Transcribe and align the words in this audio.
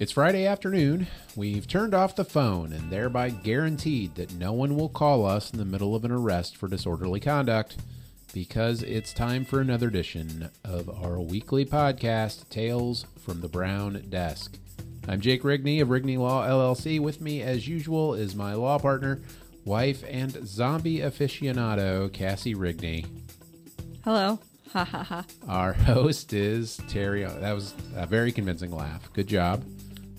It's 0.00 0.10
Friday 0.10 0.44
afternoon. 0.44 1.06
We've 1.36 1.68
turned 1.68 1.94
off 1.94 2.16
the 2.16 2.24
phone 2.24 2.72
and 2.72 2.90
thereby 2.90 3.30
guaranteed 3.30 4.16
that 4.16 4.34
no 4.34 4.52
one 4.52 4.74
will 4.74 4.88
call 4.88 5.24
us 5.24 5.52
in 5.52 5.58
the 5.58 5.64
middle 5.64 5.94
of 5.94 6.04
an 6.04 6.10
arrest 6.10 6.56
for 6.56 6.66
disorderly 6.66 7.20
conduct 7.20 7.76
because 8.32 8.82
it's 8.82 9.12
time 9.12 9.44
for 9.44 9.60
another 9.60 9.86
edition 9.86 10.50
of 10.64 10.90
our 10.90 11.20
weekly 11.20 11.64
podcast, 11.64 12.48
Tales 12.48 13.06
from 13.20 13.40
the 13.40 13.48
Brown 13.48 14.04
Desk. 14.08 14.58
I'm 15.06 15.20
Jake 15.20 15.42
Rigney 15.44 15.80
of 15.80 15.88
Rigney 15.88 16.18
Law 16.18 16.44
LLC. 16.44 16.98
With 16.98 17.20
me, 17.20 17.42
as 17.42 17.68
usual, 17.68 18.14
is 18.14 18.34
my 18.34 18.54
law 18.54 18.80
partner, 18.80 19.20
wife, 19.64 20.02
and 20.08 20.44
zombie 20.44 20.98
aficionado, 20.98 22.12
Cassie 22.12 22.56
Rigney. 22.56 23.06
Hello. 24.02 24.40
Ha 24.72 24.84
ha 24.84 25.04
ha. 25.04 25.24
Our 25.46 25.72
host 25.72 26.32
is 26.32 26.80
Terry. 26.88 27.22
That 27.22 27.52
was 27.52 27.74
a 27.94 28.06
very 28.06 28.32
convincing 28.32 28.72
laugh. 28.72 29.08
Good 29.12 29.28
job. 29.28 29.62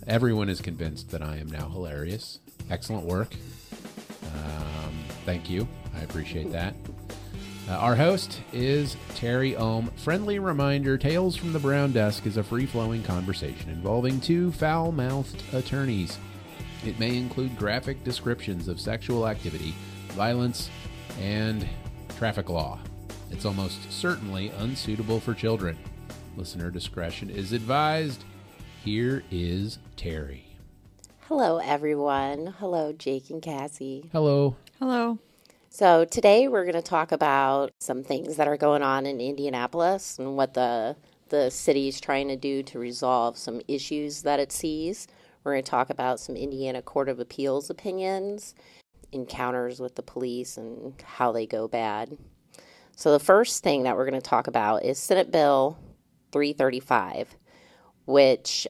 Everyone 0.08 0.50
is 0.50 0.62
convinced 0.62 1.10
that 1.12 1.24
I 1.24 1.38
am 1.38 1.48
now 1.48 1.68
hilarious. 1.68 2.40
Excellent 2.70 3.06
work. 3.06 3.34
Um, 4.24 4.94
thank 5.26 5.50
you. 5.50 5.68
I 5.96 6.02
appreciate 6.02 6.52
that. 6.52 6.76
Uh, 7.68 7.74
our 7.74 7.96
host 7.96 8.42
is 8.54 8.96
Terry 9.16 9.56
Ohm. 9.56 9.92
Friendly 9.96 10.38
reminder 10.38 11.00
Tales 11.00 11.36
from 11.36 11.54
the 11.54 11.60
Brown 11.60 11.92
Desk 11.92 12.28
is 12.28 12.38
a 12.38 12.44
free 12.44 12.68
flowing 12.68 13.02
conversation 13.02 13.72
involving 13.72 14.22
two 14.22 14.52
foul 14.52 14.92
mouthed 14.92 15.42
attorneys. 15.52 16.20
It 16.86 17.00
may 17.00 17.18
include 17.18 17.58
graphic 17.58 18.04
descriptions 18.04 18.68
of 18.68 18.80
sexual 18.80 19.28
activity, 19.28 19.74
violence, 20.10 20.70
and 21.20 21.68
traffic 22.18 22.50
law. 22.50 22.78
It's 23.32 23.46
almost 23.46 23.92
certainly 23.92 24.50
unsuitable 24.60 25.20
for 25.20 25.34
children. 25.34 25.76
Listener 26.38 26.70
discretion 26.70 27.32
is 27.32 27.54
advised. 27.54 28.24
Here 28.86 29.24
is 29.32 29.80
Terry. 29.98 30.46
Hello, 31.22 31.58
everyone. 31.58 32.54
Hello, 32.60 32.94
Jake 32.94 33.32
and 33.32 33.42
Cassie. 33.42 34.12
Hello. 34.12 34.58
Hello. 34.78 35.18
So, 35.70 36.06
today 36.06 36.48
we're 36.48 36.66
going 36.66 36.76
to 36.76 36.84
talk 36.84 37.12
about 37.12 37.72
some 37.80 38.04
things 38.04 38.36
that 38.36 38.48
are 38.48 38.58
going 38.58 38.84
on 38.84 39.08
in 39.08 39.20
Indianapolis 39.20 40.20
and 40.20 40.38
what 40.38 40.54
the, 40.54 40.96
the 41.30 41.50
city 41.50 41.88
is 41.88 42.00
trying 42.00 42.28
to 42.28 42.36
do 42.36 42.62
to 42.62 42.78
resolve 42.78 43.40
some 43.40 43.60
issues 43.68 44.22
that 44.22 44.40
it 44.40 44.52
sees. 44.52 45.08
We're 45.44 45.54
going 45.54 45.64
to 45.64 45.72
talk 45.72 45.90
about 45.90 46.20
some 46.20 46.36
Indiana 46.36 46.84
Court 46.84 47.10
of 47.10 47.20
Appeals 47.20 47.72
opinions, 47.72 48.54
encounters 49.12 49.80
with 49.80 49.96
the 49.96 50.04
police, 50.04 50.58
and 50.58 50.94
how 51.04 51.32
they 51.32 51.48
go 51.48 51.68
bad. 51.68 52.20
So, 52.96 53.12
the 53.12 53.20
first 53.20 53.64
thing 53.64 53.82
that 53.82 53.98
we're 53.98 54.08
going 54.08 54.22
to 54.22 54.30
talk 54.30 54.46
about 54.46 54.86
is 54.86 55.00
Senate 55.00 55.32
Bill 55.32 55.80
335, 56.32 57.36
which 58.06 58.68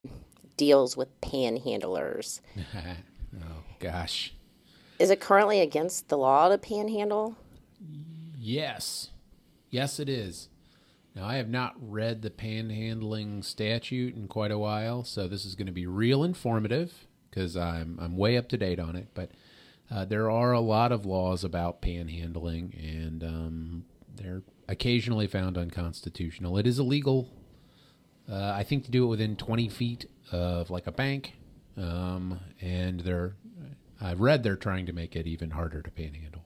deals 0.58 0.96
with 0.96 1.20
panhandlers. 1.22 2.42
oh, 2.76 3.64
gosh. 3.80 4.34
Is 5.00 5.10
it 5.10 5.20
currently 5.20 5.60
against 5.60 6.08
the 6.08 6.18
law 6.18 6.50
to 6.50 6.58
panhandle? 6.58 7.36
Yes. 8.38 9.10
Yes, 9.70 10.00
it 10.00 10.08
is. 10.08 10.50
Now, 11.16 11.26
I 11.26 11.36
have 11.36 11.50
not 11.50 11.76
read 11.80 12.22
the 12.22 12.30
panhandling 12.30 13.44
statute 13.44 14.16
in 14.16 14.28
quite 14.28 14.52
a 14.52 14.58
while, 14.58 15.04
so 15.04 15.28
this 15.28 15.46
is 15.46 15.56
going 15.56 15.66
to 15.68 15.72
be 15.72 15.88
real 15.88 16.24
informative 16.24 17.08
because 17.30 17.56
I'm, 17.56 17.98
I'm 18.02 18.18
way 18.18 18.38
up 18.38 18.50
to 18.50 18.58
date 18.58 18.80
on 18.80 18.96
it. 18.96 19.08
But 19.14 19.32
uh, 19.90 20.06
there 20.06 20.30
are 20.30 20.52
a 20.52 20.60
lot 20.60 20.92
of 20.92 21.06
laws 21.06 21.44
about 21.44 21.82
panhandling, 21.82 22.74
and 22.78 23.24
um, 23.24 23.86
they're 24.14 24.44
occasionally 24.68 25.28
found 25.28 25.58
unconstitutional. 25.58 26.58
It 26.58 26.68
is 26.68 26.80
illegal, 26.80 27.30
uh, 28.30 28.54
I 28.56 28.64
think, 28.64 28.86
to 28.86 28.92
do 28.92 29.04
it 29.04 29.08
within 29.08 29.36
20 29.36 29.70
feet 29.70 30.10
of 30.32 30.70
like 30.70 30.88
a 30.88 30.92
bank, 30.92 31.34
um, 31.78 32.40
and 32.62 33.00
they're 33.02 33.36
I've 34.02 34.20
read 34.20 34.44
they're 34.44 34.56
trying 34.56 34.86
to 34.88 34.94
make 34.94 35.16
it 35.16 35.26
even 35.26 35.52
harder 35.52 35.82
to 35.82 35.92
panhandle. 35.92 36.44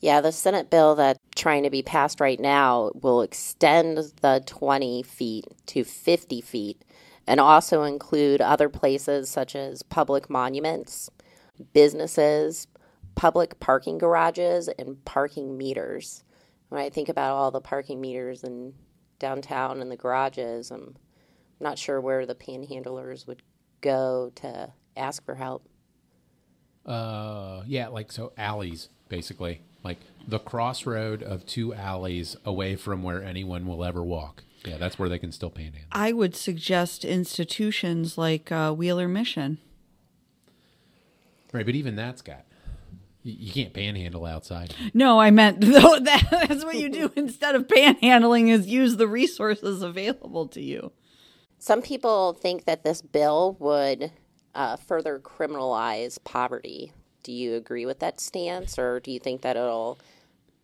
Yeah, 0.00 0.20
the 0.20 0.30
Senate 0.30 0.70
bill 0.70 0.94
that's 0.94 1.18
trying 1.34 1.64
to 1.64 1.70
be 1.70 1.82
passed 1.82 2.20
right 2.20 2.38
now 2.38 2.92
will 2.94 3.20
extend 3.20 3.98
the 4.20 4.42
20 4.46 5.02
feet 5.02 5.44
to 5.66 5.82
50 5.82 6.40
feet 6.40 6.84
and 7.26 7.40
also 7.40 7.82
include 7.82 8.40
other 8.40 8.68
places 8.68 9.28
such 9.28 9.56
as 9.56 9.82
public 9.82 10.30
monuments, 10.30 11.10
businesses, 11.72 12.68
public 13.16 13.58
parking 13.58 13.98
garages, 13.98 14.68
and 14.78 15.04
parking 15.04 15.58
meters. 15.58 16.22
When 16.68 16.80
I 16.80 16.90
think 16.90 17.08
about 17.08 17.34
all 17.34 17.50
the 17.50 17.60
parking 17.60 18.00
meters 18.00 18.44
in 18.44 18.74
downtown 19.18 19.80
and 19.80 19.90
the 19.90 19.96
garages, 19.96 20.70
I'm 20.70 20.96
not 21.60 21.78
sure 21.78 22.00
where 22.00 22.26
the 22.26 22.34
panhandlers 22.34 23.26
would 23.26 23.42
go 23.80 24.32
to 24.36 24.72
ask 24.96 25.24
for 25.24 25.34
help. 25.34 25.68
Uh, 26.86 27.62
yeah, 27.66 27.88
like 27.88 28.10
so 28.10 28.32
alleys, 28.36 28.88
basically, 29.08 29.60
like 29.84 29.98
the 30.26 30.38
crossroad 30.38 31.22
of 31.22 31.44
two 31.46 31.74
alleys 31.74 32.36
away 32.44 32.76
from 32.76 33.02
where 33.02 33.22
anyone 33.22 33.66
will 33.66 33.84
ever 33.84 34.02
walk. 34.02 34.44
Yeah, 34.64 34.76
that's 34.76 34.98
where 34.98 35.08
they 35.08 35.18
can 35.18 35.30
still 35.32 35.50
panhandle. 35.50 35.88
I 35.92 36.12
would 36.12 36.34
suggest 36.34 37.04
institutions 37.04 38.18
like 38.18 38.50
uh, 38.50 38.72
Wheeler 38.72 39.08
Mission. 39.08 39.58
Right, 41.52 41.64
but 41.64 41.74
even 41.74 41.96
that's 41.96 42.22
got 42.22 42.47
you, 43.28 43.36
you 43.38 43.52
can't 43.52 43.72
panhandle 43.72 44.24
outside. 44.24 44.74
No, 44.94 45.20
I 45.20 45.30
meant 45.30 45.60
though 45.60 45.98
that, 45.98 46.28
that's 46.30 46.64
what 46.64 46.76
you 46.76 46.88
do 46.88 47.12
instead 47.16 47.54
of 47.54 47.66
panhandling 47.66 48.48
is 48.48 48.66
use 48.66 48.96
the 48.96 49.08
resources 49.08 49.82
available 49.82 50.46
to 50.48 50.60
you. 50.60 50.92
Some 51.58 51.82
people 51.82 52.32
think 52.32 52.64
that 52.64 52.84
this 52.84 53.02
bill 53.02 53.56
would 53.58 54.12
uh, 54.54 54.76
further 54.76 55.18
criminalize 55.18 56.22
poverty. 56.22 56.92
Do 57.24 57.32
you 57.32 57.54
agree 57.56 57.84
with 57.84 57.98
that 57.98 58.20
stance, 58.20 58.78
or 58.78 59.00
do 59.00 59.10
you 59.10 59.18
think 59.18 59.42
that 59.42 59.56
it'll 59.56 59.98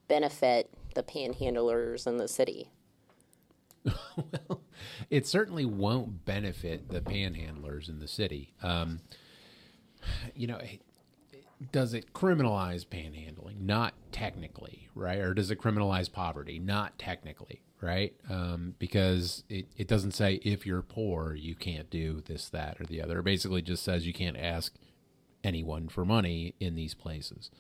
benefit 0.09 0.71
the 0.95 1.03
panhandlers 1.03 2.07
in 2.07 2.17
the 2.17 2.29
city? 2.29 2.71
well, 3.85 4.63
it 5.11 5.27
certainly 5.27 5.65
won't 5.65 6.25
benefit 6.25 6.89
the 6.89 7.01
panhandlers 7.01 7.89
in 7.89 7.99
the 7.99 8.09
city. 8.09 8.55
Um, 8.63 9.01
you 10.35 10.47
know, 10.47 10.61
does 11.73 11.95
it 11.95 12.13
criminalize 12.13 12.87
panhandling? 12.87 13.61
Not 13.61 13.95
technically, 14.13 14.89
right? 14.95 15.19
Or 15.19 15.35
does 15.35 15.51
it 15.51 15.61
criminalize 15.61 16.11
poverty? 16.11 16.59
Not 16.59 16.99
technically, 16.99 17.63
right? 17.81 18.15
Um, 18.29 18.75
because 18.79 19.45
it, 19.49 19.67
it 19.77 19.89
doesn't 19.89 20.13
say 20.13 20.35
if 20.43 20.67
you're 20.67 20.83
poor, 20.83 21.35
you 21.35 21.55
can't 21.55 21.91
do 21.91 22.23
this, 22.25 22.49
that, 22.51 22.81
or 22.81 22.85
the 22.85 23.03
other. 23.03 23.19
It 23.21 23.25
basically 23.25 23.63
just 23.63 23.83
says 23.83 24.07
you 24.07 24.13
can't 24.13 24.37
ask 24.37 24.75
anyone 25.43 25.89
for 25.89 26.05
money 26.05 26.55
in 26.61 26.75
these 26.75 26.95
places. 26.95 27.51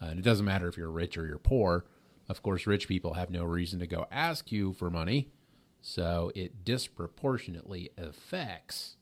Uh, 0.00 0.06
and 0.06 0.18
it 0.18 0.24
doesn't 0.24 0.46
matter 0.46 0.68
if 0.68 0.76
you're 0.76 0.90
rich 0.90 1.16
or 1.16 1.26
you're 1.26 1.38
poor. 1.38 1.84
Of 2.28 2.42
course, 2.42 2.66
rich 2.66 2.88
people 2.88 3.14
have 3.14 3.30
no 3.30 3.44
reason 3.44 3.78
to 3.80 3.86
go 3.86 4.06
ask 4.10 4.50
you 4.50 4.72
for 4.72 4.90
money. 4.90 5.28
So 5.80 6.32
it 6.34 6.64
disproportionately 6.64 7.90
affects 7.98 8.96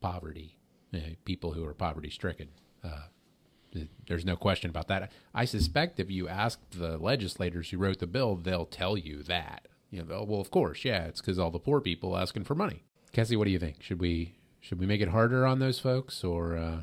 poverty, 0.00 0.58
uh, 0.92 0.98
people 1.24 1.52
who 1.52 1.64
are 1.64 1.72
poverty 1.72 2.10
stricken. 2.10 2.48
Uh, 2.84 3.06
there's 4.06 4.24
no 4.24 4.36
question 4.36 4.70
about 4.70 4.88
that. 4.88 5.12
I 5.34 5.44
suspect 5.44 6.00
if 6.00 6.10
you 6.10 6.28
ask 6.28 6.58
the 6.70 6.98
legislators 6.98 7.70
who 7.70 7.78
wrote 7.78 7.98
the 7.98 8.06
bill, 8.06 8.36
they'll 8.36 8.66
tell 8.66 8.96
you 8.96 9.22
that. 9.24 9.68
You 9.90 10.04
know, 10.04 10.24
well, 10.28 10.40
of 10.40 10.50
course, 10.50 10.84
yeah, 10.84 11.04
it's 11.04 11.20
because 11.20 11.38
all 11.38 11.50
the 11.50 11.58
poor 11.58 11.80
people 11.80 12.16
asking 12.16 12.44
for 12.44 12.54
money. 12.54 12.82
Cassie, 13.12 13.36
what 13.36 13.44
do 13.44 13.50
you 13.50 13.58
think? 13.58 13.82
Should 13.82 14.00
we 14.00 14.34
should 14.60 14.80
we 14.80 14.86
make 14.86 15.00
it 15.00 15.08
harder 15.08 15.46
on 15.46 15.58
those 15.58 15.78
folks, 15.78 16.24
or? 16.24 16.56
Uh... 16.56 16.82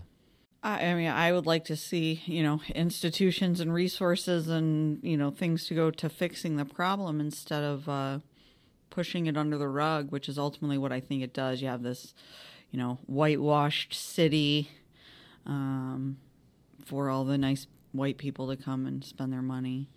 I 0.66 0.94
mean, 0.94 1.10
I 1.10 1.34
would 1.34 1.46
like 1.46 1.66
to 1.66 1.76
see 1.76 2.22
you 2.26 2.42
know 2.42 2.62
institutions 2.74 3.60
and 3.60 3.74
resources 3.74 4.48
and 4.48 5.00
you 5.04 5.18
know 5.18 5.32
things 5.32 5.68
to 5.68 5.76
go 5.76 5.92
to 5.92 6.10
fixing 6.10 6.56
the 6.56 6.66
problem 6.66 7.20
instead 7.20 7.64
of 7.64 7.90
uh, 7.90 8.20
pushing 8.90 9.26
it 9.26 9.36
under 9.36 9.58
the 9.58 9.68
rug, 9.68 10.12
which 10.12 10.30
is 10.30 10.40
ultimately 10.40 10.78
what 10.78 10.94
I 10.94 11.02
think 11.02 11.24
it 11.24 11.34
does. 11.34 11.62
You 11.62 11.68
have 11.68 11.84
this, 11.84 12.14
you 12.72 12.80
know, 12.80 13.00
whitewashed 13.06 13.94
city. 13.94 14.70
Um, 15.46 16.18
for 16.86 17.10
all 17.10 17.24
the 17.24 17.38
nice 17.38 17.68
white 17.92 18.18
people 18.18 18.48
to 18.48 18.56
come 18.56 18.86
and 18.86 19.04
spend 19.04 19.32
their 19.32 19.42
money 19.42 19.90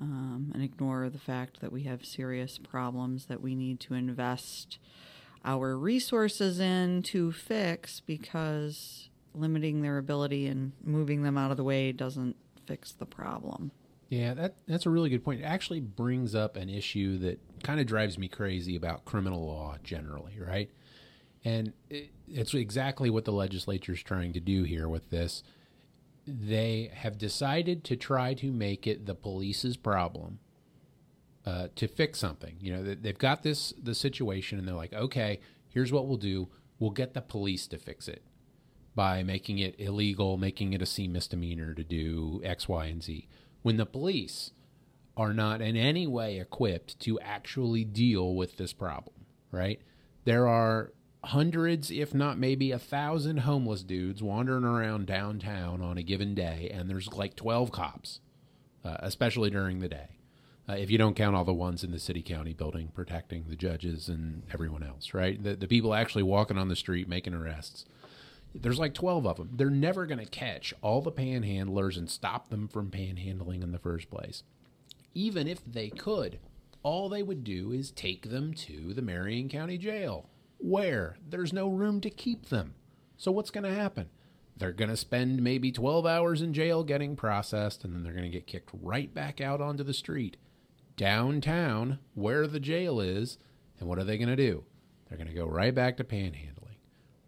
um, 0.00 0.50
and 0.54 0.62
ignore 0.62 1.10
the 1.10 1.18
fact 1.18 1.60
that 1.60 1.72
we 1.72 1.82
have 1.82 2.04
serious 2.04 2.58
problems 2.58 3.26
that 3.26 3.42
we 3.42 3.54
need 3.54 3.80
to 3.80 3.94
invest 3.94 4.78
our 5.44 5.76
resources 5.76 6.60
in 6.60 7.02
to 7.02 7.32
fix 7.32 8.00
because 8.00 9.08
limiting 9.34 9.82
their 9.82 9.98
ability 9.98 10.46
and 10.46 10.72
moving 10.82 11.22
them 11.22 11.36
out 11.36 11.50
of 11.50 11.56
the 11.56 11.64
way 11.64 11.92
doesn't 11.92 12.36
fix 12.66 12.92
the 12.92 13.06
problem. 13.06 13.70
Yeah, 14.08 14.34
that 14.34 14.56
that's 14.66 14.86
a 14.86 14.90
really 14.90 15.08
good 15.08 15.24
point. 15.24 15.40
It 15.40 15.44
actually 15.44 15.80
brings 15.80 16.34
up 16.34 16.56
an 16.56 16.68
issue 16.68 17.18
that 17.18 17.38
kind 17.62 17.78
of 17.78 17.86
drives 17.86 18.18
me 18.18 18.26
crazy 18.26 18.74
about 18.74 19.04
criminal 19.04 19.46
law 19.46 19.76
generally, 19.84 20.36
right? 20.38 20.68
And 21.44 21.72
it, 21.88 22.10
it's 22.28 22.52
exactly 22.52 23.08
what 23.08 23.24
the 23.24 23.32
legislature 23.32 23.92
is 23.92 24.02
trying 24.02 24.32
to 24.32 24.40
do 24.40 24.64
here 24.64 24.88
with 24.88 25.10
this 25.10 25.44
they 26.26 26.90
have 26.94 27.18
decided 27.18 27.84
to 27.84 27.96
try 27.96 28.34
to 28.34 28.52
make 28.52 28.86
it 28.86 29.06
the 29.06 29.14
police's 29.14 29.76
problem 29.76 30.38
uh, 31.46 31.68
to 31.76 31.88
fix 31.88 32.18
something. 32.18 32.56
You 32.60 32.72
know, 32.72 32.94
they've 32.94 33.16
got 33.16 33.42
this 33.42 33.72
the 33.82 33.94
situation, 33.94 34.58
and 34.58 34.68
they're 34.68 34.74
like, 34.74 34.92
okay, 34.92 35.40
here's 35.68 35.92
what 35.92 36.06
we'll 36.06 36.16
do: 36.16 36.48
we'll 36.78 36.90
get 36.90 37.14
the 37.14 37.22
police 37.22 37.66
to 37.68 37.78
fix 37.78 38.08
it 38.08 38.22
by 38.94 39.22
making 39.22 39.58
it 39.58 39.74
illegal, 39.78 40.36
making 40.36 40.72
it 40.72 40.82
a 40.82 40.86
C 40.86 41.08
misdemeanor 41.08 41.74
to 41.74 41.84
do 41.84 42.40
X, 42.44 42.68
Y, 42.68 42.86
and 42.86 43.02
Z. 43.02 43.28
When 43.62 43.76
the 43.76 43.86
police 43.86 44.50
are 45.16 45.34
not 45.34 45.60
in 45.60 45.76
any 45.76 46.06
way 46.06 46.38
equipped 46.38 46.98
to 47.00 47.20
actually 47.20 47.84
deal 47.84 48.34
with 48.34 48.56
this 48.56 48.72
problem, 48.72 49.26
right? 49.52 49.80
There 50.24 50.46
are 50.46 50.92
hundreds, 51.24 51.90
if 51.90 52.14
not 52.14 52.38
maybe 52.38 52.72
a 52.72 52.78
thousand 52.78 53.38
homeless 53.38 53.82
dudes 53.82 54.22
wandering 54.22 54.64
around 54.64 55.06
downtown 55.06 55.82
on 55.82 55.98
a 55.98 56.02
given 56.02 56.34
day, 56.34 56.70
and 56.72 56.88
there's 56.88 57.12
like 57.12 57.36
12 57.36 57.70
cops, 57.70 58.20
uh, 58.84 58.96
especially 59.00 59.50
during 59.50 59.80
the 59.80 59.88
day. 59.88 60.08
Uh, 60.68 60.74
if 60.74 60.90
you 60.90 60.98
don't 60.98 61.16
count 61.16 61.34
all 61.34 61.44
the 61.44 61.52
ones 61.52 61.82
in 61.82 61.90
the 61.90 61.98
city 61.98 62.22
county 62.22 62.52
building 62.52 62.88
protecting 62.94 63.44
the 63.48 63.56
judges 63.56 64.08
and 64.08 64.42
everyone 64.52 64.82
else, 64.82 65.12
right? 65.12 65.42
The, 65.42 65.56
the 65.56 65.66
people 65.66 65.94
actually 65.94 66.22
walking 66.22 66.58
on 66.58 66.68
the 66.68 66.76
street 66.76 67.08
making 67.08 67.34
arrests. 67.34 67.84
There's 68.54 68.78
like 68.78 68.94
12 68.94 69.26
of 69.26 69.36
them. 69.36 69.50
They're 69.52 69.70
never 69.70 70.06
going 70.06 70.18
to 70.18 70.26
catch 70.26 70.74
all 70.80 71.02
the 71.02 71.12
panhandlers 71.12 71.96
and 71.96 72.10
stop 72.10 72.50
them 72.50 72.68
from 72.68 72.90
panhandling 72.90 73.62
in 73.62 73.72
the 73.72 73.78
first 73.78 74.10
place. 74.10 74.42
Even 75.14 75.48
if 75.48 75.64
they 75.64 75.88
could, 75.88 76.38
all 76.82 77.08
they 77.08 77.22
would 77.22 77.44
do 77.44 77.72
is 77.72 77.90
take 77.90 78.30
them 78.30 78.54
to 78.54 78.94
the 78.94 79.02
Marion 79.02 79.48
County 79.48 79.78
Jail, 79.78 80.28
where 80.60 81.16
there's 81.26 81.52
no 81.52 81.68
room 81.68 82.00
to 82.00 82.10
keep 82.10 82.46
them. 82.46 82.74
So 83.16 83.30
what's 83.30 83.50
going 83.50 83.64
to 83.64 83.74
happen? 83.74 84.08
They're 84.56 84.72
going 84.72 84.90
to 84.90 84.96
spend 84.96 85.42
maybe 85.42 85.72
12 85.72 86.04
hours 86.04 86.42
in 86.42 86.52
jail 86.52 86.84
getting 86.84 87.16
processed, 87.16 87.84
and 87.84 87.94
then 87.94 88.02
they're 88.02 88.12
going 88.12 88.24
to 88.24 88.30
get 88.30 88.46
kicked 88.46 88.70
right 88.82 89.12
back 89.12 89.40
out 89.40 89.60
onto 89.60 89.82
the 89.82 89.94
street, 89.94 90.36
downtown, 90.96 91.98
where 92.14 92.46
the 92.46 92.60
jail 92.60 93.00
is. 93.00 93.38
And 93.78 93.88
what 93.88 93.98
are 93.98 94.04
they 94.04 94.18
going 94.18 94.28
to 94.28 94.36
do? 94.36 94.64
They're 95.08 95.16
going 95.16 95.28
to 95.28 95.34
go 95.34 95.46
right 95.46 95.74
back 95.74 95.96
to 95.96 96.04
panhandling. 96.04 96.76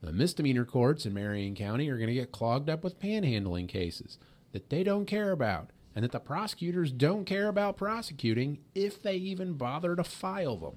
The 0.02 0.12
misdemeanor 0.12 0.64
courts 0.64 1.06
in 1.06 1.14
Marion 1.14 1.54
County 1.54 1.88
are 1.88 1.96
going 1.96 2.08
to 2.08 2.14
get 2.14 2.32
clogged 2.32 2.68
up 2.68 2.84
with 2.84 3.00
panhandling 3.00 3.68
cases 3.68 4.18
that 4.52 4.68
they 4.68 4.82
don't 4.82 5.06
care 5.06 5.30
about 5.30 5.70
and 5.94 6.04
that 6.04 6.12
the 6.12 6.20
prosecutors 6.20 6.92
don't 6.92 7.24
care 7.24 7.48
about 7.48 7.76
prosecuting 7.76 8.58
if 8.74 9.02
they 9.02 9.16
even 9.16 9.54
bother 9.54 9.96
to 9.96 10.04
file 10.04 10.56
them. 10.56 10.74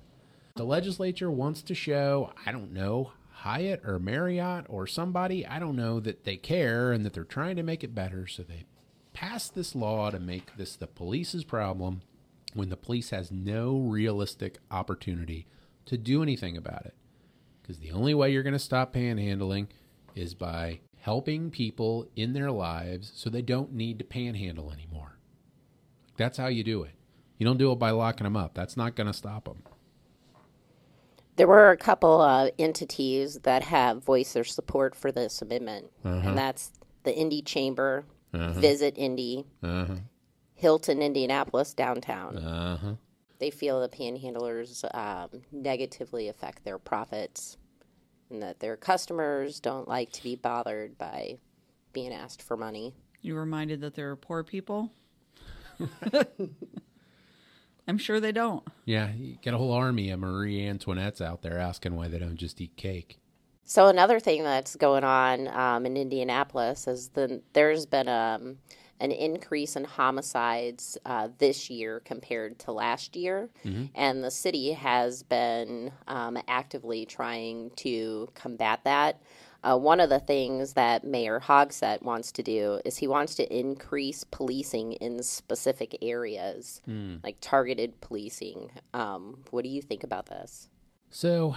The 0.56 0.64
legislature 0.64 1.30
wants 1.30 1.62
to 1.64 1.76
show, 1.76 2.32
I 2.46 2.54
don't 2.54 2.72
know, 2.72 3.12
Hyatt 3.30 3.82
or 3.84 4.00
Marriott 4.00 4.66
or 4.70 4.88
somebody, 4.88 5.46
I 5.46 5.60
don't 5.60 5.76
know, 5.76 6.00
that 6.00 6.24
they 6.24 6.38
care 6.38 6.94
and 6.94 7.06
that 7.06 7.12
they're 7.12 7.26
trying 7.26 7.58
to 7.58 7.64
make 7.64 7.84
it 7.84 7.94
better. 7.94 8.26
So 8.26 8.44
they 8.44 8.66
pass 9.12 9.50
this 9.50 9.76
law 9.76 10.12
to 10.12 10.20
make 10.20 10.56
this 10.56 10.78
the 10.78 10.88
police's 10.88 11.44
problem 11.44 12.04
when 12.54 12.70
the 12.70 12.78
police 12.78 13.10
has 13.10 13.34
no 13.34 13.80
realistic 13.80 14.60
opportunity 14.72 15.46
to 15.88 15.98
do 15.98 16.24
anything 16.24 16.56
about 16.56 16.86
it. 16.86 16.96
Because 17.62 17.80
the 17.80 17.92
only 17.92 18.14
way 18.14 18.32
you're 18.32 18.42
going 18.42 18.54
to 18.54 18.60
stop 18.60 18.94
panhandling 18.94 19.68
is 20.16 20.34
by 20.34 20.80
helping 21.02 21.52
people 21.52 22.08
in 22.16 22.32
their 22.32 22.50
lives 22.50 23.12
so 23.14 23.30
they 23.30 23.42
don't 23.42 23.74
need 23.74 24.00
to 24.00 24.06
panhandle 24.06 24.72
anymore. 24.72 25.18
That's 26.16 26.38
how 26.38 26.48
you 26.48 26.64
do 26.64 26.84
it. 26.84 26.94
You 27.38 27.46
don't 27.46 27.58
do 27.58 27.74
it 27.74 27.76
by 27.80 27.92
locking 27.92 28.24
them 28.24 28.38
up. 28.38 28.54
That's 28.54 28.78
not 28.78 28.96
going 28.96 29.08
to 29.08 29.14
stop 29.14 29.44
them. 29.44 29.64
There 31.38 31.48
were 31.48 31.72
a 31.72 31.78
couple 31.78 32.22
of 32.22 32.52
entities 32.58 33.40
that 33.44 33.64
have 33.64 34.04
voiced 34.04 34.34
their 34.34 34.44
support 34.46 34.96
for 34.96 35.12
this 35.12 35.42
amendment, 35.42 35.92
and 36.04 36.38
that's 36.38 36.72
the 37.04 37.14
Indy 37.16 37.42
Chamber, 37.42 38.06
Visit 38.34 38.96
Indy, 38.98 39.46
Uh-huh. 39.64 39.96
Hilton 40.54 41.02
Indianapolis 41.02 41.74
downtown. 41.74 42.38
Uh-huh. 42.38 42.94
They 43.40 43.50
feel 43.52 43.82
the 43.82 43.90
panhandlers 43.90 44.84
um, 44.96 45.42
negatively 45.52 46.30
affect 46.30 46.64
their 46.64 46.78
profits, 46.80 47.58
and 48.30 48.42
that 48.42 48.60
their 48.62 48.78
customers 48.78 49.60
don't 49.60 49.88
like 49.90 50.12
to 50.14 50.24
be 50.24 50.36
bothered 50.38 50.98
by 50.98 51.38
being 51.92 52.14
asked 52.14 52.42
for 52.42 52.56
money. 52.56 52.94
You 53.22 53.36
reminded 53.36 53.82
that 53.82 53.96
there 53.96 54.10
are 54.12 54.16
poor 54.16 54.44
people? 54.44 54.90
I'm 57.88 57.98
sure 57.98 58.20
they 58.20 58.32
don't. 58.32 58.64
Yeah, 58.86 59.12
you 59.14 59.38
get 59.42 59.54
a 59.54 59.58
whole 59.58 59.72
army 59.72 60.10
of 60.10 60.20
Marie 60.20 60.62
Antoinettes 60.62 61.22
out 61.22 61.42
there 61.42 61.60
asking 61.60 61.96
why 61.96 62.08
they 62.08 62.20
don't 62.20 62.38
just 62.38 62.60
eat 62.60 62.76
cake. 62.76 63.20
So 63.64 63.88
another 63.88 64.20
thing 64.20 64.44
that's 64.44 64.76
going 64.76 65.04
on 65.04 65.48
um, 65.48 65.86
in 65.86 65.98
Indianapolis 65.98 66.88
is 66.88 67.10
the 67.10 67.42
there's 67.54 67.86
been 67.86 68.08
um, 68.08 68.58
an 69.00 69.12
increase 69.12 69.76
in 69.76 69.84
homicides 69.84 70.98
uh, 71.06 71.30
this 71.40 71.70
year 71.70 72.02
compared 72.06 72.60
to 72.60 72.72
last 72.72 73.16
year, 73.16 73.50
and 73.96 74.24
the 74.24 74.32
city 74.32 74.72
has 74.74 75.24
been 75.24 75.92
um, 76.08 76.38
actively 76.48 77.06
trying 77.06 77.72
to 77.78 78.30
combat 78.36 78.82
that. 78.84 79.20
Uh, 79.68 79.76
one 79.76 80.00
of 80.00 80.10
the 80.10 80.20
things 80.20 80.74
that 80.74 81.04
Mayor 81.04 81.40
Hogsett 81.40 82.04
wants 82.04 82.32
to 82.34 82.44
do 82.44 82.80
is 82.86 82.98
he 82.98 83.08
wants 83.08 83.34
to 83.36 83.58
increase 83.58 84.24
policing 84.24 84.94
in 84.94 85.24
specific 85.24 85.98
areas, 86.04 86.82
like 87.24 87.38
targeted 87.42 88.00
policing. 88.00 88.70
Um, 88.94 89.40
what 89.50 89.64
do 89.64 89.70
you 89.70 89.82
think 89.82 90.04
about 90.04 90.28
this? 90.28 90.70
So 91.10 91.56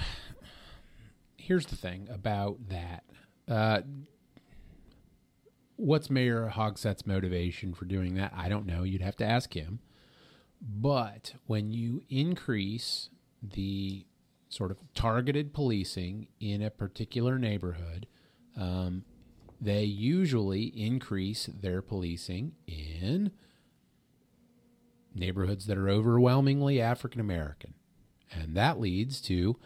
here's 1.37 1.67
the 1.67 1.77
thing 1.77 2.09
about 2.11 2.69
that. 2.71 3.05
Uh, 3.47 3.83
what's 5.77 6.09
Mayor 6.09 6.51
Hogsett's 6.55 7.07
motivation 7.07 7.75
for 7.75 7.85
doing 7.85 8.15
that? 8.15 8.33
I 8.35 8.49
don't 8.49 8.65
know. 8.65 8.85
You'd 8.85 9.03
have 9.03 9.17
to 9.17 9.25
ask 9.27 9.55
him. 9.55 9.81
But 10.61 11.35
when 11.47 11.73
you 11.73 12.03
increase 12.09 13.11
the 13.43 14.07
sort 14.49 14.71
of 14.71 14.79
targeted 14.95 15.53
policing 15.53 16.29
in 16.41 16.63
a 16.63 16.71
particular 16.71 17.39
neighborhood, 17.39 18.07
um, 18.57 19.05
they 19.61 19.85
usually 19.85 20.65
increase 20.65 21.47
their 21.47 21.83
policing 21.83 22.53
in 22.67 23.33
neighborhoods 25.15 25.67
that 25.67 25.79
are 25.79 25.89
overwhelmingly 25.89 26.81
African 26.81 27.21
American. 27.21 27.75
And 28.31 28.57
that 28.57 28.81
leads 28.81 29.21
to 29.23 29.57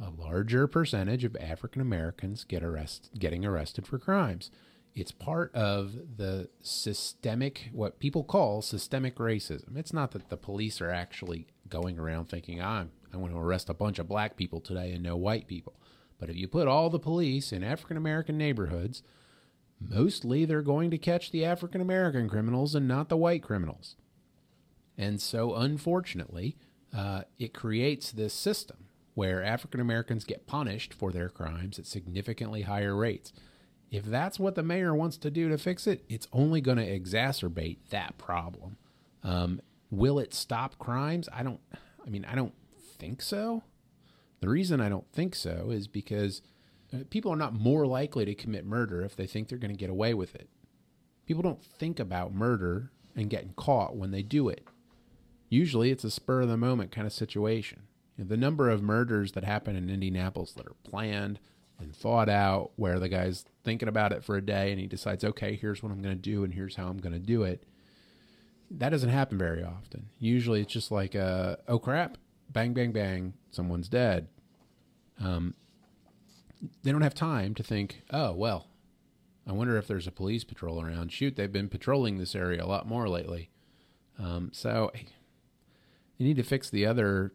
a 0.00 0.10
larger 0.10 0.66
percentage 0.66 1.24
of 1.24 1.36
African 1.36 1.80
Americans 1.80 2.44
get 2.44 2.62
arrest, 2.64 3.10
getting 3.18 3.44
arrested 3.44 3.86
for 3.86 3.98
crimes. 3.98 4.50
It's 4.94 5.12
part 5.12 5.52
of 5.54 6.16
the 6.16 6.48
systemic, 6.60 7.70
what 7.72 7.98
people 7.98 8.24
call 8.24 8.62
systemic 8.62 9.16
racism. 9.16 9.76
It's 9.76 9.92
not 9.92 10.12
that 10.12 10.30
the 10.30 10.36
police 10.36 10.80
are 10.80 10.90
actually 10.90 11.48
going 11.68 11.98
around 11.98 12.28
thinking, 12.28 12.62
I'm, 12.62 12.90
I 13.12 13.16
want 13.16 13.32
to 13.32 13.38
arrest 13.38 13.70
a 13.70 13.74
bunch 13.74 13.98
of 13.98 14.08
black 14.08 14.36
people 14.36 14.60
today 14.60 14.92
and 14.92 15.02
no 15.02 15.16
white 15.16 15.46
people. 15.46 15.74
But 16.18 16.30
if 16.30 16.36
you 16.36 16.48
put 16.48 16.68
all 16.68 16.90
the 16.90 16.98
police 16.98 17.52
in 17.52 17.62
African 17.62 17.96
American 17.96 18.38
neighborhoods, 18.38 19.02
mostly 19.80 20.44
they're 20.44 20.62
going 20.62 20.90
to 20.90 20.98
catch 20.98 21.30
the 21.30 21.44
African 21.44 21.80
American 21.80 22.28
criminals 22.28 22.74
and 22.74 22.88
not 22.88 23.08
the 23.08 23.16
white 23.16 23.42
criminals. 23.42 23.96
And 24.96 25.20
so, 25.20 25.54
unfortunately, 25.54 26.56
uh, 26.96 27.22
it 27.38 27.52
creates 27.52 28.12
this 28.12 28.32
system 28.32 28.86
where 29.14 29.42
African 29.42 29.80
Americans 29.80 30.24
get 30.24 30.46
punished 30.46 30.92
for 30.94 31.12
their 31.12 31.28
crimes 31.28 31.78
at 31.78 31.86
significantly 31.86 32.62
higher 32.62 32.96
rates. 32.96 33.32
If 33.90 34.04
that's 34.04 34.40
what 34.40 34.54
the 34.54 34.62
mayor 34.62 34.94
wants 34.94 35.16
to 35.18 35.30
do 35.30 35.48
to 35.48 35.58
fix 35.58 35.86
it, 35.86 36.04
it's 36.08 36.28
only 36.32 36.60
going 36.60 36.78
to 36.78 36.98
exacerbate 37.00 37.78
that 37.90 38.18
problem. 38.18 38.76
Um, 39.22 39.60
will 39.96 40.18
it 40.18 40.34
stop 40.34 40.78
crimes? 40.78 41.28
I 41.32 41.42
don't. 41.42 41.60
I 42.06 42.10
mean, 42.10 42.24
I 42.24 42.34
don't 42.34 42.54
think 42.98 43.22
so. 43.22 43.62
The 44.40 44.48
reason 44.48 44.80
I 44.80 44.88
don't 44.88 45.10
think 45.10 45.34
so 45.34 45.70
is 45.70 45.88
because 45.88 46.42
uh, 46.92 46.98
people 47.10 47.32
are 47.32 47.36
not 47.36 47.54
more 47.54 47.86
likely 47.86 48.24
to 48.26 48.34
commit 48.34 48.66
murder 48.66 49.02
if 49.02 49.16
they 49.16 49.26
think 49.26 49.48
they're 49.48 49.58
going 49.58 49.70
to 49.72 49.76
get 49.76 49.90
away 49.90 50.12
with 50.12 50.34
it. 50.34 50.48
People 51.26 51.42
don't 51.42 51.64
think 51.64 51.98
about 51.98 52.34
murder 52.34 52.90
and 53.16 53.30
getting 53.30 53.54
caught 53.56 53.96
when 53.96 54.10
they 54.10 54.22
do 54.22 54.48
it. 54.48 54.66
Usually 55.48 55.90
it's 55.90 56.04
a 56.04 56.10
spur 56.10 56.42
of 56.42 56.48
the 56.48 56.56
moment 56.56 56.90
kind 56.90 57.06
of 57.06 57.12
situation. 57.12 57.84
You 58.16 58.24
know, 58.24 58.28
the 58.28 58.36
number 58.36 58.68
of 58.68 58.82
murders 58.82 59.32
that 59.32 59.44
happen 59.44 59.76
in 59.76 59.88
Indianapolis 59.88 60.52
that 60.52 60.66
are 60.66 60.76
planned 60.84 61.40
and 61.80 61.94
thought 61.94 62.28
out, 62.28 62.72
where 62.76 62.98
the 62.98 63.08
guy's 63.08 63.44
thinking 63.64 63.88
about 63.88 64.12
it 64.12 64.22
for 64.22 64.36
a 64.36 64.44
day 64.44 64.70
and 64.70 64.80
he 64.80 64.86
decides, 64.86 65.24
okay, 65.24 65.56
here's 65.56 65.82
what 65.82 65.90
I'm 65.90 66.02
going 66.02 66.16
to 66.16 66.20
do 66.20 66.44
and 66.44 66.54
here's 66.54 66.76
how 66.76 66.88
I'm 66.88 66.98
going 66.98 67.12
to 67.12 67.18
do 67.18 67.42
it. 67.42 67.64
That 68.70 68.90
doesn't 68.90 69.10
happen 69.10 69.38
very 69.38 69.62
often. 69.62 70.08
Usually 70.18 70.60
it's 70.60 70.72
just 70.72 70.90
like, 70.90 71.14
uh, 71.14 71.56
oh 71.68 71.78
crap, 71.78 72.18
bang, 72.50 72.72
bang, 72.72 72.92
bang, 72.92 73.34
someone's 73.50 73.88
dead. 73.88 74.28
Um, 75.20 75.54
they 76.82 76.90
don't 76.90 77.02
have 77.02 77.14
time 77.14 77.54
to 77.54 77.62
think, 77.62 78.02
oh, 78.10 78.32
well, 78.32 78.68
I 79.46 79.52
wonder 79.52 79.76
if 79.76 79.86
there's 79.86 80.06
a 80.06 80.12
police 80.12 80.44
patrol 80.44 80.80
around. 80.80 81.12
Shoot, 81.12 81.36
they've 81.36 81.52
been 81.52 81.68
patrolling 81.68 82.18
this 82.18 82.34
area 82.34 82.64
a 82.64 82.66
lot 82.66 82.88
more 82.88 83.08
lately. 83.08 83.50
Um, 84.18 84.50
so 84.52 84.90
you 86.16 86.26
need 86.26 86.36
to 86.36 86.42
fix 86.42 86.70
the 86.70 86.86
other 86.86 87.32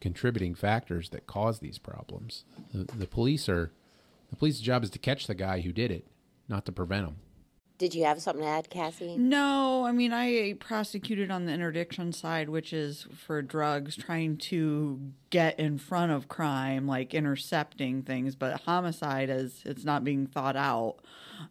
contributing 0.00 0.54
factors 0.54 1.10
that 1.10 1.26
cause 1.26 1.58
these 1.58 1.78
problems. 1.78 2.44
The, 2.72 2.84
the 2.84 3.06
police 3.06 3.48
are 3.48 3.72
the 4.30 4.36
police's 4.36 4.60
job 4.60 4.84
is 4.84 4.90
to 4.90 4.98
catch 4.98 5.26
the 5.26 5.34
guy 5.34 5.60
who 5.60 5.72
did 5.72 5.90
it, 5.90 6.06
not 6.48 6.66
to 6.66 6.72
prevent 6.72 7.06
him. 7.06 7.16
Did 7.76 7.92
you 7.94 8.04
have 8.04 8.22
something 8.22 8.44
to 8.44 8.48
add, 8.48 8.70
Cassie? 8.70 9.16
No, 9.16 9.84
I 9.84 9.90
mean, 9.90 10.12
I 10.12 10.54
prosecuted 10.60 11.30
on 11.32 11.46
the 11.46 11.52
interdiction 11.52 12.12
side, 12.12 12.48
which 12.48 12.72
is 12.72 13.06
for 13.12 13.42
drugs, 13.42 13.96
trying 13.96 14.36
to 14.36 15.00
get 15.30 15.58
in 15.58 15.78
front 15.78 16.12
of 16.12 16.28
crime, 16.28 16.86
like 16.86 17.14
intercepting 17.14 18.02
things. 18.02 18.36
But 18.36 18.60
homicide 18.60 19.28
is 19.28 19.62
it's 19.64 19.84
not 19.84 20.04
being 20.04 20.28
thought 20.28 20.56
out, 20.56 20.98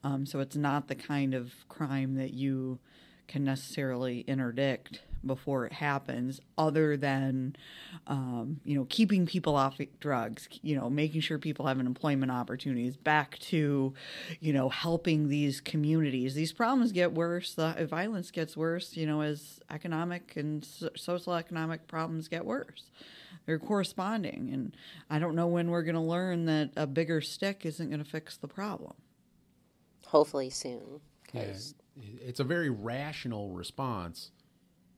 um, 0.01 0.25
so 0.25 0.39
it's 0.39 0.55
not 0.55 0.87
the 0.87 0.95
kind 0.95 1.33
of 1.33 1.51
crime 1.67 2.15
that 2.15 2.33
you 2.33 2.79
can 3.27 3.43
necessarily 3.43 4.21
interdict 4.21 5.01
before 5.25 5.65
it 5.65 5.73
happens 5.73 6.39
other 6.57 6.97
than 6.97 7.55
um, 8.07 8.59
you 8.63 8.75
know 8.75 8.85
keeping 8.89 9.25
people 9.25 9.55
off 9.55 9.79
drugs 9.99 10.47
you 10.61 10.75
know 10.75 10.89
making 10.89 11.21
sure 11.21 11.37
people 11.37 11.65
have 11.67 11.79
employment 11.79 12.31
opportunities 12.31 12.97
back 12.97 13.37
to 13.39 13.93
you 14.39 14.53
know 14.53 14.69
helping 14.69 15.29
these 15.29 15.61
communities. 15.61 16.35
These 16.35 16.53
problems 16.53 16.91
get 16.91 17.13
worse. 17.13 17.53
The 17.53 17.87
violence 17.89 18.31
gets 18.31 18.57
worse 18.57 18.95
you 18.95 19.05
know 19.05 19.21
as 19.21 19.59
economic 19.69 20.35
and 20.35 20.67
social 20.95 21.33
economic 21.33 21.87
problems 21.87 22.27
get 22.27 22.45
worse. 22.45 22.89
They're 23.45 23.59
corresponding 23.59 24.49
and 24.53 24.77
i 25.09 25.19
don't 25.19 25.35
know 25.35 25.47
when 25.47 25.69
we're 25.69 25.83
going 25.83 25.95
to 25.95 26.01
learn 26.01 26.45
that 26.45 26.71
a 26.77 26.87
bigger 26.87 27.19
stick 27.19 27.65
isn't 27.65 27.89
going 27.89 28.03
to 28.03 28.09
fix 28.09 28.37
the 28.37 28.47
problem. 28.47 28.93
Hopefully 30.05 30.49
soon 30.49 31.01
yeah, 31.33 32.17
it's 32.25 32.39
a 32.39 32.43
very 32.43 32.69
rational 32.69 33.49
response 33.51 34.31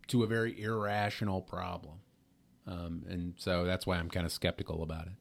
to 0.08 0.24
a 0.24 0.28
very 0.28 0.62
irrational 0.62 1.42
problem. 1.42 1.96
Um, 2.68 3.04
and 3.08 3.34
so 3.38 3.64
that's 3.64 3.86
why 3.86 3.98
I'm 3.98 4.10
kind 4.10 4.26
of 4.26 4.32
skeptical 4.32 4.84
about 4.84 5.08
it. 5.08 5.14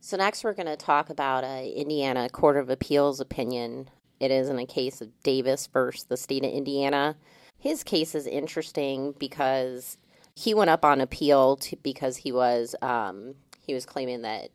So 0.00 0.16
next, 0.16 0.42
we're 0.42 0.54
going 0.54 0.66
to 0.66 0.76
talk 0.76 1.10
about 1.10 1.44
a 1.44 1.70
Indiana 1.70 2.28
Court 2.28 2.56
of 2.56 2.68
Appeals 2.68 3.20
opinion. 3.20 3.88
It 4.18 4.32
is 4.32 4.48
in 4.48 4.58
a 4.58 4.66
case 4.66 5.00
of 5.00 5.10
Davis 5.22 5.68
versus 5.72 6.04
the 6.04 6.16
state 6.16 6.44
of 6.44 6.50
Indiana. 6.50 7.16
His 7.56 7.84
case 7.84 8.16
is 8.16 8.26
interesting 8.26 9.14
because 9.18 9.98
he 10.34 10.54
went 10.54 10.70
up 10.70 10.84
on 10.84 11.00
appeal 11.00 11.56
to, 11.56 11.76
because 11.76 12.16
he 12.16 12.32
was 12.32 12.74
um, 12.82 13.34
he 13.60 13.74
was 13.74 13.86
claiming 13.86 14.22
that 14.22 14.50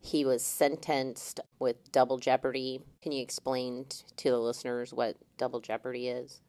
he 0.00 0.24
was 0.24 0.44
sentenced 0.44 1.40
with 1.58 1.90
double 1.90 2.18
jeopardy. 2.18 2.80
Can 3.02 3.12
you 3.12 3.22
explain 3.22 3.86
t- 3.88 4.04
to 4.16 4.30
the 4.30 4.38
listeners 4.38 4.92
what 4.92 5.16
double 5.38 5.60
jeopardy 5.60 6.08
is? 6.08 6.40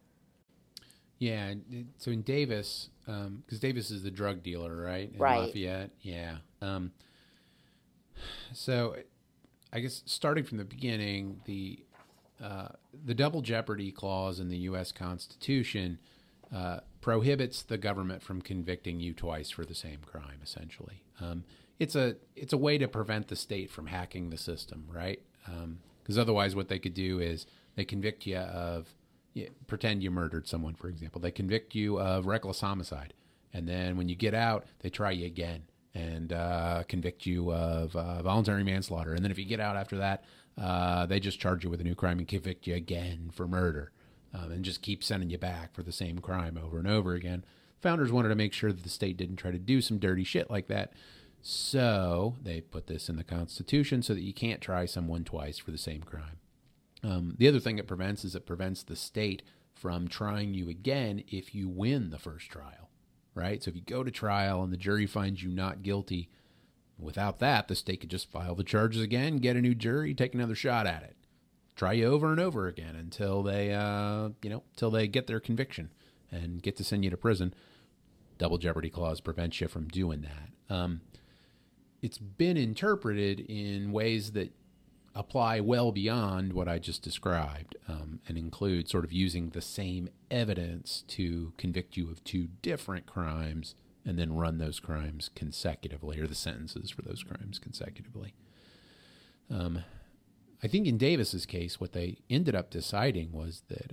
Yeah. 1.24 1.54
So 2.00 2.12
in 2.12 2.22
Davis, 2.22 2.90
because 3.06 3.28
um, 3.28 3.44
Davis 3.60 3.92
is 3.92 4.04
the 4.04 4.12
drug 4.12 4.44
dealer, 4.44 4.76
right? 4.76 5.10
In 5.10 5.18
right. 5.18 5.40
Lafayette. 5.40 5.92
Yeah. 6.02 6.38
Um, 6.62 6.92
so 8.52 8.98
I 9.72 9.80
guess 9.80 10.04
starting 10.06 10.44
from 10.44 10.58
the 10.58 10.66
beginning, 10.66 11.40
the 11.46 11.80
uh, 12.44 12.70
the 13.06 13.14
double 13.14 13.42
jeopardy 13.42 13.90
clause 13.90 14.42
in 14.42 14.50
the 14.50 14.58
U.S. 14.58 14.92
Constitution 14.92 15.98
uh, 16.54 16.80
prohibits 17.00 17.64
the 17.64 17.78
government 17.78 18.22
from 18.22 18.42
convicting 18.42 19.00
you 19.00 19.14
twice 19.14 19.50
for 19.50 19.64
the 19.64 19.76
same 19.76 20.00
crime. 20.06 20.40
Essentially, 20.44 21.04
um, 21.22 21.46
it's 21.80 21.96
a 21.96 22.18
it's 22.36 22.52
a 22.52 22.58
way 22.58 22.78
to 22.78 22.90
prevent 22.90 23.30
the 23.30 23.38
state 23.38 23.72
from 23.72 23.88
hacking 23.88 24.30
the 24.30 24.38
system, 24.38 24.88
right? 24.92 25.22
Because 25.46 26.18
um, 26.18 26.22
otherwise, 26.22 26.54
what 26.54 26.68
they 26.68 26.80
could 26.80 26.94
do 26.94 27.22
is 27.22 27.46
they 27.76 27.86
convict 27.86 28.26
you 28.26 28.38
of 28.38 28.94
you 29.34 29.50
pretend 29.68 30.04
you 30.04 30.12
murdered 30.12 30.48
someone, 30.48 30.76
for 30.76 30.88
example. 30.88 31.22
They 31.22 31.32
convict 31.32 31.76
you 31.76 32.00
of 32.00 32.26
reckless 32.26 32.62
homicide, 32.62 33.14
and 33.54 33.68
then 33.68 33.98
when 33.98 34.10
you 34.10 34.16
get 34.16 34.34
out, 34.34 34.66
they 34.80 34.90
try 34.90 35.12
you 35.12 35.26
again 35.26 35.64
and 35.96 36.34
uh, 36.34 36.84
convict 36.88 37.26
you 37.26 37.52
of 37.52 37.96
uh, 37.96 38.22
voluntary 38.24 38.64
manslaughter. 38.64 39.14
And 39.14 39.24
then 39.24 39.32
if 39.32 39.38
you 39.38 39.46
get 39.46 39.60
out 39.60 39.76
after 39.76 39.98
that, 39.98 40.24
uh, 40.60 41.06
they 41.06 41.20
just 41.20 41.40
charge 41.40 41.64
you 41.64 41.70
with 41.70 41.82
a 41.82 41.84
new 41.84 41.96
crime 41.96 42.20
and 42.20 42.28
convict 42.28 42.68
you 42.68 42.76
again 42.76 43.30
for 43.34 43.48
murder, 43.48 43.92
um, 44.34 44.52
and 44.52 44.66
just 44.66 44.82
keep 44.82 45.04
sending 45.04 45.30
you 45.30 45.38
back 45.38 45.74
for 45.74 45.84
the 45.84 45.92
same 45.92 46.20
crime 46.20 46.58
over 46.58 46.80
and 46.80 46.88
over 46.88 47.14
again. 47.14 47.44
Founders 47.82 48.12
wanted 48.12 48.30
to 48.30 48.36
make 48.36 48.54
sure 48.54 48.72
that 48.72 48.84
the 48.84 48.90
state 48.90 49.18
didn't 49.18 49.36
try 49.36 49.52
to 49.52 49.60
do 49.60 49.82
some 49.82 50.00
dirty 50.00 50.24
shit 50.24 50.50
like 50.50 50.68
that. 50.68 50.94
So 51.42 52.36
they 52.42 52.62
put 52.62 52.88
this 52.88 53.10
in 53.10 53.18
the 53.18 53.24
Constitution 53.24 54.02
so 54.02 54.14
that 54.14 54.24
you 54.24 54.34
can't 54.34 54.62
try 54.62 54.86
someone 54.86 55.26
twice 55.26 55.58
for 55.58 55.72
the 55.72 55.78
same 55.78 56.02
crime. 56.02 56.38
Um, 57.04 57.36
the 57.38 57.48
other 57.48 57.60
thing 57.60 57.78
it 57.78 57.88
prevents 57.88 58.24
is 58.24 58.36
it 58.36 58.46
prevents 58.46 58.84
the 58.84 58.96
state 58.96 59.44
from 59.74 60.08
trying 60.08 60.54
you 60.54 60.70
again 60.70 61.24
if 61.28 61.54
you 61.54 61.68
win 61.68 62.10
the 62.10 62.20
first 62.20 62.50
trial, 62.50 62.90
right? 63.36 63.62
So 63.62 63.70
if 63.70 63.76
you 63.76 63.82
go 63.82 64.04
to 64.04 64.12
trial 64.12 64.64
and 64.64 64.72
the 64.72 64.78
jury 64.78 65.06
finds 65.06 65.44
you 65.44 65.50
not 65.50 65.84
guilty, 65.84 66.30
without 66.98 67.40
that, 67.40 67.68
the 67.68 67.76
state 67.76 68.00
could 68.00 68.10
just 68.10 68.32
file 68.32 68.56
the 68.56 68.64
charges 68.64 69.02
again, 69.02 69.38
get 69.38 69.58
a 69.58 69.62
new 69.62 69.76
jury, 69.76 70.14
take 70.14 70.34
another 70.34 70.56
shot 70.56 70.88
at 70.88 71.04
it, 71.04 71.18
try 71.76 71.94
you 71.94 72.06
over 72.06 72.32
and 72.32 72.40
over 72.40 72.68
again 72.68 72.96
until 72.96 73.44
they, 73.44 73.74
uh, 73.74 74.30
you 74.42 74.50
know, 74.50 74.64
until 74.74 74.92
they 74.92 75.08
get 75.08 75.28
their 75.28 75.40
conviction 75.40 75.90
and 76.32 76.62
get 76.62 76.78
to 76.78 76.84
send 76.84 77.04
you 77.04 77.10
to 77.10 77.18
prison. 77.18 77.54
Double 78.38 78.58
jeopardy 78.58 78.90
clause 78.90 79.20
prevents 79.20 79.60
you 79.60 79.68
from 79.68 79.88
doing 79.88 80.22
that. 80.22 80.74
Um, 80.74 81.02
it's 82.02 82.18
been 82.18 82.58
interpreted 82.58 83.40
in 83.42 83.92
ways 83.92 84.32
that 84.34 84.52
apply 85.16 85.60
well 85.60 85.92
beyond 85.92 86.54
what 86.54 86.68
I 86.68 86.80
just 86.80 87.04
described 87.04 87.76
um, 87.88 88.20
and 88.28 88.38
include 88.38 88.90
sort 88.90 89.04
of 89.04 89.14
using 89.14 89.50
the 89.50 89.62
same 89.62 90.10
evidence 90.32 91.04
to 91.10 91.54
convict 91.58 91.96
you 91.96 92.10
of 92.10 92.24
two 92.24 92.48
different 92.62 93.06
crimes 93.06 93.76
and 94.06 94.18
then 94.18 94.36
run 94.36 94.58
those 94.58 94.80
crimes 94.80 95.30
consecutively 95.36 96.20
or 96.20 96.28
the 96.28 96.36
sentences 96.36 96.90
for 96.90 97.04
those 97.04 97.24
crimes 97.24 97.60
consecutively. 97.60 98.34
Um, 99.50 99.84
I 100.64 100.68
think 100.68 100.88
in 100.88 100.98
Davis's 100.98 101.46
case, 101.46 101.80
what 101.80 101.94
they 101.94 102.18
ended 102.30 102.56
up 102.56 102.72
deciding 102.72 103.32
was 103.32 103.64
that 103.68 103.90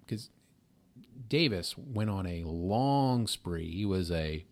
because 0.00 0.30
um, 0.30 1.02
Davis 1.28 1.74
went 1.76 2.10
on 2.10 2.26
a 2.26 2.44
long 2.44 3.26
spree, 3.26 3.70
he 3.70 3.84
was 3.84 4.10
a 4.10 4.46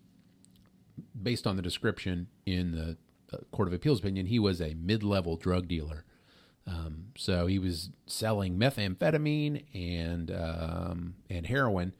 based 1.19 1.47
on 1.47 1.55
the 1.55 1.61
description 1.61 2.27
in 2.45 2.73
the 2.73 2.97
Court 3.51 3.67
of 3.67 3.73
Appeals 3.73 3.99
opinion, 3.99 4.25
he 4.27 4.39
was 4.39 4.61
a 4.61 4.75
mid-level 4.75 5.37
drug 5.37 5.67
dealer 5.67 6.05
um, 6.67 7.05
so 7.17 7.47
he 7.47 7.59
was 7.59 7.89
selling 8.05 8.57
methamphetamine 8.57 9.63
and 9.73 10.31
um, 10.31 11.15
and 11.29 11.47
heroin, 11.47 11.93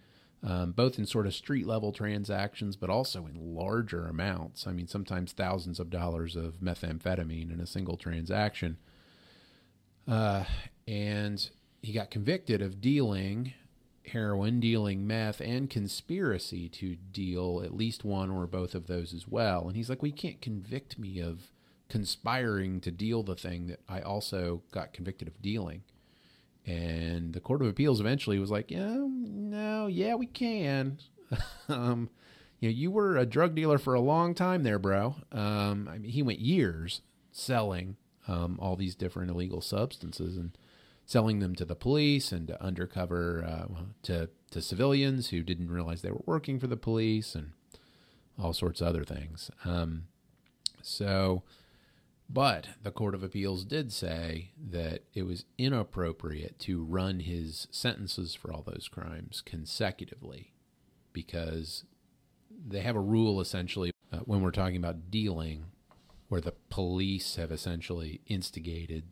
um, 0.44 0.72
both 0.72 1.00
in 1.00 1.06
sort 1.06 1.26
of 1.26 1.34
street 1.34 1.66
level 1.66 1.92
transactions, 1.92 2.76
but 2.76 2.90
also 2.90 3.26
in 3.26 3.56
larger 3.56 4.08
amounts. 4.08 4.68
I 4.68 4.72
mean, 4.72 4.88
sometimes 4.88 5.32
thousands 5.32 5.80
of 5.80 5.90
dollars 5.90 6.36
of 6.36 6.62
methamphetamine 6.62 7.52
in 7.52 7.60
a 7.60 7.68
single 7.68 7.98
transaction. 7.98 8.78
Uh, 10.08 10.46
and 10.88 11.50
he 11.82 11.94
got 11.94 12.12
convicted 12.12 12.62
of 12.62 12.82
dealing 12.82 13.54
heroin, 14.08 14.60
dealing 14.60 15.06
meth, 15.06 15.40
and 15.40 15.70
conspiracy 15.70 16.68
to 16.68 16.96
deal 16.96 17.62
at 17.64 17.76
least 17.76 18.04
one 18.04 18.30
or 18.32 18.48
both 18.48 18.74
of 18.76 18.88
those 18.88 19.14
as 19.14 19.28
well. 19.28 19.68
And 19.68 19.76
he's 19.76 19.90
like, 19.90 20.02
"Well, 20.02 20.10
you 20.10 20.16
can't 20.16 20.42
convict 20.42 21.00
me 21.00 21.20
of." 21.20 21.52
Conspiring 21.92 22.80
to 22.80 22.90
deal 22.90 23.22
the 23.22 23.36
thing 23.36 23.68
that 23.68 23.82
I 23.90 24.00
also 24.00 24.62
got 24.72 24.94
convicted 24.94 25.28
of 25.28 25.42
dealing. 25.42 25.84
And 26.66 27.34
the 27.34 27.42
Court 27.42 27.62
of 27.62 27.68
Appeals 27.68 28.00
eventually 28.00 28.40
was 28.40 28.50
like, 28.50 28.72
yeah, 28.72 28.96
no, 28.96 29.88
yeah, 29.88 30.16
we 30.16 30.26
can. 30.26 31.00
um, 31.68 32.10
you 32.62 32.70
know, 32.70 32.74
you 32.74 32.92
were 32.92 33.18
a 33.18 33.26
drug 33.26 33.56
dealer 33.56 33.78
for 33.78 33.94
a 33.94 34.00
long 34.00 34.34
time 34.34 34.64
there, 34.64 34.80
bro. 34.80 35.18
Um, 35.34 35.90
I 35.92 35.98
mean, 35.98 36.12
he 36.12 36.24
went 36.24 36.40
years 36.40 37.02
selling 37.34 37.98
um, 38.26 38.58
all 38.62 38.78
these 38.78 38.96
different 38.96 39.30
illegal 39.30 39.60
substances 39.60 40.38
and 40.38 40.58
selling 41.06 41.40
them 41.40 41.56
to 41.56 41.66
the 41.66 41.76
police 41.76 42.32
and 42.32 42.48
to 42.48 42.64
undercover 42.64 43.44
uh, 43.46 43.82
to 44.04 44.30
to 44.52 44.62
civilians 44.62 45.30
who 45.30 45.44
didn't 45.44 45.70
realize 45.70 46.02
they 46.02 46.12
were 46.12 46.24
working 46.26 46.58
for 46.58 46.68
the 46.68 46.78
police 46.78 47.36
and 47.36 47.52
all 48.42 48.54
sorts 48.54 48.80
of 48.80 48.88
other 48.88 49.04
things. 49.04 49.52
Um, 49.66 50.04
so 50.82 51.44
but 52.34 52.68
the 52.82 52.92
Court 52.92 53.16
of 53.16 53.24
Appeals 53.24 53.66
did 53.66 53.92
say 53.92 54.52
that 54.58 55.04
it 55.14 55.24
was 55.24 55.46
inappropriate 55.58 56.60
to 56.60 56.84
run 56.84 57.22
his 57.22 57.68
sentences 57.72 58.36
for 58.36 58.52
all 58.52 58.64
those 58.64 58.88
crimes 58.88 59.42
consecutively 59.46 60.54
because 61.14 61.84
they 62.68 62.82
have 62.82 62.96
a 62.96 63.02
rule 63.02 63.42
essentially 63.42 63.92
uh, 64.14 64.18
when 64.20 64.42
we're 64.42 64.52
talking 64.52 64.78
about 64.78 65.10
dealing 65.10 65.66
where 66.30 66.42
the 66.42 66.54
police 66.70 67.36
have 67.36 67.52
essentially 67.52 68.22
instigated 68.28 69.04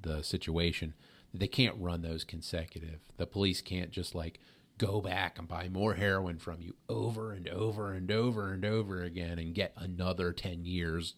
the 0.00 0.22
situation 0.22 0.94
they 1.34 1.48
can't 1.48 1.76
run 1.78 2.02
those 2.02 2.22
consecutive. 2.24 3.00
The 3.16 3.26
police 3.26 3.60
can't 3.60 3.90
just 3.90 4.14
like 4.14 4.40
go 4.78 5.00
back 5.00 5.38
and 5.38 5.48
buy 5.48 5.68
more 5.68 5.94
heroin 5.94 6.38
from 6.38 6.60
you 6.60 6.74
over 6.88 7.32
and 7.32 7.48
over 7.48 7.92
and 7.92 8.10
over 8.10 8.52
and 8.52 8.64
over 8.64 9.02
again 9.02 9.38
and 9.38 9.54
get 9.54 9.72
another 9.76 10.32
10 10.32 10.64
years 10.64 11.14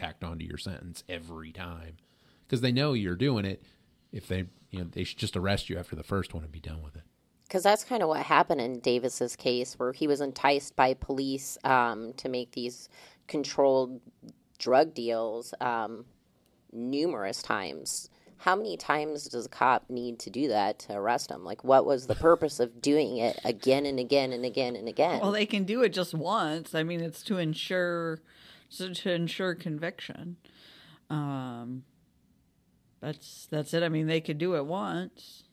tacked 0.00 0.24
onto 0.24 0.44
your 0.44 0.58
sentence 0.58 1.04
every 1.08 1.52
time 1.52 1.96
because 2.46 2.60
they 2.60 2.72
know 2.72 2.92
you're 2.94 3.16
doing 3.16 3.44
it. 3.44 3.62
If 4.12 4.26
they, 4.26 4.46
you 4.70 4.80
know, 4.80 4.86
they 4.90 5.04
should 5.04 5.18
just 5.18 5.36
arrest 5.36 5.68
you 5.68 5.78
after 5.78 5.94
the 5.94 6.02
first 6.02 6.34
one 6.34 6.42
and 6.42 6.50
be 6.50 6.60
done 6.60 6.82
with 6.82 6.96
it. 6.96 7.02
Because 7.44 7.62
that's 7.62 7.84
kind 7.84 8.02
of 8.02 8.08
what 8.08 8.22
happened 8.22 8.60
in 8.60 8.80
Davis's 8.80 9.36
case, 9.36 9.78
where 9.78 9.92
he 9.92 10.06
was 10.06 10.20
enticed 10.20 10.74
by 10.76 10.94
police 10.94 11.58
um, 11.64 12.12
to 12.14 12.28
make 12.28 12.52
these 12.52 12.88
controlled 13.26 14.00
drug 14.58 14.94
deals 14.94 15.52
um, 15.60 16.04
numerous 16.72 17.42
times. 17.42 18.08
how 18.40 18.56
many 18.56 18.74
times 18.76 19.24
does 19.24 19.44
a 19.44 19.48
cop 19.48 19.84
need 19.90 20.18
to 20.18 20.30
do 20.30 20.48
that 20.48 20.78
to 20.78 20.94
arrest 20.94 21.30
him? 21.30 21.44
Like, 21.44 21.62
what 21.62 21.84
was 21.84 22.06
the 22.06 22.14
purpose 22.14 22.58
of 22.58 22.80
doing 22.80 23.18
it 23.18 23.38
again 23.44 23.84
and 23.84 23.98
again 23.98 24.32
and 24.32 24.46
again 24.46 24.76
and 24.76 24.88
again? 24.88 25.20
Well, 25.20 25.32
they 25.32 25.44
can 25.44 25.64
do 25.64 25.82
it 25.82 25.90
just 25.90 26.14
once. 26.14 26.74
I 26.74 26.82
mean, 26.82 27.00
it's 27.00 27.22
to 27.24 27.36
ensure 27.36 28.20
to, 28.76 28.94
to 28.94 29.12
ensure 29.12 29.54
conviction. 29.54 30.36
Um, 31.08 31.84
that's 33.00 33.46
that's 33.50 33.74
it. 33.74 33.82
I 33.82 33.88
mean, 33.88 34.06
they 34.06 34.20
could 34.20 34.38
do 34.38 34.54
it 34.56 34.66
once. 34.66 35.44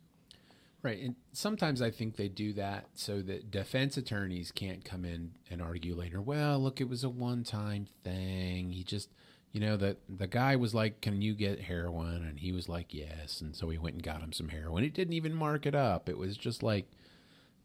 Right. 0.83 0.99
And 1.01 1.15
sometimes 1.33 1.81
I 1.81 1.89
think 1.91 2.15
they 2.15 2.29
do 2.29 2.53
that 2.53 2.85
so 2.93 3.21
that 3.23 3.49
defense 3.51 3.97
attorneys 3.97 4.51
can't 4.51 4.85
come 4.85 5.03
in 5.03 5.31
and 5.49 5.61
argue 5.61 5.95
later, 5.95 6.21
well, 6.21 6.59
look, 6.59 6.79
it 6.79 6.87
was 6.87 7.03
a 7.03 7.09
one 7.09 7.43
time 7.43 7.87
thing. 8.03 8.69
He 8.69 8.83
just, 8.83 9.09
you 9.51 9.59
know, 9.59 9.75
the, 9.75 9.97
the 10.07 10.27
guy 10.27 10.55
was 10.55 10.75
like, 10.75 11.01
can 11.01 11.21
you 11.21 11.33
get 11.33 11.61
heroin? 11.61 12.23
And 12.23 12.39
he 12.39 12.51
was 12.51 12.69
like, 12.69 12.93
yes. 12.93 13.41
And 13.41 13.55
so 13.55 13.69
he 13.69 13.77
went 13.77 13.95
and 13.95 14.03
got 14.03 14.21
him 14.21 14.31
some 14.31 14.49
heroin. 14.49 14.83
It 14.83 14.93
didn't 14.93 15.15
even 15.15 15.33
mark 15.33 15.65
it 15.65 15.75
up. 15.75 16.07
It 16.07 16.17
was 16.17 16.37
just 16.37 16.61
like, 16.61 16.89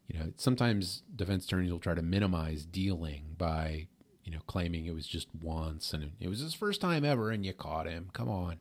you 0.09 0.19
know, 0.19 0.33
sometimes 0.37 1.03
defense 1.15 1.45
attorneys 1.45 1.71
will 1.71 1.79
try 1.79 1.95
to 1.95 2.03
minimize 2.03 2.65
dealing 2.65 3.35
by, 3.37 3.89
you 4.25 4.33
know, 4.33 4.41
claiming 4.47 4.87
it 4.87 4.95
was 4.95 5.07
just 5.07 5.29
once 5.41 5.93
and 5.93 6.13
it 6.21 6.29
was 6.29 6.41
his 6.41 6.55
first 6.55 6.81
time 6.81 7.05
ever 7.05 7.31
and 7.31 7.45
you 7.45 7.53
caught 7.53 7.87
him. 7.87 8.09
Come 8.13 8.29
on. 8.29 8.59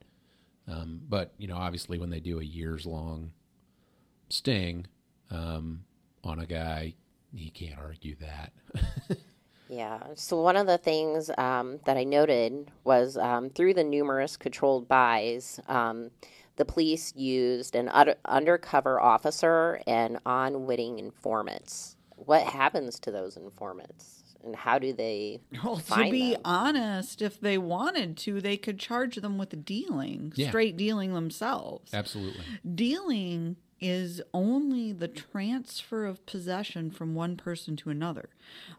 Um, 0.67 1.01
but, 1.07 1.33
you 1.37 1.47
know, 1.47 1.57
obviously 1.57 1.97
when 1.97 2.09
they 2.09 2.19
do 2.19 2.39
a 2.39 2.43
years 2.43 2.85
long 2.85 3.31
sting 4.29 4.87
um, 5.29 5.83
on 6.23 6.39
a 6.39 6.45
guy, 6.45 6.93
he 7.35 7.49
can't 7.49 7.79
argue 7.79 8.15
that. 8.15 8.53
yeah. 9.69 9.99
So 10.15 10.41
one 10.41 10.57
of 10.57 10.67
the 10.67 10.77
things 10.77 11.29
um, 11.37 11.79
that 11.85 11.97
I 11.97 12.03
noted 12.03 12.71
was 12.83 13.17
um, 13.17 13.49
through 13.49 13.73
the 13.75 13.83
numerous 13.83 14.37
controlled 14.37 14.87
buys, 14.87 15.59
um, 15.67 16.11
the 16.57 16.65
police 16.65 17.13
used 17.15 17.75
an 17.75 17.89
un- 17.89 18.15
undercover 18.25 18.99
officer 18.99 19.81
and 19.87 20.19
unwitting 20.25 20.99
informants. 20.99 21.95
What 22.15 22.43
happens 22.43 22.99
to 22.99 23.11
those 23.11 23.37
informants? 23.37 24.20
And 24.43 24.55
how 24.55 24.79
do 24.79 24.93
they? 24.93 25.39
Well, 25.63 25.77
to 25.77 26.09
be 26.09 26.33
them? 26.33 26.41
honest, 26.43 27.21
if 27.21 27.39
they 27.39 27.57
wanted 27.57 28.17
to, 28.17 28.41
they 28.41 28.57
could 28.57 28.79
charge 28.79 29.15
them 29.17 29.37
with 29.37 29.65
dealing, 29.65 30.33
yeah. 30.35 30.49
straight 30.49 30.77
dealing 30.77 31.13
themselves. 31.13 31.93
Absolutely. 31.93 32.43
Dealing 32.75 33.57
is 33.79 34.21
only 34.33 34.93
the 34.93 35.07
transfer 35.07 36.05
of 36.05 36.25
possession 36.25 36.91
from 36.91 37.15
one 37.15 37.35
person 37.35 37.75
to 37.75 37.89
another. 37.89 38.29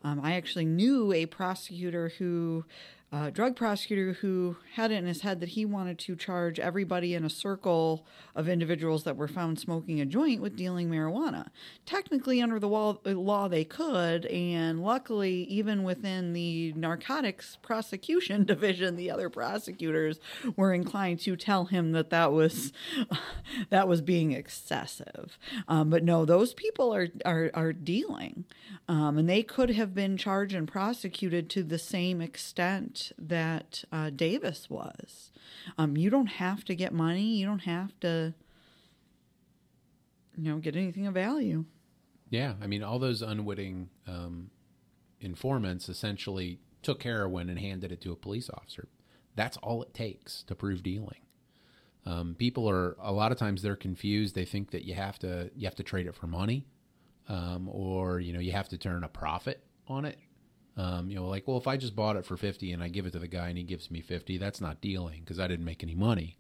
Um, 0.05 0.21
I 0.23 0.35
actually 0.35 0.65
knew 0.65 1.13
a 1.13 1.27
prosecutor 1.27 2.13
who 2.19 2.65
uh, 3.13 3.29
drug 3.29 3.55
prosecutor 3.55 4.15
who 4.15 4.57
had 4.75 4.91
it 4.91 4.95
in 4.95 5.05
his 5.05 5.21
head 5.21 5.41
that 5.41 5.51
he 5.51 5.67
wanted 5.67 5.99
to 5.99 6.17
charge 6.17 6.59
everybody 6.59 7.15
in 7.15 7.27
a 7.27 7.31
circle 7.31 8.07
of 8.35 8.49
individuals 8.49 9.05
that 9.05 9.19
were 9.19 9.29
found 9.29 9.59
smoking 9.59 10.01
a 10.01 10.07
joint 10.07 10.41
with 10.41 10.57
dealing 10.57 10.89
marijuana. 10.89 11.49
Technically, 11.85 12.41
under 12.41 12.59
the 12.59 12.69
law, 12.69 13.49
they 13.49 13.65
could, 13.65 14.25
and 14.27 14.83
luckily, 14.83 15.45
even 15.45 15.83
within 15.83 16.33
the 16.33 16.73
narcotics 16.73 17.59
prosecution 17.61 18.45
division, 18.47 18.97
the 18.97 19.11
other 19.11 19.29
prosecutors 19.29 20.19
were 20.57 20.73
inclined 20.73 21.21
to 21.21 21.37
tell 21.37 21.67
him 21.67 21.93
that 21.93 22.09
that 22.09 22.33
was 22.33 22.73
that 23.69 23.87
was 23.87 24.01
being 24.01 24.33
excessive. 24.33 25.39
Um, 25.69 25.91
but 25.91 26.03
no, 26.03 26.25
those 26.25 26.55
people 26.55 26.95
are 26.95 27.09
are, 27.27 27.51
are 27.53 27.75
dealing, 27.75 28.47
um, 28.89 29.19
and 29.19 29.29
they 29.29 29.43
could 29.43 29.69
have 29.71 29.95
been 29.95 30.17
charged 30.17 30.55
and 30.55 30.67
prosecuted 30.67 31.51
to 31.51 31.63
the 31.63 31.79
same 31.79 32.23
extent 32.23 33.02
that 33.19 33.85
uh, 33.91 34.11
Davis 34.11 34.69
was. 34.71 35.31
Um, 35.79 35.97
you 35.97 36.11
don't 36.11 36.27
have 36.27 36.65
to 36.65 36.75
get 36.75 36.93
money. 36.93 37.37
You 37.37 37.47
don't 37.47 37.61
have 37.61 37.99
to, 38.01 38.35
you 40.37 40.51
know, 40.51 40.59
get 40.59 40.77
anything 40.77 41.07
of 41.07 41.15
value. 41.15 41.65
Yeah, 42.31 42.55
I 42.63 42.67
mean, 42.67 42.83
all 42.83 42.99
those 42.99 43.23
unwitting 43.23 43.91
um, 44.07 44.51
informants 45.21 45.89
essentially 45.89 46.61
took 46.83 47.03
heroin 47.03 47.49
and 47.49 47.59
handed 47.59 47.93
it 47.93 48.01
to 48.03 48.13
a 48.13 48.17
police 48.17 48.51
officer. 48.51 48.89
That's 49.35 49.57
all 49.59 49.83
it 49.83 49.95
takes 49.95 50.43
to 50.45 50.55
prove 50.55 50.83
dealing. 50.83 51.21
Um, 52.05 52.35
people 52.37 52.69
are 52.69 52.97
a 53.01 53.13
lot 53.13 53.33
of 53.33 53.39
times 53.39 53.63
they're 53.63 53.77
confused. 53.77 54.35
They 54.35 54.45
think 54.45 54.71
that 54.73 54.85
you 54.85 54.95
have 54.95 55.19
to 55.21 55.51
you 55.55 55.67
have 55.67 55.77
to 55.77 55.83
trade 55.83 56.07
it 56.07 56.15
for 56.15 56.27
money, 56.27 56.67
um, 57.29 57.69
or 57.71 58.19
you 58.19 58.33
know 58.33 58.41
you 58.41 58.53
have 58.53 58.69
to 58.71 58.79
turn 58.79 59.05
a 59.05 59.09
profit 59.09 59.63
on 59.87 60.05
it. 60.05 60.19
Um, 60.77 61.11
you 61.11 61.17
know, 61.17 61.27
like, 61.27 61.47
well, 61.47 61.59
if 61.59 61.67
I 61.67 61.77
just 61.77 61.95
bought 61.95 62.17
it 62.17 62.25
for 62.25 62.37
50 62.37 62.73
and 62.73 62.83
I 62.83 62.89
give 62.89 63.05
it 63.05 63.13
to 63.13 63.19
the 63.19 63.29
guy 63.29 63.49
and 63.49 63.59
he 63.59 63.65
gives 63.65 63.91
me 63.91 64.01
50, 64.01 64.39
that's 64.39 64.61
not 64.61 64.81
dealing 64.81 65.21
because 65.21 65.39
I 65.39 65.47
didn't 65.47 65.67
make 65.67 65.83
any 65.83 65.95
money. 65.95 66.39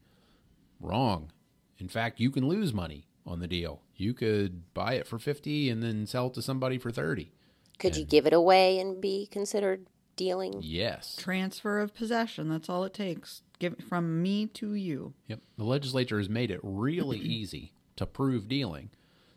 Wrong. 0.80 1.30
In 1.78 1.88
fact, 1.88 2.20
you 2.20 2.30
can 2.30 2.48
lose 2.48 2.72
money 2.72 3.06
on 3.26 3.40
the 3.40 3.46
deal. 3.46 3.82
You 3.96 4.14
could 4.14 4.72
buy 4.74 4.94
it 4.94 5.06
for 5.06 5.18
50 5.18 5.68
and 5.68 5.82
then 5.82 6.06
sell 6.06 6.28
it 6.28 6.34
to 6.34 6.42
somebody 6.42 6.78
for 6.78 6.90
30. 6.90 7.30
Could 7.78 7.92
and, 7.92 8.00
you 8.00 8.04
give 8.04 8.26
it 8.26 8.32
away 8.32 8.78
and 8.78 9.00
be 9.00 9.28
considered 9.30 9.86
dealing? 10.16 10.60
Yes. 10.62 11.16
Transfer 11.16 11.80
of 11.80 11.94
possession. 11.94 12.48
That's 12.48 12.68
all 12.68 12.84
it 12.84 12.94
takes. 12.94 13.42
Give 13.58 13.76
from 13.88 14.22
me 14.22 14.46
to 14.46 14.74
you. 14.74 15.14
Yep. 15.28 15.40
The 15.58 15.64
legislature 15.64 16.18
has 16.18 16.28
made 16.28 16.50
it 16.50 16.60
really 16.62 17.18
easy 17.20 17.72
to 17.96 18.06
prove 18.06 18.48
dealing 18.48 18.90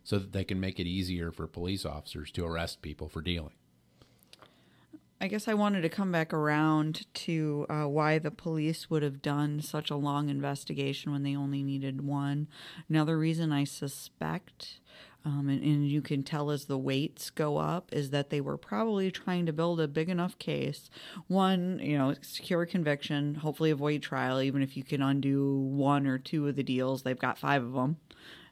so 0.03 0.19
that 0.19 0.31
they 0.31 0.43
can 0.43 0.59
make 0.59 0.79
it 0.79 0.87
easier 0.87 1.31
for 1.31 1.47
police 1.47 1.85
officers 1.85 2.31
to 2.31 2.45
arrest 2.45 2.81
people 2.81 3.09
for 3.09 3.21
dealing. 3.21 3.53
I 5.19 5.27
guess 5.27 5.47
I 5.47 5.53
wanted 5.53 5.81
to 5.81 5.89
come 5.89 6.11
back 6.11 6.33
around 6.33 7.05
to 7.13 7.65
uh, 7.69 7.85
why 7.85 8.19
the 8.19 8.31
police 8.31 8.89
would 8.89 9.01
have 9.01 9.21
done 9.21 9.61
such 9.61 9.89
a 9.89 9.95
long 9.95 10.29
investigation 10.29 11.11
when 11.11 11.23
they 11.23 11.35
only 11.35 11.63
needed 11.63 12.01
one. 12.01 12.47
Another 12.89 13.17
reason 13.17 13.53
I 13.53 13.63
suspect, 13.63 14.81
um, 15.23 15.47
and, 15.47 15.63
and 15.63 15.87
you 15.87 16.01
can 16.01 16.21
tell 16.23 16.51
as 16.51 16.65
the 16.65 16.77
weights 16.77 17.29
go 17.29 17.57
up, 17.57 17.93
is 17.93 18.09
that 18.09 18.29
they 18.29 18.41
were 18.41 18.57
probably 18.57 19.09
trying 19.09 19.45
to 19.45 19.53
build 19.53 19.79
a 19.79 19.87
big 19.87 20.09
enough 20.09 20.37
case. 20.37 20.89
One, 21.27 21.79
you 21.81 21.97
know, 21.97 22.13
secure 22.21 22.65
conviction, 22.65 23.35
hopefully 23.35 23.71
avoid 23.71 24.01
trial, 24.01 24.41
even 24.41 24.61
if 24.61 24.75
you 24.75 24.83
can 24.83 25.01
undo 25.01 25.57
one 25.59 26.07
or 26.07 26.17
two 26.17 26.45
of 26.49 26.57
the 26.57 26.63
deals. 26.63 27.03
They've 27.03 27.17
got 27.17 27.37
five 27.37 27.63
of 27.63 27.71
them 27.71 27.97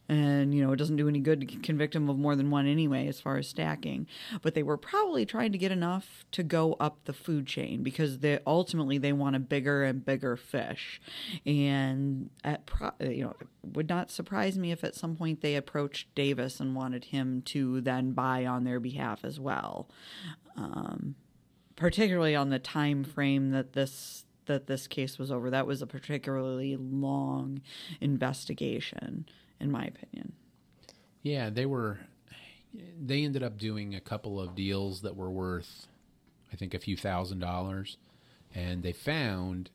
and 0.09 0.53
you 0.53 0.63
know 0.63 0.73
it 0.73 0.77
doesn't 0.77 0.97
do 0.97 1.07
any 1.07 1.19
good 1.19 1.41
to 1.41 1.45
convict 1.45 1.93
them 1.93 2.09
of 2.09 2.17
more 2.17 2.35
than 2.35 2.51
one 2.51 2.67
anyway 2.67 3.07
as 3.07 3.21
far 3.21 3.37
as 3.37 3.47
stacking. 3.47 4.07
But 4.41 4.53
they 4.53 4.63
were 4.63 4.77
probably 4.77 5.25
trying 5.25 5.51
to 5.53 5.57
get 5.57 5.71
enough 5.71 6.25
to 6.31 6.43
go 6.43 6.75
up 6.79 7.05
the 7.05 7.13
food 7.13 7.47
chain 7.47 7.83
because 7.83 8.19
they 8.19 8.39
ultimately 8.45 8.97
they 8.97 9.13
want 9.13 9.35
a 9.35 9.39
bigger 9.39 9.83
and 9.83 10.05
bigger 10.05 10.35
fish. 10.35 11.01
And 11.45 12.29
at 12.43 12.65
pro, 12.65 12.91
you 12.99 13.23
know 13.23 13.35
it 13.39 13.47
would 13.63 13.89
not 13.89 14.11
surprise 14.11 14.57
me 14.57 14.71
if 14.71 14.83
at 14.83 14.95
some 14.95 15.15
point 15.15 15.41
they 15.41 15.55
approached 15.55 16.13
Davis 16.15 16.59
and 16.59 16.75
wanted 16.75 17.05
him 17.05 17.41
to 17.43 17.81
then 17.81 18.11
buy 18.11 18.45
on 18.45 18.63
their 18.65 18.79
behalf 18.79 19.23
as 19.23 19.39
well. 19.39 19.89
Um, 20.57 21.15
particularly 21.75 22.35
on 22.35 22.49
the 22.49 22.59
time 22.59 23.03
frame 23.03 23.51
that 23.51 23.73
this 23.73 24.25
that 24.45 24.67
this 24.67 24.87
case 24.87 25.17
was 25.17 25.31
over. 25.31 25.49
That 25.49 25.65
was 25.65 25.81
a 25.81 25.87
particularly 25.87 26.75
long 26.75 27.61
investigation 28.01 29.25
in 29.63 29.71
my 29.71 29.85
opinion. 29.85 30.33
Yeah, 31.21 31.49
they 31.49 31.65
were. 31.65 31.99
They 32.99 33.23
ended 33.23 33.43
up 33.43 33.57
doing 33.57 33.95
a 33.95 34.01
couple 34.01 34.39
of 34.39 34.55
deals 34.55 35.01
that 35.01 35.15
were 35.15 35.29
worth, 35.29 35.87
I 36.51 36.55
think, 36.55 36.73
a 36.73 36.79
few 36.79 36.97
thousand 36.97 37.39
dollars, 37.39 37.97
and 38.53 38.83
they 38.83 38.91
found 38.91 39.69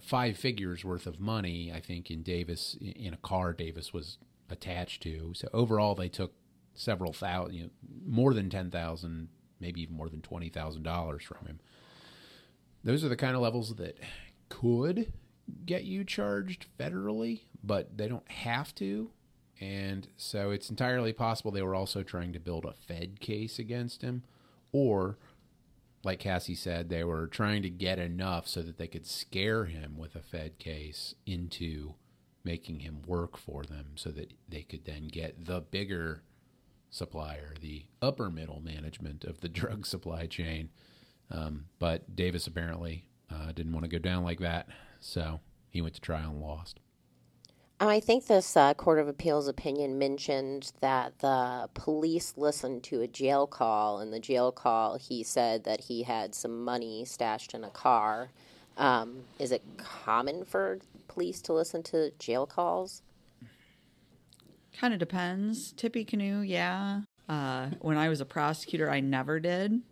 five 0.00 0.36
figures 0.36 0.84
worth 0.84 1.06
of 1.06 1.18
money. 1.18 1.72
I 1.74 1.80
think 1.80 2.10
in 2.10 2.22
Davis 2.22 2.76
in 2.80 3.12
a 3.12 3.18
car 3.18 3.52
Davis 3.52 3.92
was 3.92 4.18
attached 4.50 5.02
to. 5.02 5.32
So 5.34 5.48
overall, 5.52 5.94
they 5.94 6.08
took 6.08 6.32
several 6.74 7.12
thousand, 7.12 7.54
you 7.54 7.62
know, 7.64 7.70
more 8.06 8.32
than 8.32 8.48
ten 8.48 8.70
thousand, 8.70 9.28
maybe 9.60 9.82
even 9.82 9.96
more 9.96 10.08
than 10.08 10.22
twenty 10.22 10.48
thousand 10.48 10.84
dollars 10.84 11.24
from 11.24 11.46
him. 11.46 11.58
Those 12.84 13.04
are 13.04 13.08
the 13.08 13.16
kind 13.16 13.34
of 13.34 13.42
levels 13.42 13.74
that 13.76 13.98
could 14.48 15.12
get 15.64 15.84
you 15.84 16.04
charged 16.04 16.66
federally, 16.78 17.40
but 17.62 17.96
they 17.96 18.08
don't 18.08 18.30
have 18.30 18.74
to. 18.76 19.10
And 19.60 20.08
so 20.16 20.50
it's 20.50 20.70
entirely 20.70 21.12
possible 21.12 21.50
they 21.50 21.62
were 21.62 21.74
also 21.74 22.02
trying 22.02 22.32
to 22.32 22.40
build 22.40 22.64
a 22.64 22.72
Fed 22.72 23.20
case 23.20 23.58
against 23.58 24.02
him. 24.02 24.22
Or, 24.70 25.18
like 26.04 26.20
Cassie 26.20 26.54
said, 26.54 26.88
they 26.88 27.02
were 27.02 27.26
trying 27.26 27.62
to 27.62 27.70
get 27.70 27.98
enough 27.98 28.46
so 28.46 28.62
that 28.62 28.78
they 28.78 28.86
could 28.86 29.06
scare 29.06 29.64
him 29.64 29.96
with 29.98 30.14
a 30.14 30.22
Fed 30.22 30.58
case 30.58 31.14
into 31.26 31.94
making 32.44 32.80
him 32.80 33.02
work 33.06 33.36
for 33.36 33.64
them 33.64 33.92
so 33.96 34.10
that 34.10 34.32
they 34.48 34.62
could 34.62 34.84
then 34.84 35.08
get 35.08 35.46
the 35.46 35.60
bigger 35.60 36.22
supplier, 36.90 37.54
the 37.60 37.84
upper 38.00 38.30
middle 38.30 38.60
management 38.60 39.24
of 39.24 39.40
the 39.40 39.48
drug 39.48 39.86
supply 39.86 40.26
chain. 40.26 40.70
Um, 41.30 41.66
but 41.78 42.14
Davis 42.14 42.46
apparently 42.46 43.06
uh, 43.30 43.52
didn't 43.52 43.72
want 43.72 43.84
to 43.84 43.90
go 43.90 43.98
down 43.98 44.24
like 44.24 44.38
that. 44.40 44.68
So 45.00 45.40
he 45.70 45.82
went 45.82 45.94
to 45.94 46.00
trial 46.00 46.30
and 46.30 46.40
lost. 46.40 46.80
I 47.80 48.00
think 48.00 48.26
this 48.26 48.56
uh, 48.56 48.74
Court 48.74 48.98
of 48.98 49.06
Appeals 49.06 49.46
opinion 49.46 49.98
mentioned 49.98 50.72
that 50.80 51.20
the 51.20 51.68
police 51.74 52.34
listened 52.36 52.82
to 52.84 53.02
a 53.02 53.06
jail 53.06 53.46
call. 53.46 54.00
In 54.00 54.10
the 54.10 54.18
jail 54.18 54.50
call, 54.50 54.98
he 54.98 55.22
said 55.22 55.62
that 55.64 55.82
he 55.82 56.02
had 56.02 56.34
some 56.34 56.64
money 56.64 57.04
stashed 57.04 57.54
in 57.54 57.62
a 57.62 57.70
car. 57.70 58.30
Um, 58.76 59.24
is 59.38 59.52
it 59.52 59.62
common 59.76 60.44
for 60.44 60.80
police 61.06 61.40
to 61.42 61.52
listen 61.52 61.84
to 61.84 62.10
jail 62.18 62.46
calls? 62.46 63.02
Kind 64.76 64.92
of 64.92 64.98
depends. 64.98 65.72
Tippecanoe, 65.72 66.40
yeah. 66.40 67.02
Uh, 67.28 67.70
when 67.80 67.96
I 67.96 68.08
was 68.08 68.20
a 68.20 68.24
prosecutor, 68.24 68.90
I 68.90 68.98
never 68.98 69.38
did. 69.38 69.82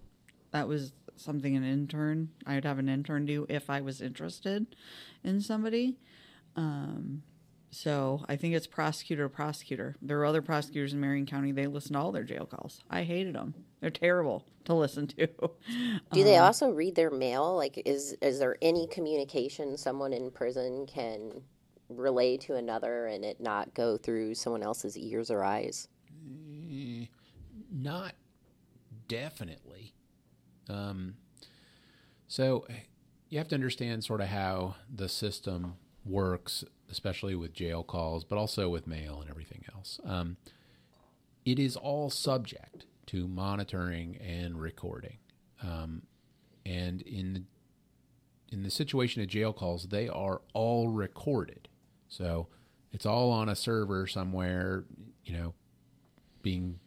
That 0.51 0.67
was 0.67 0.93
something 1.17 1.57
an 1.57 1.65
intern, 1.65 2.31
I 2.47 2.57
would 2.57 2.65
have 2.65 2.79
an 2.79 2.89
intern 2.89 3.27
do 3.27 3.47
if 3.49 3.71
I 3.71 3.81
was 3.81 4.01
interested 4.01 4.67
in 5.23 5.41
somebody. 5.41 5.97
Um, 6.57 7.23
so 7.77 8.25
I 8.27 8.37
think 8.37 8.55
it's 8.55 8.67
prosecutor 8.67 9.25
to 9.25 9.29
prosecutor. 9.29 9.97
There 10.01 10.19
are 10.21 10.25
other 10.25 10.41
prosecutors 10.41 10.95
in 10.95 11.01
Marion 11.01 11.27
County, 11.27 11.53
they 11.53 11.67
listen 11.67 11.93
to 11.93 11.99
all 11.99 12.11
their 12.11 12.23
jail 12.23 12.47
calls. 12.47 12.83
I 12.89 13.03
hated 13.03 13.35
them. 13.35 13.53
They're 13.81 13.91
terrible 13.91 14.47
to 14.65 14.73
listen 14.73 15.07
to. 15.09 15.27
Do 16.13 16.25
they 16.25 16.39
um, 16.39 16.47
also 16.47 16.71
read 16.71 16.95
their 16.95 17.11
mail? 17.11 17.55
Like, 17.55 17.83
is 17.85 18.17
is 18.23 18.39
there 18.39 18.57
any 18.63 18.87
communication 18.87 19.77
someone 19.77 20.15
in 20.15 20.31
prison 20.31 20.87
can 20.87 21.43
relay 21.91 22.39
to 22.39 22.55
another 22.55 23.09
and 23.09 23.27
it 23.27 23.43
not 23.43 23.75
go 23.75 23.99
through 23.99 24.37
someone 24.37 24.63
else's 24.63 24.97
ears 24.97 25.31
or 25.31 25.45
eyes? 25.45 25.89
Mm, 26.27 27.09
not 27.71 28.15
definitely. 29.07 29.93
Um, 30.71 31.17
so 32.27 32.65
eh, 32.71 32.73
you 33.29 33.37
have 33.37 33.49
to 33.49 33.55
understand 33.55 34.03
sort 34.03 34.23
of 34.23 34.29
how 34.29 34.77
the 34.93 35.11
system 35.11 35.75
works, 36.07 36.65
especially 36.91 37.35
with 37.35 37.53
jail 37.53 37.83
calls, 37.83 38.25
but 38.25 38.37
also 38.37 38.69
with 38.69 38.87
mail 38.87 39.21
and 39.21 39.31
everything 39.31 39.65
else. 39.75 40.01
Um, 40.05 40.37
it 41.45 41.59
is 41.59 41.77
all 41.77 42.11
subject 42.11 42.87
to 43.07 43.29
monitoring 43.29 44.17
and 44.17 44.61
recording. 44.61 45.19
Um, 45.63 46.03
and 46.65 47.03
in 47.03 47.33
the, 47.33 47.43
in 48.53 48.63
the 48.63 48.71
situation 48.71 49.23
of 49.23 49.29
jail 49.29 49.53
calls, 49.53 49.89
they 49.89 50.09
are 50.09 50.43
all 50.55 50.89
recorded. 50.89 51.69
So 52.09 52.49
it's 52.93 53.07
all 53.07 53.31
on 53.31 53.49
a 53.49 53.57
server 53.57 54.07
somewhere, 54.07 54.85
you 55.25 55.37
know, 55.37 55.55
being 56.43 56.79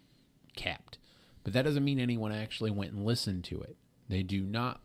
capped. 0.55 0.97
But 1.43 1.53
that 1.53 1.63
doesn't 1.63 1.83
mean 1.83 1.99
anyone 1.99 2.31
actually 2.31 2.71
went 2.71 2.91
and 2.91 3.05
listened 3.05 3.43
to 3.45 3.62
it. 3.62 3.77
They 4.07 4.23
do 4.23 4.43
not 4.43 4.81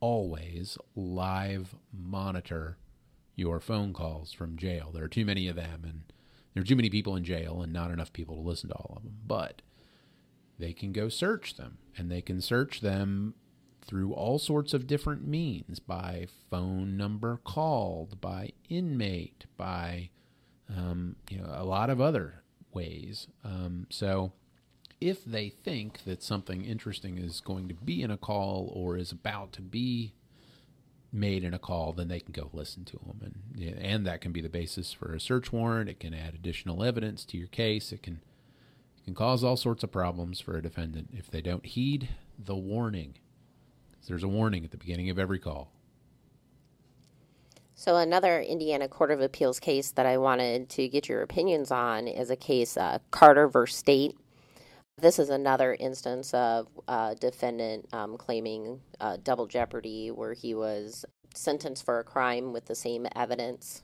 always 0.00 0.78
live 0.94 1.74
monitor 1.92 2.76
your 3.38 3.60
phone 3.60 3.92
calls 3.92 4.32
from 4.32 4.56
jail. 4.56 4.90
There 4.92 5.04
are 5.04 5.08
too 5.08 5.24
many 5.24 5.46
of 5.46 5.56
them, 5.56 5.84
and 5.84 6.02
there 6.52 6.62
are 6.62 6.66
too 6.66 6.76
many 6.76 6.90
people 6.90 7.14
in 7.14 7.22
jail, 7.22 7.62
and 7.62 7.72
not 7.72 7.92
enough 7.92 8.12
people 8.12 8.34
to 8.34 8.42
listen 8.42 8.68
to 8.70 8.74
all 8.74 8.94
of 8.96 9.04
them. 9.04 9.18
But 9.24 9.62
they 10.58 10.72
can 10.72 10.92
go 10.92 11.08
search 11.08 11.56
them, 11.56 11.78
and 11.96 12.10
they 12.10 12.20
can 12.20 12.40
search 12.40 12.80
them 12.80 13.34
through 13.80 14.12
all 14.12 14.40
sorts 14.40 14.74
of 14.74 14.88
different 14.88 15.26
means 15.26 15.78
by 15.78 16.26
phone 16.50 16.96
number 16.96 17.38
called, 17.44 18.20
by 18.20 18.50
inmate, 18.68 19.46
by 19.56 20.10
um, 20.68 21.14
you 21.30 21.38
know 21.38 21.50
a 21.54 21.64
lot 21.64 21.90
of 21.90 22.00
other 22.00 22.42
ways. 22.74 23.28
Um, 23.44 23.86
so 23.88 24.32
if 25.00 25.24
they 25.24 25.48
think 25.48 26.04
that 26.04 26.24
something 26.24 26.64
interesting 26.64 27.18
is 27.18 27.40
going 27.40 27.68
to 27.68 27.74
be 27.74 28.02
in 28.02 28.10
a 28.10 28.16
call 28.16 28.72
or 28.74 28.96
is 28.96 29.12
about 29.12 29.52
to 29.52 29.62
be 29.62 30.12
made 31.12 31.44
in 31.44 31.54
a 31.54 31.58
call, 31.58 31.92
then 31.92 32.08
they 32.08 32.20
can 32.20 32.32
go 32.32 32.50
listen 32.52 32.84
to 32.84 32.98
them, 32.98 33.20
and 33.56 33.78
and 33.78 34.06
that 34.06 34.20
can 34.20 34.32
be 34.32 34.40
the 34.40 34.48
basis 34.48 34.92
for 34.92 35.14
a 35.14 35.20
search 35.20 35.52
warrant. 35.52 35.88
It 35.88 36.00
can 36.00 36.14
add 36.14 36.34
additional 36.34 36.84
evidence 36.84 37.24
to 37.26 37.38
your 37.38 37.48
case. 37.48 37.92
It 37.92 38.02
can 38.02 38.20
it 38.96 39.04
can 39.04 39.14
cause 39.14 39.42
all 39.42 39.56
sorts 39.56 39.82
of 39.82 39.92
problems 39.92 40.40
for 40.40 40.56
a 40.56 40.62
defendant 40.62 41.10
if 41.12 41.30
they 41.30 41.40
don't 41.40 41.64
heed 41.64 42.08
the 42.38 42.56
warning. 42.56 43.14
There's 44.06 44.22
a 44.22 44.28
warning 44.28 44.64
at 44.64 44.70
the 44.70 44.78
beginning 44.78 45.10
of 45.10 45.18
every 45.18 45.38
call. 45.38 45.70
So 47.74 47.96
another 47.96 48.40
Indiana 48.40 48.88
Court 48.88 49.10
of 49.10 49.20
Appeals 49.20 49.60
case 49.60 49.92
that 49.92 50.06
I 50.06 50.18
wanted 50.18 50.68
to 50.70 50.88
get 50.88 51.08
your 51.08 51.22
opinions 51.22 51.70
on 51.70 52.08
is 52.08 52.30
a 52.30 52.36
case 52.36 52.76
uh, 52.76 52.98
Carter 53.10 53.46
versus 53.46 53.78
State. 53.78 54.16
This 55.00 55.18
is 55.18 55.30
another 55.30 55.76
instance 55.78 56.34
of 56.34 56.66
a 56.88 57.16
defendant 57.18 57.92
um, 57.94 58.16
claiming 58.16 58.80
uh, 59.00 59.16
double 59.22 59.46
jeopardy, 59.46 60.10
where 60.10 60.34
he 60.34 60.54
was 60.54 61.04
sentenced 61.34 61.84
for 61.84 62.00
a 62.00 62.04
crime 62.04 62.52
with 62.52 62.66
the 62.66 62.74
same 62.74 63.06
evidence. 63.14 63.82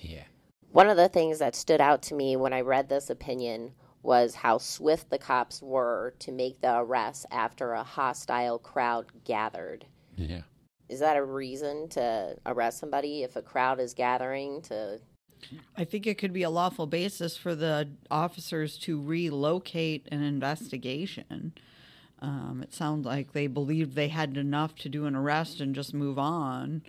Yeah. 0.00 0.24
One 0.72 0.88
of 0.88 0.96
the 0.96 1.08
things 1.08 1.38
that 1.38 1.54
stood 1.54 1.80
out 1.80 2.02
to 2.02 2.14
me 2.14 2.36
when 2.36 2.52
I 2.52 2.62
read 2.62 2.88
this 2.88 3.10
opinion 3.10 3.72
was 4.02 4.34
how 4.34 4.58
swift 4.58 5.10
the 5.10 5.18
cops 5.18 5.62
were 5.62 6.14
to 6.20 6.32
make 6.32 6.60
the 6.60 6.78
arrest 6.78 7.26
after 7.30 7.72
a 7.72 7.82
hostile 7.82 8.58
crowd 8.58 9.06
gathered. 9.24 9.86
Yeah. 10.16 10.42
Is 10.88 11.00
that 11.00 11.16
a 11.16 11.24
reason 11.24 11.88
to 11.90 12.36
arrest 12.44 12.78
somebody 12.78 13.22
if 13.22 13.36
a 13.36 13.42
crowd 13.42 13.80
is 13.80 13.94
gathering 13.94 14.62
to 14.62 15.00
I 15.76 15.84
think 15.84 16.06
it 16.06 16.18
could 16.18 16.32
be 16.32 16.42
a 16.42 16.50
lawful 16.50 16.86
basis 16.86 17.36
for 17.36 17.54
the 17.54 17.88
officers 18.10 18.76
to 18.78 19.00
relocate 19.00 20.08
an 20.10 20.22
investigation. 20.22 21.52
Um, 22.20 22.60
it 22.62 22.72
sounds 22.72 23.04
like 23.04 23.32
they 23.32 23.46
believed 23.46 23.94
they 23.94 24.08
had 24.08 24.36
enough 24.36 24.74
to 24.76 24.88
do 24.88 25.06
an 25.06 25.14
arrest 25.14 25.60
and 25.60 25.74
just 25.74 25.92
move 25.92 26.18
on. 26.18 26.82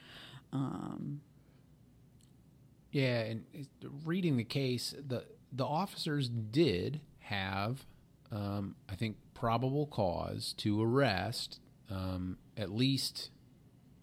Um, 0.53 1.21
yeah, 2.91 3.19
and 3.21 3.43
reading 4.05 4.37
the 4.37 4.43
case, 4.43 4.95
the 5.05 5.25
the 5.51 5.65
officers 5.65 6.29
did 6.29 7.01
have, 7.19 7.85
um, 8.31 8.75
I 8.89 8.95
think, 8.95 9.17
probable 9.33 9.87
cause 9.87 10.53
to 10.57 10.81
arrest 10.81 11.59
um, 11.89 12.37
at 12.55 12.71
least. 12.71 13.29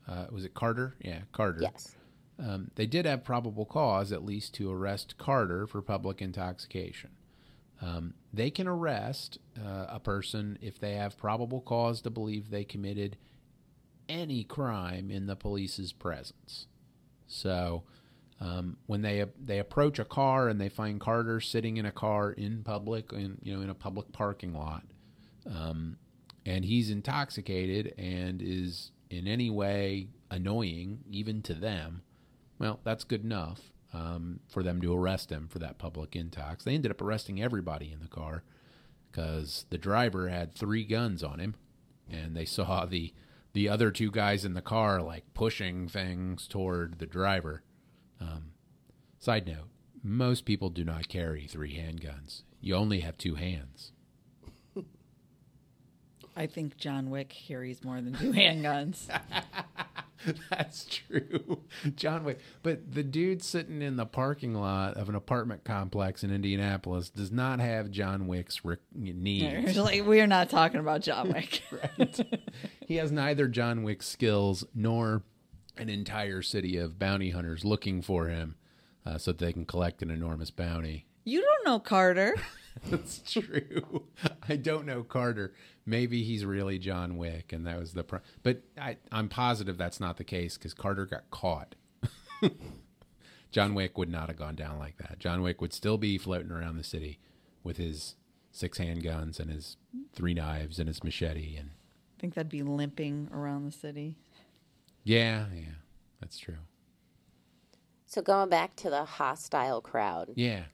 Uh, 0.06 0.26
was 0.30 0.44
it 0.44 0.52
Carter? 0.52 0.94
Yeah, 1.00 1.20
Carter. 1.32 1.60
Yes. 1.62 1.96
Um, 2.38 2.70
they 2.74 2.86
did 2.86 3.06
have 3.06 3.24
probable 3.24 3.64
cause, 3.64 4.12
at 4.12 4.24
least, 4.24 4.54
to 4.54 4.70
arrest 4.70 5.16
Carter 5.18 5.66
for 5.66 5.80
public 5.82 6.20
intoxication. 6.20 7.10
Um, 7.80 8.14
they 8.32 8.50
can 8.50 8.66
arrest 8.66 9.38
uh, 9.58 9.86
a 9.88 10.00
person 10.00 10.58
if 10.60 10.78
they 10.78 10.94
have 10.94 11.16
probable 11.16 11.60
cause 11.60 12.00
to 12.02 12.10
believe 12.10 12.50
they 12.50 12.64
committed 12.64 13.16
any 14.08 14.44
crime 14.44 15.10
in 15.10 15.26
the 15.26 15.36
police's 15.36 15.92
presence. 15.92 16.66
So, 17.26 17.84
um, 18.40 18.76
when 18.86 19.02
they 19.02 19.24
they 19.42 19.58
approach 19.58 19.98
a 19.98 20.04
car 20.04 20.48
and 20.48 20.60
they 20.60 20.68
find 20.68 21.00
Carter 21.00 21.40
sitting 21.40 21.76
in 21.76 21.86
a 21.86 21.92
car 21.92 22.32
in 22.32 22.62
public, 22.62 23.12
in 23.12 23.38
you 23.42 23.54
know, 23.54 23.62
in 23.62 23.70
a 23.70 23.74
public 23.74 24.12
parking 24.12 24.54
lot, 24.54 24.84
um, 25.46 25.96
and 26.44 26.64
he's 26.64 26.90
intoxicated 26.90 27.94
and 27.96 28.42
is 28.42 28.90
in 29.08 29.26
any 29.28 29.50
way 29.50 30.08
annoying, 30.30 31.00
even 31.08 31.42
to 31.42 31.54
them, 31.54 32.02
well, 32.58 32.80
that's 32.84 33.04
good 33.04 33.24
enough 33.24 33.60
um, 33.92 34.40
for 34.48 34.62
them 34.62 34.80
to 34.82 34.94
arrest 34.94 35.30
him 35.30 35.48
for 35.48 35.58
that 35.60 35.78
public 35.78 36.12
intox. 36.12 36.64
They 36.64 36.74
ended 36.74 36.90
up 36.90 37.00
arresting 37.00 37.40
everybody 37.40 37.92
in 37.92 38.00
the 38.00 38.08
car 38.08 38.42
because 39.10 39.66
the 39.70 39.78
driver 39.78 40.28
had 40.28 40.54
three 40.54 40.84
guns 40.84 41.22
on 41.22 41.38
him, 41.38 41.54
and 42.10 42.36
they 42.36 42.44
saw 42.44 42.84
the 42.86 43.14
the 43.52 43.68
other 43.68 43.92
two 43.92 44.10
guys 44.10 44.44
in 44.44 44.54
the 44.54 44.60
car 44.60 45.00
like 45.00 45.32
pushing 45.32 45.88
things 45.88 46.48
toward 46.48 46.98
the 46.98 47.06
driver. 47.06 47.62
Um, 48.20 48.52
side 49.18 49.46
note: 49.46 49.68
most 50.02 50.44
people 50.44 50.70
do 50.70 50.84
not 50.84 51.08
carry 51.08 51.46
three 51.46 51.74
handguns. 51.76 52.42
You 52.60 52.74
only 52.74 53.00
have 53.00 53.16
two 53.16 53.36
hands. 53.36 53.92
I 56.36 56.46
think 56.46 56.76
John 56.76 57.10
Wick 57.10 57.28
carries 57.28 57.84
more 57.84 58.00
than 58.00 58.14
two 58.14 58.32
handguns. 58.32 59.08
That's 60.50 60.84
true. 60.84 61.62
John 61.96 62.24
Wick. 62.24 62.40
But 62.62 62.92
the 62.92 63.02
dude 63.02 63.42
sitting 63.42 63.82
in 63.82 63.96
the 63.96 64.06
parking 64.06 64.54
lot 64.54 64.96
of 64.96 65.08
an 65.08 65.14
apartment 65.14 65.64
complex 65.64 66.24
in 66.24 66.30
Indianapolis 66.30 67.10
does 67.10 67.30
not 67.30 67.60
have 67.60 67.90
John 67.90 68.26
Wick's 68.26 68.64
re- 68.64 68.76
needs. 68.94 69.76
like, 69.76 70.04
we're 70.04 70.26
not 70.26 70.50
talking 70.50 70.80
about 70.80 71.02
John 71.02 71.32
Wick. 71.32 71.62
right. 71.98 72.20
He 72.86 72.96
has 72.96 73.10
neither 73.12 73.48
John 73.48 73.82
Wick's 73.82 74.06
skills 74.06 74.64
nor 74.74 75.22
an 75.76 75.88
entire 75.88 76.42
city 76.42 76.76
of 76.76 76.98
bounty 76.98 77.30
hunters 77.30 77.64
looking 77.64 78.02
for 78.02 78.28
him 78.28 78.56
uh, 79.04 79.18
so 79.18 79.32
that 79.32 79.38
they 79.38 79.52
can 79.52 79.66
collect 79.66 80.02
an 80.02 80.10
enormous 80.10 80.50
bounty. 80.50 81.06
You 81.24 81.40
don't 81.40 81.66
know 81.66 81.78
Carter. 81.78 82.34
That's 82.90 83.18
true. 83.20 84.04
I 84.48 84.56
don't 84.56 84.86
know 84.86 85.02
Carter. 85.02 85.54
Maybe 85.86 86.22
he's 86.24 86.44
really 86.44 86.78
John 86.78 87.16
Wick, 87.16 87.52
and 87.52 87.66
that 87.66 87.78
was 87.78 87.92
the. 87.92 88.04
Pro- 88.04 88.20
but 88.42 88.62
I, 88.78 88.96
I'm 89.12 89.28
positive 89.28 89.76
that's 89.76 90.00
not 90.00 90.16
the 90.16 90.24
case 90.24 90.56
because 90.56 90.74
Carter 90.74 91.06
got 91.06 91.30
caught. 91.30 91.74
John 93.50 93.74
Wick 93.74 93.96
would 93.96 94.10
not 94.10 94.28
have 94.28 94.38
gone 94.38 94.56
down 94.56 94.78
like 94.78 94.96
that. 94.98 95.18
John 95.18 95.42
Wick 95.42 95.60
would 95.60 95.72
still 95.72 95.98
be 95.98 96.18
floating 96.18 96.50
around 96.50 96.76
the 96.76 96.84
city 96.84 97.20
with 97.62 97.76
his 97.76 98.16
six 98.50 98.78
handguns 98.78 99.38
and 99.38 99.50
his 99.50 99.76
three 100.12 100.34
knives 100.34 100.78
and 100.78 100.88
his 100.88 101.04
machete 101.04 101.56
and. 101.56 101.70
I 102.18 102.20
think 102.20 102.34
that'd 102.34 102.48
be 102.48 102.62
limping 102.62 103.28
around 103.32 103.66
the 103.66 103.72
city. 103.72 104.16
Yeah, 105.02 105.46
yeah, 105.54 105.74
that's 106.20 106.38
true. 106.38 106.56
So 108.06 108.22
going 108.22 108.48
back 108.48 108.76
to 108.76 108.88
the 108.88 109.04
hostile 109.04 109.82
crowd. 109.82 110.30
Yeah 110.34 110.64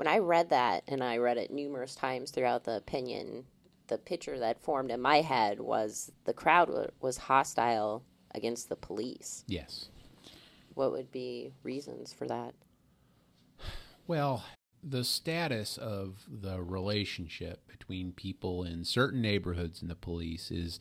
when 0.00 0.08
I 0.08 0.16
read 0.16 0.48
that, 0.48 0.84
and 0.88 1.04
I 1.04 1.18
read 1.18 1.36
it 1.36 1.50
numerous 1.50 1.94
times 1.94 2.30
throughout 2.30 2.64
the 2.64 2.74
opinion, 2.74 3.44
the 3.88 3.98
picture 3.98 4.38
that 4.38 4.62
formed 4.62 4.90
in 4.90 4.98
my 4.98 5.20
head 5.20 5.60
was 5.60 6.10
the 6.24 6.32
crowd 6.32 6.70
was 7.02 7.18
hostile 7.18 8.02
against 8.34 8.70
the 8.70 8.76
police. 8.76 9.44
Yes. 9.46 9.90
What 10.72 10.92
would 10.92 11.12
be 11.12 11.52
reasons 11.62 12.14
for 12.14 12.26
that? 12.28 12.54
Well, 14.06 14.42
the 14.82 15.04
status 15.04 15.76
of 15.76 16.24
the 16.26 16.62
relationship 16.62 17.68
between 17.68 18.12
people 18.12 18.64
in 18.64 18.86
certain 18.86 19.20
neighborhoods 19.20 19.82
and 19.82 19.90
the 19.90 19.96
police 19.96 20.50
is 20.50 20.80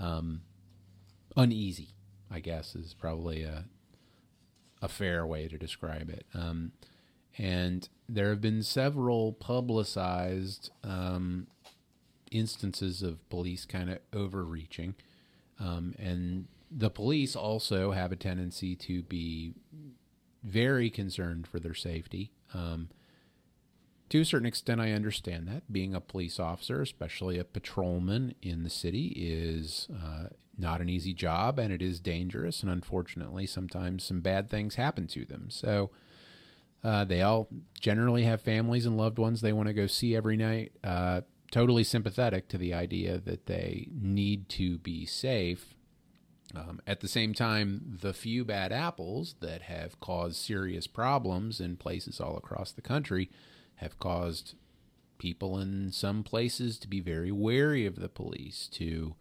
um, 0.00 0.40
uneasy. 1.36 1.88
I 2.30 2.40
guess 2.40 2.74
is 2.74 2.94
probably 2.94 3.42
a 3.42 3.66
a 4.80 4.88
fair 4.88 5.26
way 5.26 5.48
to 5.48 5.58
describe 5.58 6.08
it. 6.08 6.24
Um, 6.32 6.72
and 7.38 7.88
there 8.08 8.30
have 8.30 8.40
been 8.40 8.62
several 8.62 9.32
publicized 9.32 10.70
um, 10.82 11.46
instances 12.30 13.02
of 13.02 13.28
police 13.28 13.64
kind 13.64 13.90
of 13.90 13.98
overreaching, 14.12 14.94
um, 15.58 15.94
and 15.98 16.46
the 16.70 16.90
police 16.90 17.36
also 17.36 17.92
have 17.92 18.12
a 18.12 18.16
tendency 18.16 18.74
to 18.74 19.02
be 19.02 19.54
very 20.42 20.90
concerned 20.90 21.46
for 21.46 21.58
their 21.58 21.74
safety. 21.74 22.32
Um, 22.52 22.88
to 24.10 24.20
a 24.20 24.24
certain 24.24 24.46
extent, 24.46 24.80
I 24.80 24.92
understand 24.92 25.48
that. 25.48 25.72
Being 25.72 25.94
a 25.94 26.00
police 26.00 26.38
officer, 26.38 26.82
especially 26.82 27.38
a 27.38 27.44
patrolman 27.44 28.34
in 28.42 28.62
the 28.62 28.70
city, 28.70 29.12
is 29.16 29.88
uh, 29.92 30.28
not 30.58 30.80
an 30.80 30.88
easy 30.88 31.14
job 31.14 31.58
and 31.58 31.72
it 31.72 31.82
is 31.82 32.00
dangerous. 32.00 32.62
And 32.62 32.70
unfortunately, 32.70 33.46
sometimes 33.46 34.04
some 34.04 34.20
bad 34.20 34.50
things 34.50 34.74
happen 34.74 35.06
to 35.08 35.24
them. 35.24 35.46
So 35.48 35.90
uh, 36.84 37.04
they 37.04 37.22
all 37.22 37.48
generally 37.80 38.24
have 38.24 38.42
families 38.42 38.84
and 38.84 38.96
loved 38.96 39.18
ones 39.18 39.40
they 39.40 39.52
want 39.52 39.68
to 39.68 39.72
go 39.74 39.86
see 39.86 40.14
every 40.14 40.36
night. 40.36 40.72
Uh, 40.84 41.22
totally 41.50 41.84
sympathetic 41.84 42.48
to 42.48 42.58
the 42.58 42.74
idea 42.74 43.18
that 43.18 43.46
they 43.46 43.88
need 43.90 44.48
to 44.50 44.78
be 44.78 45.06
safe. 45.06 45.74
Um, 46.54 46.80
at 46.86 47.00
the 47.00 47.08
same 47.08 47.32
time, 47.32 47.98
the 48.00 48.12
few 48.12 48.44
bad 48.44 48.70
apples 48.70 49.36
that 49.40 49.62
have 49.62 49.98
caused 49.98 50.36
serious 50.36 50.86
problems 50.86 51.60
in 51.60 51.76
places 51.76 52.20
all 52.20 52.36
across 52.36 52.70
the 52.70 52.82
country 52.82 53.30
have 53.76 53.98
caused 53.98 54.54
people 55.16 55.58
in 55.58 55.90
some 55.90 56.22
places 56.22 56.78
to 56.78 56.88
be 56.88 57.00
very 57.00 57.32
wary 57.32 57.86
of 57.86 57.96
the 57.96 58.08
police, 58.08 58.68
to 58.72 59.14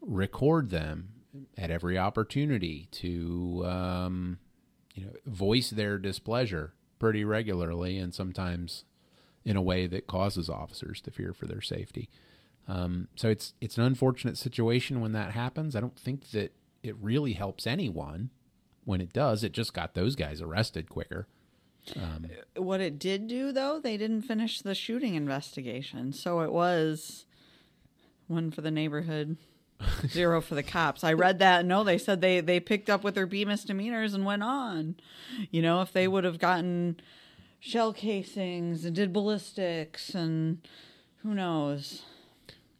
record 0.00 0.70
them 0.70 1.10
at 1.56 1.70
every 1.70 1.96
opportunity, 1.96 2.88
to 2.90 3.62
um, 3.66 4.38
you 4.94 5.04
know 5.04 5.12
voice 5.26 5.70
their 5.70 5.96
displeasure 5.98 6.74
pretty 6.98 7.24
regularly, 7.24 7.98
and 7.98 8.14
sometimes 8.14 8.84
in 9.44 9.56
a 9.56 9.62
way 9.62 9.86
that 9.86 10.06
causes 10.06 10.48
officers 10.50 11.00
to 11.00 11.10
fear 11.10 11.32
for 11.32 11.46
their 11.46 11.60
safety. 11.60 12.08
Um, 12.66 13.08
so 13.16 13.28
it's 13.28 13.54
it's 13.60 13.78
an 13.78 13.84
unfortunate 13.84 14.36
situation 14.36 15.00
when 15.00 15.12
that 15.12 15.32
happens. 15.32 15.74
I 15.74 15.80
don't 15.80 15.98
think 15.98 16.30
that 16.32 16.52
it 16.82 16.96
really 17.00 17.32
helps 17.32 17.66
anyone 17.66 18.30
when 18.84 19.00
it 19.00 19.12
does. 19.12 19.42
It 19.42 19.52
just 19.52 19.74
got 19.74 19.94
those 19.94 20.16
guys 20.16 20.40
arrested 20.40 20.88
quicker. 20.88 21.26
Um, 21.96 22.26
what 22.56 22.80
it 22.80 22.98
did 22.98 23.28
do, 23.28 23.52
though, 23.52 23.80
they 23.80 23.96
didn't 23.96 24.22
finish 24.22 24.60
the 24.60 24.74
shooting 24.74 25.14
investigation. 25.14 26.12
So 26.12 26.40
it 26.40 26.52
was 26.52 27.24
one 28.26 28.50
for 28.50 28.60
the 28.60 28.70
neighborhood, 28.70 29.38
zero 30.08 30.40
for 30.40 30.54
the 30.54 30.62
cops. 30.62 31.04
I 31.04 31.12
read 31.12 31.38
that. 31.38 31.64
No, 31.64 31.84
they 31.84 31.98
said 31.98 32.20
they, 32.20 32.40
they 32.40 32.60
picked 32.60 32.90
up 32.90 33.04
with 33.04 33.14
their 33.14 33.26
B 33.26 33.44
misdemeanors 33.44 34.14
and 34.14 34.24
went 34.24 34.42
on. 34.42 34.96
You 35.50 35.62
know, 35.62 35.82
if 35.82 35.92
they 35.92 36.08
would 36.08 36.24
have 36.24 36.38
gotten 36.38 37.00
shell 37.60 37.92
casings 37.92 38.84
and 38.84 38.94
did 38.94 39.12
ballistics 39.12 40.14
and 40.14 40.66
who 41.22 41.34
knows. 41.34 42.02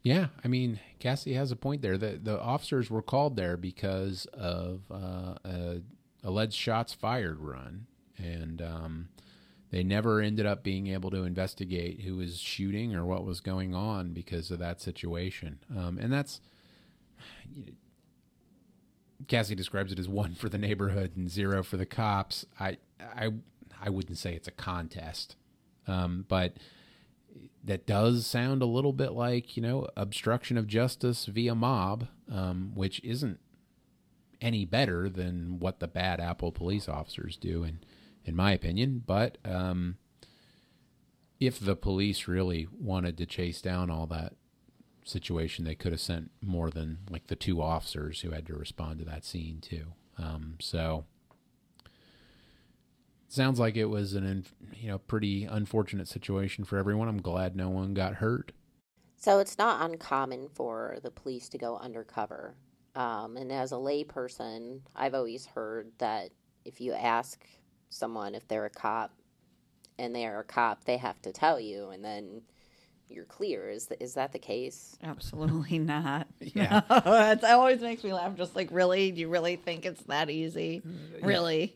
Yeah, 0.01 0.27
I 0.43 0.47
mean, 0.47 0.79
Cassie 0.99 1.33
has 1.33 1.51
a 1.51 1.55
point 1.55 1.81
there. 1.81 1.97
The 1.97 2.19
the 2.21 2.39
officers 2.39 2.89
were 2.89 3.01
called 3.01 3.35
there 3.35 3.57
because 3.57 4.25
of 4.33 4.81
uh, 4.89 5.35
a 5.43 5.81
alleged 6.23 6.53
shots 6.53 6.93
fired 6.93 7.39
run, 7.39 7.85
and 8.17 8.61
um, 8.61 9.09
they 9.71 9.83
never 9.83 10.21
ended 10.21 10.45
up 10.45 10.63
being 10.63 10.87
able 10.87 11.11
to 11.11 11.23
investigate 11.23 12.01
who 12.01 12.15
was 12.15 12.39
shooting 12.39 12.95
or 12.95 13.05
what 13.05 13.25
was 13.25 13.41
going 13.41 13.75
on 13.75 14.13
because 14.13 14.51
of 14.51 14.59
that 14.59 14.81
situation. 14.81 15.59
Um, 15.75 15.97
and 15.97 16.11
that's 16.11 16.39
Cassie 19.27 19.55
describes 19.55 19.91
it 19.91 19.99
as 19.99 20.09
one 20.09 20.33
for 20.33 20.49
the 20.49 20.57
neighborhood 20.57 21.15
and 21.15 21.29
zero 21.29 21.63
for 21.63 21.77
the 21.77 21.85
cops. 21.85 22.45
I 22.59 22.77
I 22.99 23.31
I 23.81 23.89
wouldn't 23.89 24.17
say 24.17 24.33
it's 24.33 24.47
a 24.47 24.51
contest, 24.51 25.35
um, 25.87 26.25
but 26.27 26.57
that 27.63 27.85
does 27.85 28.25
sound 28.25 28.61
a 28.61 28.65
little 28.65 28.93
bit 28.93 29.11
like 29.11 29.55
you 29.55 29.63
know 29.63 29.87
obstruction 29.95 30.57
of 30.57 30.67
justice 30.67 31.25
via 31.25 31.55
mob, 31.55 32.07
um, 32.31 32.71
which 32.73 33.01
isn't 33.03 33.39
any 34.41 34.65
better 34.65 35.09
than 35.09 35.59
what 35.59 35.79
the 35.79 35.87
bad 35.87 36.19
apple 36.19 36.51
police 36.51 36.89
officers 36.89 37.37
do, 37.37 37.63
in 37.63 37.79
in 38.25 38.35
my 38.35 38.51
opinion. 38.51 39.03
But 39.05 39.37
um, 39.45 39.97
if 41.39 41.59
the 41.59 41.75
police 41.75 42.27
really 42.27 42.67
wanted 42.77 43.17
to 43.17 43.25
chase 43.25 43.61
down 43.61 43.89
all 43.89 44.07
that 44.07 44.33
situation, 45.03 45.65
they 45.65 45.75
could 45.75 45.91
have 45.91 46.01
sent 46.01 46.31
more 46.41 46.69
than 46.69 46.99
like 47.09 47.27
the 47.27 47.35
two 47.35 47.61
officers 47.61 48.21
who 48.21 48.31
had 48.31 48.45
to 48.47 48.53
respond 48.55 48.99
to 48.99 49.05
that 49.05 49.25
scene 49.25 49.59
too. 49.61 49.93
Um, 50.17 50.55
so 50.59 51.05
sounds 53.27 53.59
like 53.59 53.77
it 53.77 53.85
was 53.85 54.13
an 54.13 54.45
you 54.73 54.89
know 54.89 54.97
pretty 54.97 55.45
unfortunate 55.45 56.07
situation 56.07 56.63
for 56.63 56.77
everyone. 56.77 57.07
I'm 57.07 57.21
glad 57.21 57.55
no 57.55 57.69
one 57.69 57.93
got 57.93 58.15
hurt. 58.15 58.51
So 59.17 59.39
it's 59.39 59.57
not 59.57 59.89
uncommon 59.89 60.49
for 60.53 60.97
the 61.03 61.11
police 61.11 61.49
to 61.49 61.57
go 61.57 61.77
undercover. 61.77 62.55
Um, 62.95 63.37
and 63.37 63.51
as 63.51 63.71
a 63.71 63.75
layperson, 63.75 64.81
I've 64.95 65.13
always 65.13 65.45
heard 65.45 65.91
that 65.99 66.29
if 66.65 66.81
you 66.81 66.93
ask 66.93 67.45
someone 67.89 68.33
if 68.33 68.47
they're 68.47 68.65
a 68.65 68.69
cop 68.69 69.11
and 69.97 70.15
they 70.15 70.25
are 70.25 70.39
a 70.39 70.43
cop, 70.45 70.85
they 70.85 70.97
have 70.97 71.21
to 71.23 71.31
tell 71.31 71.59
you, 71.59 71.89
and 71.89 72.03
then 72.03 72.41
you're 73.09 73.25
clear. 73.25 73.69
Is 73.69 73.89
is 73.99 74.13
that 74.13 74.31
the 74.31 74.39
case? 74.39 74.97
Absolutely 75.03 75.79
not. 75.79 76.27
Yeah. 76.39 76.81
No, 76.89 77.31
it 77.31 77.43
always 77.43 77.81
makes 77.81 78.03
me 78.03 78.13
laugh. 78.13 78.35
Just 78.35 78.55
like, 78.55 78.69
really? 78.71 79.11
Do 79.11 79.21
you 79.21 79.29
really 79.29 79.55
think 79.55 79.85
it's 79.85 80.01
that 80.03 80.29
easy? 80.29 80.81
Really? 81.21 81.75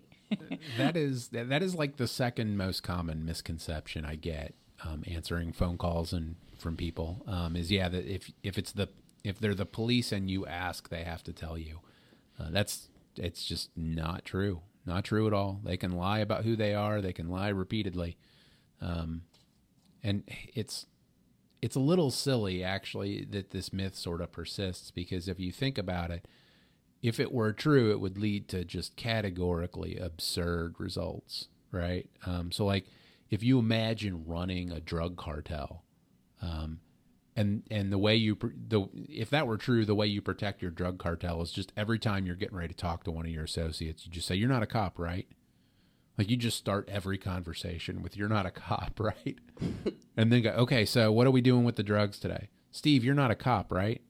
that 0.77 0.97
is 0.97 1.27
that, 1.29 1.49
that 1.49 1.61
is 1.61 1.75
like 1.75 1.97
the 1.97 2.07
second 2.07 2.57
most 2.57 2.81
common 2.81 3.23
misconception 3.23 4.03
I 4.05 4.15
get 4.15 4.55
um, 4.83 5.03
answering 5.07 5.53
phone 5.53 5.77
calls 5.77 6.11
and 6.11 6.35
from 6.57 6.75
people 6.75 7.21
um, 7.27 7.55
is 7.55 7.71
yeah 7.71 7.87
that 7.89 8.05
if 8.05 8.31
if 8.41 8.57
it's 8.57 8.71
the 8.71 8.89
if 9.23 9.39
they're 9.39 9.53
the 9.53 9.65
police 9.65 10.11
and 10.11 10.31
you 10.31 10.45
ask 10.47 10.89
they 10.89 11.03
have 11.03 11.23
to 11.23 11.33
tell 11.33 11.57
you 11.57 11.81
uh, 12.39 12.47
that's 12.49 12.89
it's 13.15 13.43
just 13.45 13.69
not 13.75 14.25
true 14.25 14.61
not 14.85 15.03
true 15.03 15.27
at 15.27 15.33
all 15.33 15.59
they 15.63 15.77
can 15.77 15.91
lie 15.91 16.19
about 16.19 16.43
who 16.43 16.55
they 16.55 16.73
are 16.73 16.99
they 17.01 17.13
can 17.13 17.29
lie 17.29 17.49
repeatedly 17.49 18.17
um, 18.81 19.21
and 20.01 20.23
it's 20.53 20.87
it's 21.63 21.77
a 21.77 21.79
little 21.79 22.11
silly 22.11 22.63
actually 22.63 23.25
that 23.31 23.51
this 23.51 23.71
myth 23.71 23.95
sort 23.95 24.19
of 24.19 24.31
persists 24.31 24.91
because 24.91 25.27
if 25.27 25.39
you 25.39 25.51
think 25.51 25.77
about 25.77 26.11
it 26.11 26.27
if 27.03 27.19
it 27.19 27.33
were 27.33 27.51
true, 27.51 27.91
it 27.91 27.99
would 27.99 28.17
lead 28.17 28.47
to 28.47 28.63
just 28.63 28.95
categorically 28.95 29.97
absurd 29.97 30.75
results, 30.79 31.49
right? 31.69 32.09
Um, 32.25 32.51
so, 32.51 32.65
like, 32.65 32.85
if 33.29 33.43
you 33.43 33.59
imagine 33.59 34.23
running 34.25 34.71
a 34.71 34.79
drug 34.79 35.17
cartel, 35.17 35.83
um, 36.41 36.79
and 37.35 37.63
and 37.69 37.91
the 37.91 37.97
way 37.97 38.15
you 38.15 38.37
the 38.69 38.87
if 39.09 39.29
that 39.31 39.47
were 39.47 39.57
true, 39.57 39.83
the 39.83 39.95
way 39.95 40.07
you 40.07 40.21
protect 40.21 40.61
your 40.61 40.71
drug 40.71 40.97
cartel 40.97 41.41
is 41.41 41.51
just 41.51 41.73
every 41.75 41.99
time 41.99 42.25
you're 42.25 42.35
getting 42.37 42.55
ready 42.55 42.73
to 42.73 42.79
talk 42.79 43.03
to 43.03 43.11
one 43.11 43.25
of 43.25 43.31
your 43.31 43.43
associates, 43.43 44.05
you 44.05 44.11
just 44.11 44.27
say, 44.27 44.35
"You're 44.35 44.49
not 44.49 44.63
a 44.63 44.67
cop, 44.67 44.97
right?" 44.97 45.27
Like 46.17 46.29
you 46.29 46.37
just 46.37 46.57
start 46.57 46.89
every 46.91 47.17
conversation 47.17 48.01
with 48.01 48.15
"You're 48.15 48.29
not 48.29 48.45
a 48.45 48.51
cop, 48.51 48.99
right?" 48.99 49.37
and 50.15 50.31
then 50.31 50.41
go, 50.43 50.51
"Okay, 50.51 50.85
so 50.85 51.11
what 51.11 51.27
are 51.27 51.31
we 51.31 51.41
doing 51.41 51.63
with 51.63 51.75
the 51.75 51.83
drugs 51.83 52.19
today?" 52.19 52.49
Steve, 52.71 53.03
you're 53.03 53.13
not 53.13 53.31
a 53.31 53.35
cop, 53.35 53.71
right? 53.71 54.01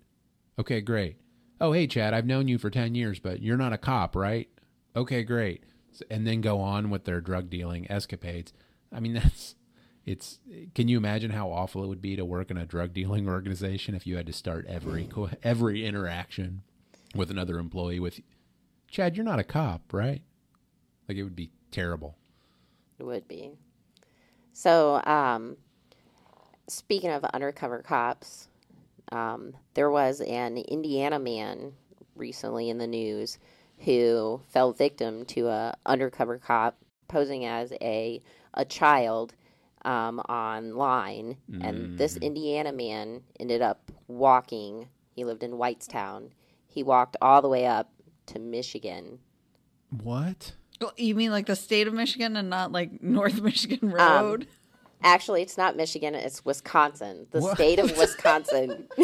Okay, 0.58 0.80
great 0.82 1.18
oh, 1.64 1.72
hey, 1.72 1.88
Chad, 1.88 2.14
I've 2.14 2.26
known 2.26 2.50
you 2.50 2.58
for 2.58 2.70
10 2.70 2.94
years, 2.94 3.20
but 3.20 3.42
you're 3.42 3.58
not 3.58 3.72
a 3.72 3.78
cop, 3.78 4.18
right? 4.18 4.50
Okay, 4.98 5.24
great. 5.24 5.64
And 6.12 6.28
then 6.28 6.42
go 6.42 6.60
on 6.60 6.90
with 6.90 7.06
their 7.06 7.22
drug 7.22 7.50
dealing 7.50 7.90
escapades. 7.90 8.52
I 8.92 9.00
mean, 9.00 9.14
that's, 9.24 9.56
it's, 10.06 10.40
can 10.76 10.90
you 10.90 10.98
imagine 10.98 11.32
how 11.32 11.50
awful 11.50 11.84
it 11.84 11.88
would 11.88 12.02
be 12.02 12.18
to 12.18 12.26
work 12.26 12.52
in 12.52 12.58
a 12.58 12.66
drug 12.66 12.94
dealing 12.94 13.30
organization 13.30 13.96
if 13.96 14.06
you 14.06 14.18
had 14.18 14.28
to 14.28 14.34
start 14.34 14.66
every, 14.68 15.10
every 15.42 15.86
interaction 15.86 16.64
with 17.16 17.32
another 17.32 17.60
employee 17.60 18.00
with, 18.00 18.20
Chad, 18.90 19.16
you're 19.16 19.26
not 19.26 19.40
a 19.40 19.44
cop, 19.44 19.94
right? 19.94 20.22
Like 21.08 21.18
it 21.18 21.24
would 21.24 21.36
be 21.36 21.52
terrible. 21.74 22.16
It 23.00 23.04
would 23.04 23.28
be. 23.28 23.52
So, 24.54 25.02
um, 25.06 25.58
speaking 26.68 27.10
of 27.10 27.24
undercover 27.26 27.80
cops, 27.80 28.48
um, 29.12 29.54
there 29.74 29.92
was 29.92 30.22
an 30.22 30.58
Indiana 30.58 31.20
man 31.20 31.74
recently 32.16 32.70
in 32.70 32.78
the 32.78 32.88
news 32.88 33.40
who 33.80 34.40
fell 34.50 34.72
victim 34.72 35.26
to 35.26 35.48
a 35.48 35.76
undercover 35.86 36.38
cop 36.38 36.78
posing 37.08 37.46
as 37.46 37.74
a 37.82 38.22
a 38.54 38.64
child 38.64 39.34
um, 39.84 40.20
online, 40.20 41.38
mm. 41.52 41.68
and 41.68 41.98
this 41.98 42.18
mm. 42.18 42.22
Indiana 42.22 42.72
man 42.72 43.22
ended 43.40 43.62
up 43.62 43.92
walking. 44.08 44.88
He 45.10 45.26
lived 45.26 45.44
in 45.44 45.52
Whitestown. 45.52 46.30
He 46.68 46.84
walked 46.84 47.18
all 47.22 47.42
the 47.42 47.50
way 47.50 47.66
up 47.66 47.92
to 48.28 48.40
Michigan. 48.40 49.20
What? 49.90 50.54
Well, 50.82 50.94
You 50.98 51.16
mean 51.16 51.32
like 51.32 51.46
the 51.46 51.56
state 51.56 51.88
of 51.88 51.94
Michigan 51.94 52.36
and 52.36 52.50
not 52.50 52.72
like 52.72 53.02
North 53.02 53.42
Michigan 53.50 53.90
Road? 53.92 54.48
Actually, 55.06 55.42
it's 55.42 55.58
not 55.58 55.76
Michigan, 55.76 56.16
it's 56.16 56.46
Wisconsin. 56.46 57.28
The 57.32 57.42
What? 57.42 57.56
state 57.56 57.80
of 57.80 57.98
Wisconsin. 57.98 58.88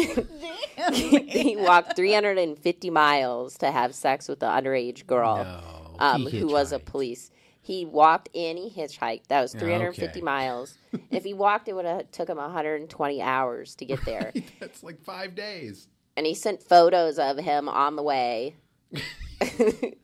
he 0.94 1.56
walked 1.58 1.94
350 1.96 2.90
miles 2.90 3.58
to 3.58 3.70
have 3.70 3.94
sex 3.94 4.26
with 4.28 4.42
an 4.42 4.50
underage 4.50 5.06
girl 5.06 5.36
No, 5.44 5.96
um, 5.98 6.26
who 6.26 6.46
was 6.46 6.72
a 6.72 6.78
police. 6.78 7.30
He 7.62 7.84
walked 7.84 8.30
and 8.34 8.56
he 8.58 8.70
hitchhiked. 8.70 9.26
That 9.28 9.42
was 9.42 9.52
350 9.52 10.06
okay. 10.06 10.20
miles. 10.22 10.78
if 11.10 11.24
he 11.24 11.34
walked, 11.34 11.68
it 11.68 11.74
would 11.74 11.84
have 11.84 12.10
took 12.10 12.28
him 12.30 12.38
120 12.38 13.20
hours 13.22 13.74
to 13.76 13.84
get 13.84 14.02
there. 14.06 14.32
That's 14.58 14.82
like 14.82 15.00
five 15.02 15.34
days. 15.34 15.86
and 16.16 16.24
he 16.26 16.34
sent 16.34 16.62
photos 16.62 17.18
of 17.18 17.36
him 17.36 17.68
on 17.68 17.96
the 17.96 18.02
way 18.02 18.56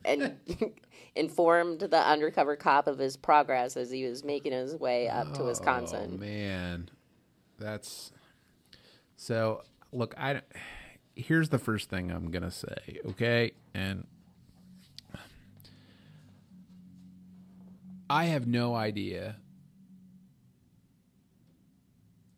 and 0.05 0.37
informed 1.17 1.79
the 1.81 1.99
undercover 2.07 2.55
cop 2.55 2.87
of 2.87 2.97
his 2.99 3.17
progress 3.17 3.75
as 3.75 3.89
he 3.91 4.05
was 4.05 4.23
making 4.23 4.51
his 4.53 4.75
way 4.75 5.09
up 5.09 5.33
to 5.33 5.41
Oh 5.41 5.45
Wisconsin. 5.47 6.19
man, 6.19 6.89
that's 7.59 8.11
so. 9.15 9.63
Look, 9.91 10.13
I 10.17 10.41
here's 11.15 11.49
the 11.49 11.57
first 11.59 11.89
thing 11.89 12.11
I'm 12.11 12.29
gonna 12.31 12.51
say, 12.51 12.99
okay, 13.09 13.51
and 13.73 14.05
I 18.09 18.25
have 18.25 18.47
no 18.47 18.75
idea 18.75 19.37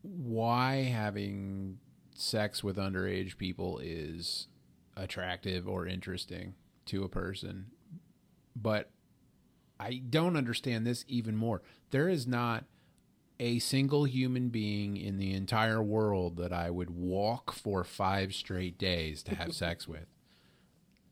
why 0.02 0.84
having 0.84 1.80
sex 2.15 2.63
with 2.63 2.78
underage 2.78 3.38
people 3.38 3.80
is 3.84 4.48
attractive 4.98 5.68
or 5.68 5.86
interesting 5.86 6.56
to 6.86 7.04
a 7.04 7.10
person, 7.10 7.68
but 8.56 8.90
I 9.80 10.02
don't 10.10 10.36
understand 10.36 10.86
this 10.86 11.06
even 11.08 11.36
more. 11.36 11.62
There 11.92 12.10
is 12.10 12.28
not 12.28 12.66
a 13.40 13.60
single 13.60 14.04
human 14.04 14.50
being 14.50 14.98
in 14.98 15.18
the 15.18 15.34
entire 15.34 15.82
world 15.82 16.36
that 16.38 16.52
I 16.52 16.70
would 16.70 16.90
walk 16.90 17.54
for 17.54 17.84
five 17.84 18.34
straight 18.34 18.78
days 18.78 19.24
to 19.24 19.36
have 19.36 19.54
sex 19.56 19.88
with. 19.88 20.08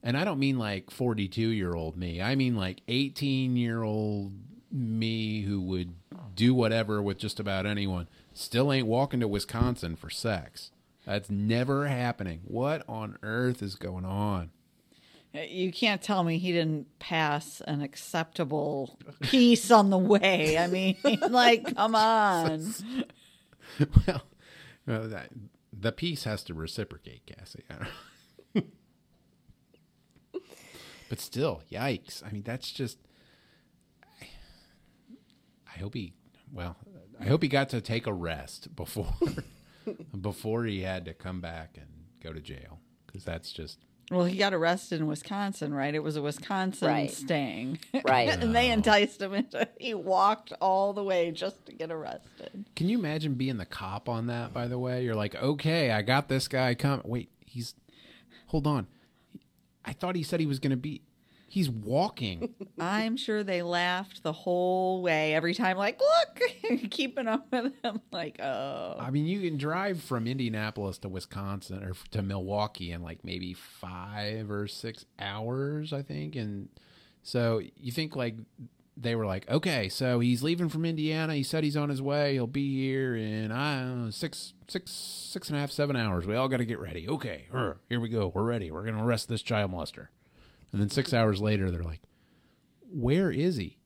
And 0.04 0.18
I 0.18 0.26
don't 0.26 0.40
mean 0.40 0.60
like 0.60 0.92
42 0.92 1.42
year 1.50 1.74
old 1.74 1.98
me. 1.98 2.22
I 2.22 2.36
mean 2.36 2.56
like 2.56 2.82
18 2.88 3.56
year 3.56 3.84
old 3.84 4.34
me 4.72 5.42
who 5.44 5.62
would 5.62 5.96
do 6.36 6.54
whatever 6.54 7.02
with 7.02 7.18
just 7.18 7.40
about 7.40 7.66
anyone. 7.66 8.08
Still 8.34 8.72
ain't 8.72 8.88
walking 8.88 9.22
to 9.22 9.28
Wisconsin 9.28 9.96
for 9.96 10.10
sex. 10.10 10.72
That's 11.06 11.30
never 11.30 11.88
happening. 11.88 12.42
What 12.44 12.84
on 12.88 13.18
earth 13.24 13.64
is 13.64 13.76
going 13.76 14.06
on? 14.06 14.52
Uh, 15.38 15.42
you 15.42 15.72
can't 15.72 16.02
tell 16.02 16.24
me 16.24 16.38
he 16.38 16.52
didn't 16.52 16.88
pass 17.00 17.62
an 17.62 17.82
acceptable 17.82 18.98
piece 19.22 19.70
on 19.72 19.90
the 19.90 19.98
way. 19.98 20.58
I 20.58 20.68
mean, 20.68 20.98
like, 21.30 21.76
come 21.76 21.96
on. 21.96 22.74
well, 24.08 24.24
well, 24.86 25.08
that, 25.10 25.30
the 25.72 25.92
piece 25.92 26.24
has 26.24 26.44
to 26.46 26.54
reciprocate, 26.54 27.26
Cassie. 27.26 27.64
But 31.10 31.22
still, 31.22 31.62
yikes! 31.72 32.22
I 32.26 32.32
mean, 32.32 32.44
that's 32.44 32.70
just. 32.72 32.98
I 34.22 35.80
hope 35.80 35.94
he. 35.94 36.14
Well, 36.52 36.76
I 37.20 37.26
hope 37.26 37.44
he 37.44 37.50
got 37.50 37.70
to 37.70 37.82
take 37.82 38.08
a 38.08 38.14
rest 38.14 38.76
before 38.76 39.14
before 40.20 40.66
he 40.66 40.82
had 40.82 41.06
to 41.06 41.14
come 41.14 41.40
back 41.40 41.78
and 41.78 41.88
go 42.22 42.34
to 42.34 42.42
jail 42.42 42.82
because 43.06 43.24
that's 43.24 43.52
just. 43.52 43.80
Well, 44.10 44.24
he 44.26 44.38
got 44.38 44.54
arrested 44.54 45.02
in 45.02 45.08
Wisconsin, 45.08 45.74
right? 45.74 45.94
It 45.94 46.02
was 46.02 46.16
a 46.16 46.22
Wisconsin 46.22 46.88
Right. 46.88 47.12
sting. 47.12 47.78
Right. 48.06 48.30
and 48.42 48.56
they 48.56 48.72
enticed 48.72 49.22
him 49.22 49.34
into 49.34 49.68
he 49.80 49.94
walked 49.94 50.54
all 50.62 50.94
the 50.94 51.04
way 51.04 51.32
just 51.32 51.66
to 51.66 51.74
get 51.74 51.92
arrested. 51.92 52.66
Can 52.76 52.88
you 52.88 52.98
imagine 52.98 53.34
being 53.34 53.58
the 53.58 53.66
cop 53.66 54.08
on 54.08 54.28
that? 54.28 54.54
By 54.54 54.68
the 54.68 54.80
way, 54.80 55.04
you're 55.04 55.16
like, 55.16 55.36
okay, 55.36 55.92
I 55.92 56.04
got 56.04 56.30
this 56.30 56.48
guy. 56.48 56.74
Come, 56.74 57.02
wait, 57.04 57.30
he's. 57.46 57.76
Hold 58.48 58.66
on, 58.66 58.88
I 59.84 59.92
thought 59.92 60.16
he 60.16 60.24
said 60.24 60.40
he 60.40 60.46
was 60.46 60.60
going 60.60 60.72
to 60.72 60.78
be. 60.78 61.02
He's 61.50 61.70
walking. 61.70 62.54
I'm 62.80 63.16
sure 63.16 63.44
they 63.44 63.62
laughed 63.62 64.22
the 64.22 64.34
whole 64.34 65.02
way 65.02 65.34
every 65.34 65.54
time, 65.54 65.78
like, 65.78 66.00
look, 66.00 66.90
keeping 66.92 67.28
up 67.28 67.48
with 67.52 67.74
him, 67.84 68.02
like, 68.12 68.40
oh. 68.42 68.98
I 69.00 69.10
mean, 69.12 69.26
you 69.26 69.42
can 69.42 69.58
drive 69.58 70.02
from 70.02 70.28
Indianapolis 70.28 70.98
to 71.00 71.10
Wisconsin 71.10 71.84
or 71.84 71.94
to 72.12 72.22
Milwaukee 72.22 72.92
in 72.92 73.02
like 73.02 73.24
maybe 73.24 73.54
five 73.54 74.52
or 74.52 74.68
six 74.68 75.06
hours, 75.20 75.94
I 75.94 76.02
think. 76.02 76.36
And 76.36 76.68
so 77.24 77.62
you 77.78 77.92
think 77.92 78.16
like 78.16 78.36
they 78.98 79.16
were 79.16 79.26
like, 79.26 79.50
okay, 79.50 79.90
so 79.90 80.20
he's 80.20 80.44
leaving 80.44 80.70
from 80.70 80.84
Indiana. 80.84 81.36
He 81.36 81.44
said 81.44 81.64
he's 81.64 81.78
on 81.78 81.90
his 81.90 82.02
way. 82.02 82.34
He'll 82.34 82.48
be 82.48 82.76
here 82.76 83.16
in 83.16 83.52
I 83.52 83.82
don't 83.82 84.06
know, 84.06 84.10
six, 84.10 84.54
six, 84.68 84.92
six 84.92 85.50
and 85.50 85.58
a 85.58 85.62
half, 85.62 85.72
seven 85.72 85.96
hours. 85.96 86.26
We 86.26 86.36
all 86.36 86.48
got 86.48 86.58
to 86.58 86.66
get 86.66 86.80
ready. 86.80 87.08
Okay, 87.08 87.46
er, 87.54 87.78
here 87.88 88.00
we 88.00 88.10
go. 88.10 88.32
We're 88.34 88.44
ready. 88.44 88.72
We're 88.72 88.84
gonna 88.84 89.06
arrest 89.06 89.30
this 89.30 89.42
child 89.42 89.72
molester. 89.72 90.08
And 90.72 90.82
then 90.82 90.90
six 90.90 91.14
hours 91.14 91.42
later, 91.42 91.72
they're 91.72 91.84
like, 91.84 92.02
where 92.92 93.32
is 93.32 93.58
he? 93.58 93.78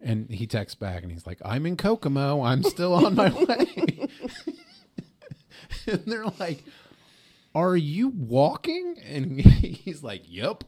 And 0.00 0.28
he 0.30 0.46
texts 0.46 0.74
back 0.74 1.02
and 1.02 1.12
he's 1.12 1.26
like, 1.26 1.38
I'm 1.44 1.64
in 1.64 1.76
Kokomo. 1.76 2.42
I'm 2.42 2.62
still 2.62 2.92
on 2.94 3.14
my 3.14 3.30
way. 3.30 4.08
and 5.86 6.02
they're 6.06 6.26
like, 6.40 6.64
Are 7.54 7.76
you 7.76 8.08
walking? 8.08 8.96
And 9.08 9.40
he's 9.40 10.02
like, 10.02 10.22
Yep. 10.26 10.64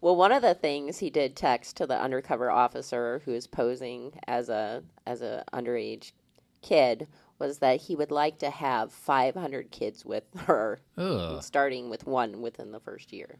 Well, 0.00 0.16
one 0.16 0.32
of 0.32 0.42
the 0.42 0.54
things 0.54 0.98
he 0.98 1.10
did 1.10 1.36
text 1.36 1.76
to 1.76 1.86
the 1.86 2.00
undercover 2.00 2.50
officer 2.50 3.22
who 3.24 3.32
is 3.32 3.46
posing 3.46 4.18
as 4.26 4.48
a 4.48 4.82
as 5.06 5.22
a 5.22 5.44
underage 5.52 6.12
kid 6.60 7.06
was 7.38 7.58
that 7.58 7.82
he 7.82 7.94
would 7.94 8.10
like 8.10 8.38
to 8.38 8.50
have 8.50 8.92
500 8.92 9.70
kids 9.70 10.04
with 10.04 10.24
her, 10.46 10.80
Ugh. 10.96 11.42
starting 11.42 11.88
with 11.90 12.06
one 12.06 12.40
within 12.40 12.72
the 12.72 12.80
first 12.80 13.12
year. 13.12 13.36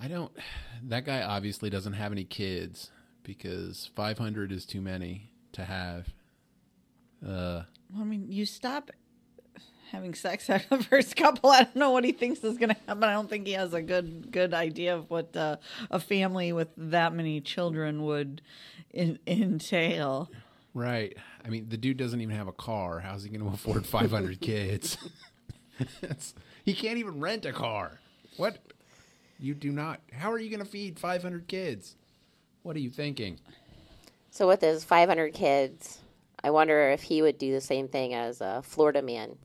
I 0.00 0.08
don't. 0.08 0.32
That 0.84 1.04
guy 1.04 1.22
obviously 1.22 1.70
doesn't 1.70 1.94
have 1.94 2.12
any 2.12 2.24
kids 2.24 2.90
because 3.22 3.90
500 3.96 4.52
is 4.52 4.64
too 4.64 4.80
many 4.80 5.30
to 5.52 5.64
have. 5.64 6.08
Uh, 7.24 7.62
Well, 7.92 8.02
I 8.02 8.04
mean, 8.04 8.26
you 8.30 8.46
stop 8.46 8.90
having 9.90 10.14
sex 10.14 10.48
after 10.50 10.76
the 10.76 10.84
first 10.84 11.16
couple. 11.16 11.50
I 11.50 11.64
don't 11.64 11.76
know 11.76 11.90
what 11.90 12.04
he 12.04 12.12
thinks 12.12 12.44
is 12.44 12.58
going 12.58 12.68
to 12.70 12.76
happen. 12.86 13.04
I 13.04 13.12
don't 13.12 13.28
think 13.28 13.46
he 13.46 13.54
has 13.54 13.74
a 13.74 13.82
good 13.82 14.30
good 14.30 14.54
idea 14.54 14.94
of 14.96 15.10
what 15.10 15.36
uh, 15.36 15.56
a 15.90 15.98
family 15.98 16.52
with 16.52 16.68
that 16.76 17.12
many 17.12 17.40
children 17.40 18.04
would 18.04 18.40
in, 18.92 19.18
entail. 19.26 20.30
right. 20.74 21.16
I 21.44 21.48
mean, 21.50 21.68
the 21.70 21.78
dude 21.78 21.96
doesn't 21.96 22.20
even 22.20 22.36
have 22.36 22.46
a 22.48 22.52
car. 22.52 23.00
How's 23.00 23.22
he 23.24 23.30
going 23.30 23.40
to 23.40 23.48
afford 23.48 23.86
500 23.86 24.40
kids? 24.40 24.98
He 26.64 26.74
can't 26.74 26.98
even 26.98 27.20
rent 27.20 27.46
a 27.46 27.52
car. 27.52 28.00
What? 28.36 28.58
You 29.38 29.54
do 29.54 29.70
not. 29.70 30.00
How 30.12 30.30
are 30.32 30.38
you 30.38 30.50
going 30.50 30.64
to 30.64 30.70
feed 30.70 30.98
500 30.98 31.46
kids? 31.46 31.96
What 32.62 32.76
are 32.76 32.80
you 32.80 32.90
thinking? 32.90 33.38
So 34.30 34.48
with 34.48 34.60
his 34.60 34.84
500 34.84 35.32
kids, 35.32 35.98
I 36.42 36.50
wonder 36.50 36.90
if 36.90 37.02
he 37.02 37.22
would 37.22 37.38
do 37.38 37.52
the 37.52 37.60
same 37.60 37.88
thing 37.88 38.14
as 38.14 38.40
a 38.40 38.62
Florida 38.62 39.02
man. 39.02 39.36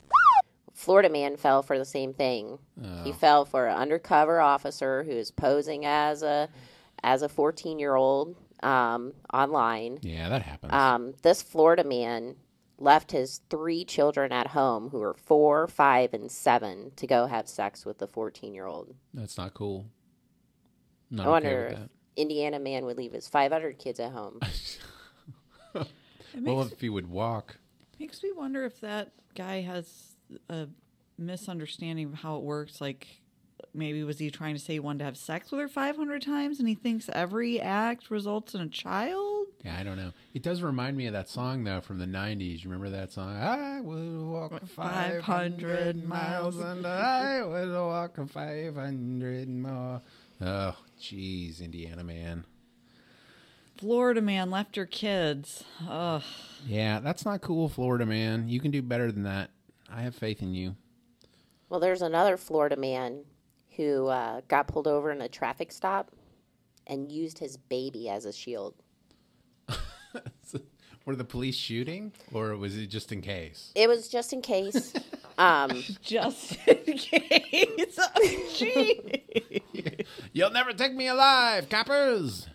Florida 0.72 1.08
man 1.08 1.36
fell 1.36 1.62
for 1.62 1.78
the 1.78 1.84
same 1.84 2.12
thing. 2.12 2.58
He 3.04 3.12
fell 3.12 3.44
for 3.44 3.68
an 3.68 3.76
undercover 3.76 4.40
officer 4.40 5.04
who 5.04 5.12
is 5.12 5.30
posing 5.30 5.86
as 5.86 6.22
a 6.22 6.48
as 7.02 7.22
a 7.22 7.28
14 7.28 7.78
year 7.78 7.94
old 7.94 8.36
um, 8.62 9.12
online. 9.32 9.98
Yeah, 10.02 10.28
that 10.30 10.42
happens. 10.42 10.72
Um, 10.72 11.14
this 11.22 11.42
Florida 11.42 11.84
man 11.84 12.34
left 12.84 13.10
his 13.12 13.40
three 13.50 13.84
children 13.84 14.30
at 14.30 14.48
home, 14.48 14.90
who 14.90 15.00
were 15.00 15.14
four, 15.14 15.66
five, 15.66 16.14
and 16.14 16.30
seven, 16.30 16.92
to 16.96 17.06
go 17.06 17.26
have 17.26 17.48
sex 17.48 17.84
with 17.84 17.98
the 17.98 18.06
14 18.06 18.54
year 18.54 18.66
old. 18.66 18.94
That's 19.12 19.36
not 19.36 19.54
cool. 19.54 19.86
Not 21.10 21.26
I 21.26 21.30
wonder 21.30 21.48
okay 21.48 21.74
if 21.74 21.80
that. 21.80 21.90
Indiana 22.16 22.58
man 22.60 22.84
would 22.84 22.96
leave 22.96 23.12
his 23.12 23.26
500 23.26 23.78
kids 23.78 23.98
at 23.98 24.12
home. 24.12 24.38
Well, 26.40 26.56
makes, 26.56 26.72
if 26.72 26.80
he 26.80 26.88
would 26.88 27.08
walk. 27.08 27.58
makes 28.00 28.22
me 28.22 28.32
wonder 28.32 28.64
if 28.64 28.80
that 28.80 29.12
guy 29.36 29.60
has 29.60 30.16
a 30.48 30.66
misunderstanding 31.16 32.06
of 32.06 32.14
how 32.14 32.36
it 32.38 32.42
works. 32.42 32.80
Like, 32.80 33.06
maybe 33.72 34.02
was 34.02 34.18
he 34.18 34.30
trying 34.30 34.54
to 34.54 34.60
say 34.60 34.74
he 34.74 34.80
wanted 34.80 35.00
to 35.00 35.04
have 35.04 35.16
sex 35.16 35.50
with 35.52 35.60
her 35.60 35.68
500 35.68 36.22
times 36.22 36.58
and 36.58 36.68
he 36.68 36.74
thinks 36.74 37.08
every 37.12 37.60
act 37.60 38.10
results 38.10 38.54
in 38.54 38.60
a 38.60 38.68
child? 38.68 39.33
Yeah, 39.64 39.76
I 39.78 39.82
don't 39.82 39.96
know. 39.96 40.12
It 40.34 40.42
does 40.42 40.60
remind 40.60 40.96
me 40.96 41.06
of 41.06 41.14
that 41.14 41.28
song 41.28 41.64
though 41.64 41.80
from 41.80 41.98
the 41.98 42.06
'90s. 42.06 42.62
You 42.62 42.70
remember 42.70 42.90
that 42.90 43.12
song? 43.12 43.34
I 43.34 43.80
will 43.80 44.26
walk 44.26 44.66
500 44.66 45.24
500 45.24 46.04
miles, 46.06 46.58
and 46.58 46.86
I 46.86 47.42
will 47.42 47.86
walk 47.86 48.16
500 48.16 49.48
more. 49.48 50.02
Oh, 50.42 50.76
jeez, 51.00 51.62
Indiana 51.62 52.04
man. 52.04 52.44
Florida 53.78 54.20
man 54.20 54.50
left 54.50 54.76
her 54.76 54.86
kids. 54.86 55.64
Ugh. 55.88 56.22
Yeah, 56.66 57.00
that's 57.00 57.24
not 57.24 57.40
cool, 57.40 57.68
Florida 57.68 58.04
man. 58.04 58.48
You 58.48 58.60
can 58.60 58.70
do 58.70 58.82
better 58.82 59.10
than 59.10 59.22
that. 59.22 59.50
I 59.90 60.02
have 60.02 60.14
faith 60.14 60.42
in 60.42 60.54
you. 60.54 60.76
Well, 61.68 61.80
there's 61.80 62.02
another 62.02 62.36
Florida 62.36 62.76
man 62.76 63.24
who 63.76 64.08
uh, 64.08 64.42
got 64.46 64.68
pulled 64.68 64.86
over 64.86 65.10
in 65.10 65.22
a 65.22 65.28
traffic 65.28 65.72
stop 65.72 66.10
and 66.86 67.10
used 67.10 67.38
his 67.38 67.56
baby 67.56 68.08
as 68.08 68.26
a 68.26 68.32
shield. 68.32 68.74
Were 71.04 71.16
the 71.16 71.24
police 71.24 71.54
shooting, 71.56 72.12
or 72.32 72.56
was 72.56 72.78
it 72.78 72.86
just 72.86 73.12
in 73.12 73.20
case? 73.20 73.72
It 73.74 73.88
was 73.88 74.08
just 74.08 74.32
in 74.32 74.40
case. 74.40 74.94
um, 75.38 75.84
Just 76.00 76.56
in 76.66 76.96
case. 76.96 77.98
Oh, 77.98 78.50
gee. 78.54 79.20
You'll 80.32 80.50
never 80.50 80.72
take 80.72 80.94
me 80.94 81.08
alive, 81.08 81.68
coppers. 81.68 82.48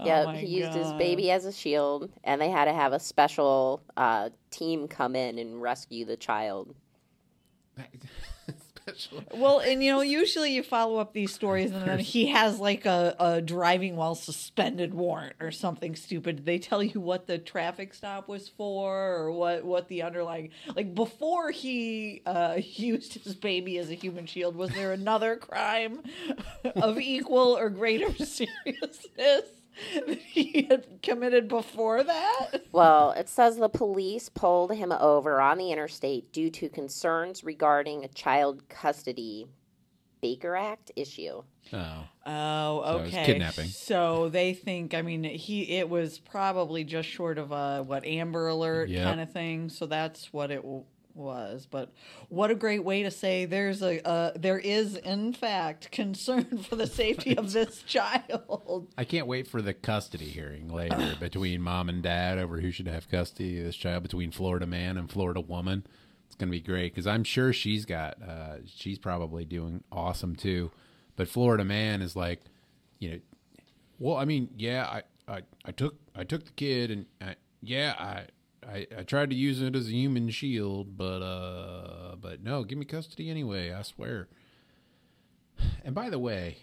yeah, 0.00 0.24
my 0.24 0.38
he 0.38 0.46
used 0.58 0.72
his 0.72 0.92
baby 0.94 1.30
as 1.30 1.44
a 1.44 1.52
shield, 1.52 2.10
and 2.24 2.40
they 2.40 2.50
had 2.50 2.64
to 2.64 2.72
have 2.72 2.92
a 2.92 2.98
special 2.98 3.80
uh, 3.96 4.30
team 4.50 4.88
come 4.88 5.14
in 5.14 5.38
and 5.38 5.62
rescue 5.62 6.04
the 6.04 6.16
child. 6.16 6.74
Well, 9.34 9.58
and 9.60 9.82
you 9.82 9.92
know, 9.92 10.00
usually 10.00 10.52
you 10.52 10.62
follow 10.62 10.98
up 10.98 11.12
these 11.12 11.32
stories, 11.32 11.72
and 11.72 11.86
then 11.86 11.98
he 11.98 12.26
has 12.28 12.60
like 12.60 12.86
a, 12.86 13.16
a 13.18 13.42
driving 13.42 13.96
while 13.96 14.14
suspended 14.14 14.94
warrant 14.94 15.34
or 15.40 15.50
something 15.50 15.96
stupid. 15.96 16.44
They 16.44 16.58
tell 16.58 16.82
you 16.82 17.00
what 17.00 17.26
the 17.26 17.38
traffic 17.38 17.94
stop 17.94 18.28
was 18.28 18.48
for, 18.48 19.16
or 19.16 19.32
what 19.32 19.64
what 19.64 19.88
the 19.88 20.02
underlying 20.02 20.50
like 20.74 20.94
before 20.94 21.50
he 21.50 22.22
uh, 22.26 22.56
used 22.62 23.14
his 23.14 23.34
baby 23.34 23.78
as 23.78 23.90
a 23.90 23.94
human 23.94 24.26
shield. 24.26 24.54
Was 24.56 24.70
there 24.70 24.92
another 24.92 25.36
crime 25.36 26.02
of 26.76 26.98
equal 26.98 27.56
or 27.56 27.70
greater 27.70 28.12
seriousness 28.24 29.44
that 30.06 30.18
he 30.18 30.66
had 30.68 31.02
committed 31.02 31.48
before 31.48 32.02
that? 32.02 32.62
Well, 32.72 33.10
it 33.12 33.28
says 33.28 33.56
the 33.56 33.68
police 33.68 34.28
pulled 34.28 34.72
him 34.72 34.92
over 34.92 35.40
on 35.40 35.58
the 35.58 35.70
interstate 35.72 36.32
due 36.32 36.50
to 36.50 36.68
concerns 36.68 37.44
regarding 37.44 38.04
a 38.04 38.08
child 38.08 38.68
custody 38.68 39.46
Baker 40.22 40.56
Act 40.56 40.90
issue. 40.96 41.42
Oh, 41.72 42.08
Oh, 42.24 42.82
So 42.84 42.98
it 42.98 43.02
was 43.02 43.12
okay. 43.14 43.26
kidnapping. 43.26 43.66
So 43.68 44.28
they 44.28 44.54
think. 44.54 44.94
I 44.94 45.02
mean, 45.02 45.22
he 45.24 45.76
it 45.78 45.88
was 45.88 46.18
probably 46.18 46.84
just 46.84 47.08
short 47.08 47.38
of 47.38 47.52
a 47.52 47.82
what 47.82 48.04
Amber 48.04 48.48
Alert 48.48 48.88
Yep. 48.88 49.04
kind 49.04 49.20
of 49.20 49.30
thing. 49.32 49.68
So 49.68 49.86
that's 49.86 50.32
what 50.32 50.50
it 50.50 50.62
w- 50.62 50.84
was. 51.16 51.66
But 51.70 51.92
what 52.28 52.50
a 52.50 52.54
great 52.54 52.84
way 52.84 53.02
to 53.02 53.10
say 53.10 53.44
there's 53.44 53.82
a 53.82 54.06
uh, 54.06 54.32
there 54.36 54.58
is 54.58 54.96
in 54.96 55.32
fact 55.32 55.90
concern 55.92 56.58
for 56.58 56.76
the 56.76 56.86
safety 56.86 57.36
of 57.36 57.52
this 57.52 57.82
child. 57.86 58.88
I 58.96 59.04
can't 59.04 59.26
wait 59.26 59.48
for 59.48 59.62
the 59.62 59.74
custody 59.74 60.26
hearing 60.26 60.68
later 60.68 61.14
between 61.20 61.62
mom 61.62 61.88
and 61.88 62.02
dad 62.02 62.38
over 62.38 62.60
who 62.60 62.70
should 62.70 62.88
have 62.88 63.08
custody 63.08 63.58
of 63.58 63.64
this 63.66 63.76
child 63.76 64.02
between 64.02 64.30
Florida 64.30 64.66
man 64.66 64.96
and 64.96 65.10
Florida 65.10 65.40
woman. 65.40 65.86
It's 66.26 66.36
gonna 66.36 66.50
be 66.50 66.60
great 66.60 66.94
because 66.94 67.06
I'm 67.06 67.24
sure 67.24 67.52
she's 67.52 67.84
got 67.84 68.20
uh, 68.22 68.56
she's 68.66 68.98
probably 68.98 69.44
doing 69.44 69.82
awesome 69.90 70.36
too, 70.36 70.70
but 71.16 71.28
Florida 71.28 71.64
man 71.64 72.02
is 72.02 72.14
like, 72.16 72.42
you 72.98 73.10
know, 73.10 73.18
well, 73.98 74.16
I 74.16 74.24
mean, 74.24 74.50
yeah, 74.56 74.84
I 74.84 75.02
I, 75.28 75.42
I 75.64 75.72
took 75.72 75.96
I 76.14 76.24
took 76.24 76.44
the 76.44 76.52
kid 76.52 76.90
and 76.90 77.06
I, 77.20 77.36
yeah, 77.62 77.94
I. 77.98 78.26
I, 78.68 78.86
I 78.98 79.02
tried 79.02 79.30
to 79.30 79.36
use 79.36 79.62
it 79.62 79.76
as 79.76 79.88
a 79.88 79.92
human 79.92 80.30
shield, 80.30 80.96
but 80.96 81.22
uh, 81.22 82.16
but 82.20 82.42
no, 82.42 82.64
give 82.64 82.78
me 82.78 82.84
custody 82.84 83.30
anyway. 83.30 83.72
I 83.72 83.82
swear. 83.82 84.28
And 85.84 85.94
by 85.94 86.10
the 86.10 86.18
way, 86.18 86.58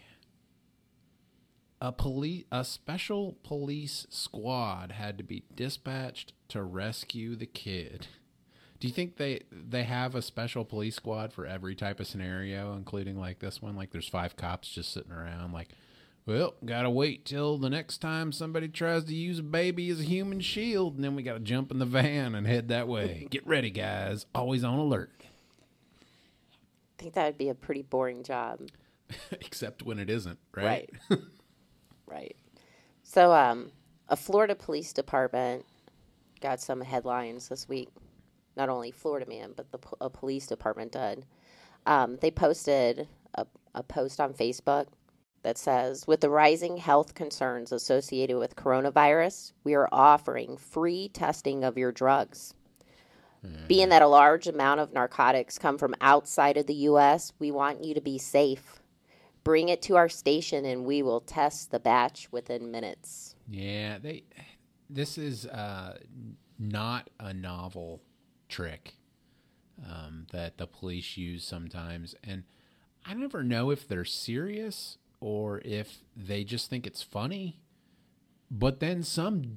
a 1.80 1.92
police 1.92 2.44
a 2.52 2.64
special 2.64 3.36
police 3.42 4.06
squad 4.10 4.92
had 4.92 5.18
to 5.18 5.24
be 5.24 5.44
dispatched 5.54 6.32
to 6.48 6.62
rescue 6.62 7.36
the 7.36 7.46
kid. 7.46 8.06
Do 8.80 8.88
you 8.88 8.94
think 8.94 9.16
they 9.16 9.40
they 9.50 9.84
have 9.84 10.14
a 10.14 10.22
special 10.22 10.64
police 10.64 10.96
squad 10.96 11.32
for 11.32 11.46
every 11.46 11.74
type 11.74 12.00
of 12.00 12.06
scenario, 12.06 12.74
including 12.74 13.18
like 13.18 13.38
this 13.38 13.62
one? 13.62 13.76
Like 13.76 13.90
there's 13.90 14.08
five 14.08 14.36
cops 14.36 14.68
just 14.68 14.92
sitting 14.92 15.12
around 15.12 15.52
like, 15.52 15.70
well, 16.26 16.54
gotta 16.64 16.88
wait 16.88 17.26
till 17.26 17.58
the 17.58 17.68
next 17.68 17.98
time 17.98 18.32
somebody 18.32 18.68
tries 18.68 19.04
to 19.04 19.14
use 19.14 19.40
a 19.40 19.42
baby 19.42 19.90
as 19.90 20.00
a 20.00 20.04
human 20.04 20.40
shield, 20.40 20.94
and 20.94 21.04
then 21.04 21.14
we 21.14 21.22
gotta 21.22 21.40
jump 21.40 21.70
in 21.70 21.78
the 21.78 21.84
van 21.84 22.34
and 22.34 22.46
head 22.46 22.68
that 22.68 22.88
way. 22.88 23.26
Get 23.30 23.46
ready, 23.46 23.70
guys. 23.70 24.24
Always 24.34 24.64
on 24.64 24.78
alert. 24.78 25.10
I 25.20 27.02
think 27.02 27.14
that 27.14 27.26
would 27.26 27.38
be 27.38 27.50
a 27.50 27.54
pretty 27.54 27.82
boring 27.82 28.22
job. 28.22 28.60
Except 29.32 29.82
when 29.82 29.98
it 29.98 30.08
isn't, 30.08 30.38
right? 30.54 30.90
Right. 31.10 31.20
right. 32.06 32.36
So, 33.02 33.32
um, 33.32 33.70
a 34.08 34.16
Florida 34.16 34.54
police 34.54 34.94
department 34.94 35.66
got 36.40 36.58
some 36.58 36.80
headlines 36.80 37.48
this 37.48 37.68
week. 37.68 37.90
Not 38.56 38.70
only 38.70 38.90
Florida 38.92 39.28
man, 39.28 39.52
but 39.54 39.70
the 39.72 39.78
po- 39.78 39.98
a 40.00 40.08
police 40.08 40.46
department 40.46 40.92
did. 40.92 41.26
Um, 41.84 42.16
they 42.22 42.30
posted 42.30 43.08
a, 43.34 43.46
a 43.74 43.82
post 43.82 44.20
on 44.20 44.32
Facebook 44.32 44.86
that 45.44 45.56
says, 45.56 46.06
"With 46.06 46.20
the 46.20 46.30
rising 46.30 46.78
health 46.78 47.14
concerns 47.14 47.70
associated 47.70 48.38
with 48.38 48.56
coronavirus, 48.56 49.52
we 49.62 49.74
are 49.74 49.88
offering 49.92 50.56
free 50.56 51.08
testing 51.08 51.62
of 51.62 51.78
your 51.78 51.92
drugs." 51.92 52.54
Being 53.68 53.90
that 53.90 54.02
a 54.02 54.06
large 54.06 54.46
amount 54.46 54.80
of 54.80 54.92
narcotics 54.92 55.58
come 55.58 55.76
from 55.76 55.94
outside 56.00 56.56
of 56.56 56.66
the 56.66 56.74
U.S., 56.74 57.32
we 57.38 57.50
want 57.50 57.84
you 57.84 57.94
to 57.94 58.00
be 58.00 58.16
safe. 58.18 58.82
Bring 59.42 59.68
it 59.68 59.82
to 59.82 59.96
our 59.96 60.08
station 60.08 60.64
and 60.64 60.84
we 60.84 61.02
will 61.02 61.20
test 61.20 61.70
the 61.70 61.78
batch 61.78 62.32
within 62.32 62.70
minutes. 62.70 63.36
Yeah, 63.48 63.98
they. 63.98 64.24
This 64.88 65.18
is 65.18 65.46
uh, 65.46 65.98
not 66.58 67.10
a 67.20 67.34
novel 67.34 68.00
trick 68.48 68.94
um, 69.84 70.26
that 70.32 70.56
the 70.56 70.66
police 70.66 71.16
use 71.16 71.44
sometimes, 71.44 72.14
and 72.24 72.44
I 73.04 73.12
never 73.14 73.42
know 73.42 73.70
if 73.70 73.86
they're 73.86 74.04
serious 74.04 74.98
or 75.24 75.62
if 75.64 76.00
they 76.14 76.44
just 76.44 76.68
think 76.68 76.86
it's 76.86 77.02
funny. 77.02 77.58
But 78.50 78.80
then 78.80 79.02
some 79.02 79.56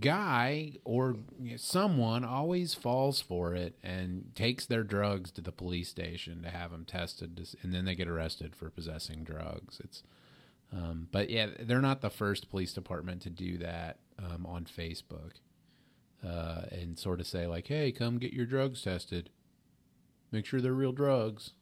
guy 0.00 0.72
or 0.84 1.14
someone 1.56 2.24
always 2.24 2.74
falls 2.74 3.20
for 3.20 3.54
it 3.54 3.78
and 3.80 4.32
takes 4.34 4.66
their 4.66 4.82
drugs 4.82 5.30
to 5.30 5.40
the 5.40 5.52
police 5.52 5.88
station 5.88 6.42
to 6.42 6.50
have 6.50 6.72
them 6.72 6.84
tested, 6.84 7.48
and 7.62 7.72
then 7.72 7.84
they 7.84 7.94
get 7.94 8.08
arrested 8.08 8.56
for 8.56 8.70
possessing 8.70 9.22
drugs. 9.22 9.80
It's 9.84 10.02
um, 10.72 11.06
but 11.12 11.30
yeah, 11.30 11.46
they're 11.60 11.80
not 11.80 12.00
the 12.00 12.10
first 12.10 12.50
police 12.50 12.72
department 12.72 13.22
to 13.22 13.30
do 13.30 13.56
that 13.58 13.98
um, 14.18 14.44
on 14.46 14.64
Facebook 14.64 15.34
uh, 16.26 16.62
and 16.72 16.98
sort 16.98 17.20
of 17.20 17.28
say 17.28 17.46
like, 17.46 17.68
"Hey, 17.68 17.92
come 17.92 18.18
get 18.18 18.32
your 18.32 18.46
drugs 18.46 18.82
tested. 18.82 19.30
Make 20.32 20.44
sure 20.44 20.60
they're 20.60 20.72
real 20.72 20.90
drugs." 20.90 21.52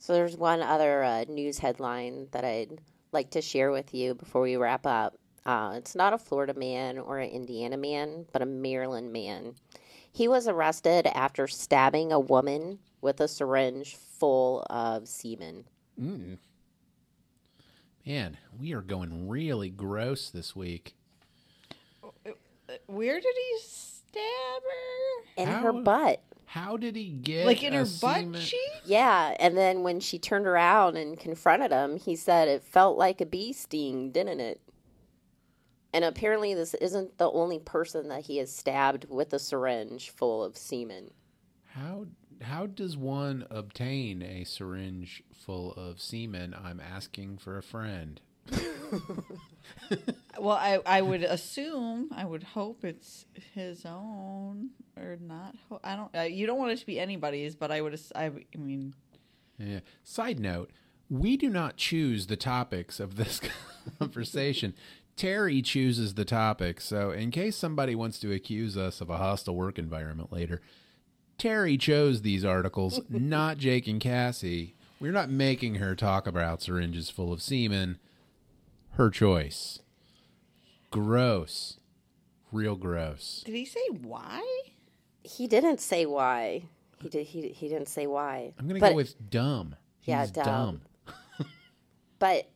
So 0.00 0.14
there's 0.14 0.34
one 0.34 0.62
other 0.62 1.04
uh, 1.04 1.24
news 1.28 1.58
headline 1.58 2.28
that 2.32 2.42
I'd 2.42 2.80
like 3.12 3.30
to 3.32 3.42
share 3.42 3.70
with 3.70 3.92
you 3.92 4.14
before 4.14 4.40
we 4.40 4.56
wrap 4.56 4.86
up. 4.86 5.18
Uh, 5.44 5.74
it's 5.76 5.94
not 5.94 6.14
a 6.14 6.18
Florida 6.18 6.54
man 6.54 6.98
or 6.98 7.18
an 7.18 7.28
Indiana 7.28 7.76
man, 7.76 8.24
but 8.32 8.40
a 8.40 8.46
Maryland 8.46 9.12
man. 9.12 9.54
He 10.10 10.26
was 10.26 10.48
arrested 10.48 11.06
after 11.06 11.46
stabbing 11.46 12.12
a 12.12 12.18
woman 12.18 12.78
with 13.02 13.20
a 13.20 13.28
syringe 13.28 13.94
full 13.94 14.64
of 14.70 15.06
semen. 15.06 15.64
Mm. 16.00 16.38
Man, 18.06 18.38
we 18.58 18.72
are 18.72 18.80
going 18.80 19.28
really 19.28 19.68
gross 19.68 20.30
this 20.30 20.56
week. 20.56 20.94
Where 22.86 23.20
did 23.20 23.34
he 23.34 23.58
stab 23.62 24.62
her? 24.62 25.42
In 25.42 25.48
How- 25.48 25.60
her 25.60 25.72
butt. 25.74 26.22
How 26.50 26.76
did 26.76 26.96
he 26.96 27.10
get 27.10 27.46
Like 27.46 27.62
in 27.62 27.74
a 27.74 27.78
her 27.78 27.84
semen- 27.86 28.32
butt 28.32 28.40
cheek? 28.42 28.58
Yeah, 28.84 29.36
and 29.38 29.56
then 29.56 29.84
when 29.84 30.00
she 30.00 30.18
turned 30.18 30.46
around 30.48 30.96
and 30.96 31.16
confronted 31.18 31.70
him, 31.70 31.96
he 31.96 32.16
said 32.16 32.48
it 32.48 32.64
felt 32.64 32.98
like 32.98 33.20
a 33.20 33.26
bee 33.26 33.52
sting, 33.52 34.10
didn't 34.10 34.40
it? 34.40 34.60
And 35.92 36.04
apparently, 36.04 36.52
this 36.54 36.74
isn't 36.74 37.18
the 37.18 37.30
only 37.30 37.58
person 37.60 38.08
that 38.08 38.22
he 38.22 38.38
has 38.38 38.52
stabbed 38.54 39.06
with 39.08 39.32
a 39.32 39.38
syringe 39.38 40.10
full 40.10 40.42
of 40.42 40.56
semen. 40.56 41.12
How 41.66 42.06
how 42.42 42.66
does 42.66 42.96
one 42.96 43.46
obtain 43.50 44.22
a 44.22 44.42
syringe 44.44 45.22
full 45.32 45.72
of 45.74 46.00
semen? 46.00 46.54
I'm 46.54 46.80
asking 46.80 47.38
for 47.38 47.58
a 47.58 47.62
friend. 47.62 48.20
Well, 50.40 50.56
I, 50.56 50.80
I 50.86 51.02
would 51.02 51.22
assume, 51.22 52.08
I 52.14 52.24
would 52.24 52.42
hope 52.42 52.84
it's 52.84 53.26
his 53.54 53.84
own 53.84 54.70
or 54.96 55.18
not. 55.20 55.54
ho- 55.68 55.80
I 55.84 55.96
don't. 55.96 56.14
Uh, 56.16 56.22
you 56.22 56.46
don't 56.46 56.58
want 56.58 56.72
it 56.72 56.78
to 56.78 56.86
be 56.86 56.98
anybody's, 56.98 57.54
but 57.54 57.70
I 57.70 57.80
would. 57.80 57.94
ass- 57.94 58.12
I, 58.14 58.26
I 58.26 58.58
mean, 58.58 58.94
Yeah. 59.58 59.80
Side 60.02 60.38
note: 60.40 60.70
We 61.08 61.36
do 61.36 61.48
not 61.50 61.76
choose 61.76 62.26
the 62.26 62.36
topics 62.36 62.98
of 63.00 63.16
this 63.16 63.40
conversation. 63.98 64.74
Teri 65.16 65.62
chooses 65.62 66.14
the 66.14 66.24
topics. 66.24 66.84
So, 66.86 67.10
in 67.10 67.30
case 67.30 67.56
somebody 67.56 67.94
wants 67.94 68.18
to 68.20 68.32
accuse 68.32 68.76
us 68.76 69.00
of 69.00 69.10
a 69.10 69.18
hostile 69.18 69.54
work 69.54 69.78
environment 69.78 70.32
later, 70.32 70.60
Teri 71.38 71.78
chose 71.78 72.22
these 72.22 72.44
articles, 72.44 73.00
not 73.10 73.58
Jake 73.58 73.86
and 73.86 74.00
Cassie. 74.00 74.74
We're 75.00 75.12
not 75.12 75.30
making 75.30 75.76
her 75.76 75.94
talk 75.94 76.26
about 76.26 76.62
syringes 76.62 77.10
full 77.10 77.32
of 77.32 77.42
semen. 77.42 77.98
Her 78.92 79.08
choice. 79.10 79.78
Gross. 80.90 81.78
Real 82.52 82.74
gross. 82.74 83.42
did 83.46 83.54
he 83.54 83.64
say 83.64 83.80
why? 84.00 84.42
He 85.22 85.46
didn't 85.46 85.80
say 85.80 86.04
why. 86.04 86.64
He 87.00 87.08
did. 87.08 87.26
He 87.26 87.48
he 87.48 87.68
didn't 87.68 87.88
say 87.88 88.06
why. 88.08 88.54
I'm 88.58 88.66
gonna 88.66 88.80
But- 88.80 88.90
go 88.90 88.96
with 88.96 89.30
dumb. 89.30 89.76
Yeah, 90.02 90.22
He's 90.22 90.30
dumb. 90.32 90.80
But 92.18 92.50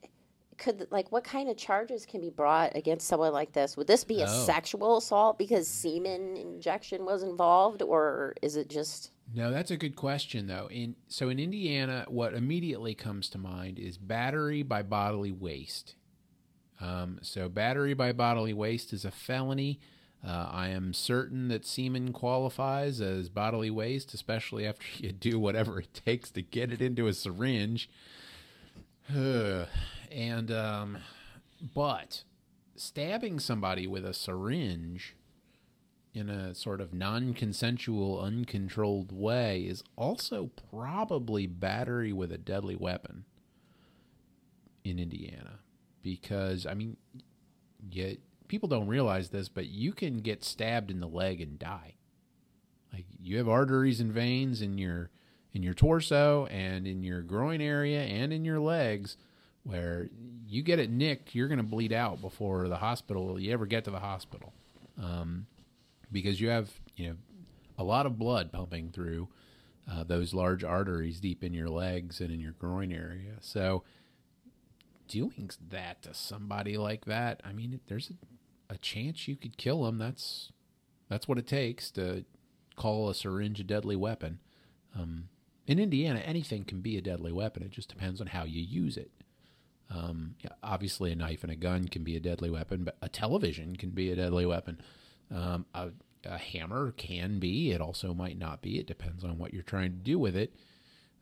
could 0.57 0.87
like 0.91 1.11
what 1.11 1.23
kind 1.23 1.49
of 1.49 1.57
charges 1.57 2.05
can 2.05 2.21
be 2.21 2.29
brought 2.29 2.75
against 2.75 3.07
someone 3.07 3.33
like 3.33 3.53
this? 3.53 3.75
Would 3.77 3.87
this 3.87 4.03
be 4.03 4.21
a 4.21 4.25
Oh. 4.29 4.45
sexual 4.45 4.97
assault 4.97 5.37
because 5.39 5.67
semen 5.67 6.37
injection 6.37 7.03
was 7.05 7.23
involved, 7.23 7.81
or 7.81 8.35
is 8.43 8.55
it 8.55 8.69
just? 8.69 9.11
No, 9.33 9.49
that's 9.49 9.71
a 9.71 9.77
good 9.77 9.95
question 9.95 10.45
though. 10.47 10.67
In 10.69 10.95
so 11.07 11.29
in 11.29 11.39
Indiana, 11.39 12.05
what 12.09 12.33
immediately 12.35 12.93
comes 12.93 13.27
to 13.29 13.37
mind 13.39 13.79
is 13.79 13.97
battery 13.97 14.61
by 14.61 14.83
bodily 14.83 15.31
waste. 15.31 15.95
Um, 16.81 17.19
so 17.21 17.47
battery 17.49 17.93
by 17.93 18.11
bodily 18.11 18.53
waste 18.53 18.93
is 18.93 19.05
a 19.05 19.11
felony. 19.11 19.79
Uh, 20.25 20.49
I 20.51 20.69
am 20.69 20.93
certain 20.93 21.49
that 21.49 21.65
semen 21.65 22.11
qualifies 22.11 22.99
as 22.99 23.29
bodily 23.29 23.69
waste, 23.69 24.13
especially 24.13 24.65
after 24.65 24.85
you 24.97 25.11
do 25.11 25.39
whatever 25.39 25.79
it 25.79 26.01
takes 26.05 26.31
to 26.31 26.41
get 26.41 26.71
it 26.71 26.81
into 26.81 27.07
a 27.07 27.13
syringe. 27.13 27.89
and 29.09 30.51
um, 30.51 30.97
but 31.73 32.23
stabbing 32.75 33.39
somebody 33.39 33.87
with 33.87 34.05
a 34.05 34.13
syringe 34.13 35.15
in 36.13 36.29
a 36.29 36.55
sort 36.55 36.79
of 36.79 36.93
non-consensual, 36.93 38.21
uncontrolled 38.21 39.11
way 39.11 39.61
is 39.61 39.83
also 39.97 40.49
probably 40.71 41.45
battery 41.45 42.13
with 42.13 42.31
a 42.31 42.37
deadly 42.37 42.75
weapon 42.75 43.25
in 44.83 44.97
Indiana, 44.97 45.59
because 46.05 46.67
I 46.67 46.75
mean, 46.75 46.97
yet 47.89 48.17
people 48.47 48.69
don't 48.69 48.87
realize 48.87 49.29
this, 49.29 49.49
but 49.49 49.65
you 49.65 49.91
can 49.91 50.19
get 50.19 50.43
stabbed 50.43 50.91
in 50.91 50.99
the 50.99 51.07
leg 51.07 51.41
and 51.41 51.57
die. 51.57 51.95
Like 52.93 53.05
you 53.19 53.39
have 53.39 53.49
arteries 53.49 53.99
and 53.99 54.13
veins 54.13 54.61
in 54.61 54.77
your 54.77 55.09
in 55.51 55.63
your 55.63 55.73
torso 55.73 56.45
and 56.45 56.85
in 56.85 57.01
your 57.01 57.21
groin 57.23 57.59
area 57.59 58.01
and 58.01 58.31
in 58.31 58.45
your 58.45 58.59
legs 58.59 59.17
where 59.63 60.09
you 60.45 60.61
get 60.61 60.77
it 60.77 60.91
nicked, 60.91 61.33
you're 61.33 61.47
going 61.47 61.57
to 61.57 61.63
bleed 61.63 61.91
out 61.91 62.21
before 62.21 62.67
the 62.67 62.77
hospital 62.77 63.39
you 63.39 63.51
ever 63.51 63.65
get 63.65 63.83
to 63.85 63.91
the 63.91 63.99
hospital. 63.99 64.53
Um, 65.01 65.47
because 66.11 66.39
you 66.39 66.49
have, 66.49 66.69
you 66.95 67.09
know, 67.09 67.15
a 67.79 67.83
lot 67.83 68.05
of 68.05 68.19
blood 68.19 68.51
pumping 68.51 68.91
through 68.91 69.27
uh, 69.91 70.03
those 70.03 70.35
large 70.35 70.63
arteries 70.63 71.19
deep 71.19 71.43
in 71.43 71.51
your 71.51 71.69
legs 71.69 72.21
and 72.21 72.31
in 72.31 72.39
your 72.39 72.51
groin 72.51 72.91
area. 72.91 73.37
So 73.41 73.83
doing 75.07 75.49
that 75.69 76.01
to 76.03 76.13
somebody 76.13 76.77
like 76.77 77.05
that, 77.05 77.41
I 77.43 77.53
mean, 77.53 77.79
there's 77.87 78.11
a, 78.11 78.73
a 78.73 78.77
chance 78.77 79.27
you 79.27 79.35
could 79.35 79.57
kill 79.57 79.83
them. 79.83 79.97
That's 79.97 80.51
that's 81.09 81.27
what 81.27 81.37
it 81.37 81.47
takes 81.47 81.91
to 81.91 82.25
call 82.75 83.09
a 83.09 83.15
syringe 83.15 83.59
a 83.59 83.63
deadly 83.63 83.95
weapon. 83.95 84.39
Um, 84.95 85.29
in 85.67 85.79
Indiana, 85.79 86.19
anything 86.19 86.63
can 86.63 86.81
be 86.81 86.97
a 86.97 87.01
deadly 87.01 87.31
weapon. 87.31 87.63
It 87.63 87.71
just 87.71 87.89
depends 87.89 88.21
on 88.21 88.27
how 88.27 88.43
you 88.43 88.61
use 88.61 88.97
it. 88.97 89.11
Um, 89.89 90.35
yeah, 90.39 90.51
obviously, 90.63 91.11
a 91.11 91.15
knife 91.15 91.43
and 91.43 91.51
a 91.51 91.55
gun 91.55 91.87
can 91.87 92.03
be 92.03 92.15
a 92.15 92.19
deadly 92.19 92.49
weapon, 92.49 92.83
but 92.83 92.97
a 93.01 93.09
television 93.09 93.75
can 93.75 93.91
be 93.91 94.11
a 94.11 94.15
deadly 94.15 94.45
weapon. 94.45 94.81
Um, 95.33 95.65
a, 95.73 95.89
a 96.23 96.37
hammer 96.37 96.91
can 96.91 97.39
be. 97.39 97.71
It 97.71 97.81
also 97.81 98.13
might 98.13 98.37
not 98.37 98.61
be. 98.61 98.79
It 98.79 98.87
depends 98.87 99.23
on 99.23 99.37
what 99.37 99.53
you're 99.53 99.63
trying 99.63 99.91
to 99.91 99.97
do 99.97 100.17
with 100.17 100.35
it. 100.35 100.55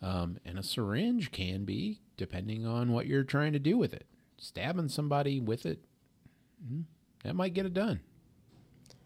Um, 0.03 0.37
and 0.43 0.59
a 0.59 0.63
syringe 0.63 1.31
can 1.31 1.63
be, 1.63 2.01
depending 2.17 2.65
on 2.67 2.91
what 2.91 3.07
you're 3.07 3.23
trying 3.23 3.53
to 3.53 3.59
do 3.59 3.77
with 3.77 3.93
it. 3.93 4.05
Stabbing 4.37 4.89
somebody 4.89 5.39
with 5.39 5.65
it, 5.65 5.85
mm, 6.61 6.83
that 7.23 7.35
might 7.35 7.53
get 7.53 7.65
it 7.65 7.73
done. 7.73 8.01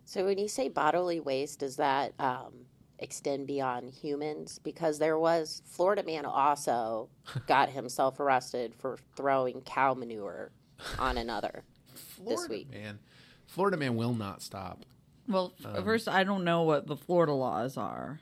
So 0.05 0.25
when 0.25 0.37
you 0.39 0.47
say 0.47 0.69
bodily 0.69 1.19
waste, 1.19 1.59
does 1.59 1.75
that 1.75 2.13
um, 2.17 2.65
extend 2.97 3.45
beyond 3.45 3.91
humans? 3.91 4.59
Because 4.63 4.97
there 4.97 5.19
was 5.19 5.61
Florida 5.65 6.01
man 6.01 6.25
also 6.25 7.09
got 7.47 7.69
himself 7.69 8.19
arrested 8.19 8.73
for 8.73 8.97
throwing 9.15 9.61
cow 9.61 9.93
manure 9.93 10.51
on 10.97 11.17
another. 11.17 11.63
Florida 12.15 12.51
week. 12.53 12.71
man, 12.71 12.97
Florida 13.45 13.77
man 13.77 13.95
will 13.95 14.15
not 14.15 14.41
stop. 14.41 14.83
Well, 15.27 15.53
Um, 15.63 15.83
first, 15.83 16.07
I 16.07 16.23
don't 16.23 16.43
know 16.43 16.63
what 16.63 16.87
the 16.87 16.95
Florida 16.95 17.33
laws 17.33 17.77
are. 17.77 18.21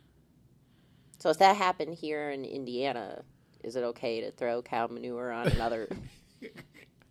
So 1.26 1.32
if 1.32 1.39
that 1.39 1.55
happened 1.57 1.95
here 1.95 2.30
in 2.30 2.45
Indiana, 2.45 3.23
is 3.63 3.76
it 3.76 3.82
okay 3.84 4.21
to 4.21 4.30
throw 4.30 4.61
cow 4.61 4.86
manure 4.86 5.32
on 5.32 5.47
another? 5.47 5.88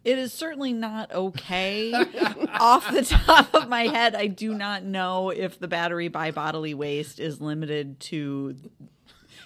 It 0.04 0.18
is 0.18 0.32
certainly 0.34 0.72
not 0.74 1.10
okay. 1.12 1.90
Off 2.60 2.92
the 2.92 3.02
top 3.02 3.54
of 3.54 3.70
my 3.70 3.84
head, 3.88 4.14
I 4.14 4.26
do 4.26 4.52
not 4.54 4.84
know 4.84 5.30
if 5.30 5.58
the 5.58 5.66
battery 5.66 6.08
by 6.08 6.30
bodily 6.30 6.74
waste 6.74 7.18
is 7.18 7.40
limited 7.40 7.98
to 8.00 8.54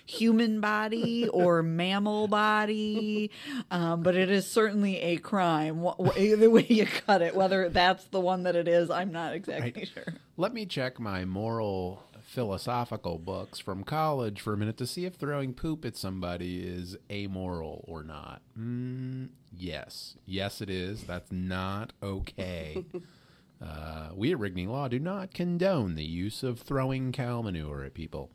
human 0.04 0.60
body 0.60 1.28
or 1.28 1.62
mammal 1.62 2.26
body, 2.26 3.30
um, 3.70 4.02
but 4.02 4.16
it 4.16 4.30
is 4.32 4.50
certainly 4.50 4.98
a 4.98 5.18
crime. 5.18 5.80
wh- 5.84 5.94
wh- 6.04 6.18
Either 6.18 6.50
way 6.50 6.66
you 6.68 6.86
cut 6.86 7.22
it, 7.22 7.36
whether 7.36 7.68
that's 7.68 8.06
the 8.06 8.18
one 8.20 8.42
that 8.42 8.56
it 8.56 8.66
is, 8.66 8.90
I'm 8.90 9.12
not 9.12 9.34
exactly 9.34 9.72
Right. 9.76 9.88
sure. 9.88 10.14
Let 10.36 10.52
me 10.52 10.66
check 10.66 10.98
my 10.98 11.24
moral 11.24 12.02
philosophical 12.28 13.18
books 13.18 13.58
from 13.58 13.82
college 13.82 14.38
for 14.42 14.52
a 14.52 14.56
minute 14.56 14.76
to 14.76 14.86
see 14.86 15.06
if 15.06 15.14
throwing 15.14 15.54
poop 15.54 15.82
at 15.82 15.96
somebody 15.96 16.60
is 16.60 16.94
amoral 17.10 17.82
or 17.88 18.02
not. 18.02 18.42
Mm, 18.56 19.30
yes. 19.50 20.14
Yes, 20.26 20.60
it 20.60 20.68
is. 20.68 21.04
That's 21.04 21.32
not 21.32 21.94
okay. 22.02 22.84
uh, 23.64 24.10
we 24.14 24.30
at 24.32 24.38
Rigney 24.38 24.68
Law 24.68 24.88
do 24.88 24.98
not 24.98 25.32
condone 25.32 25.94
the 25.94 26.04
use 26.04 26.42
of 26.42 26.60
throwing 26.60 27.12
cow 27.12 27.40
manure 27.40 27.82
at 27.84 27.94
people. 27.94 28.30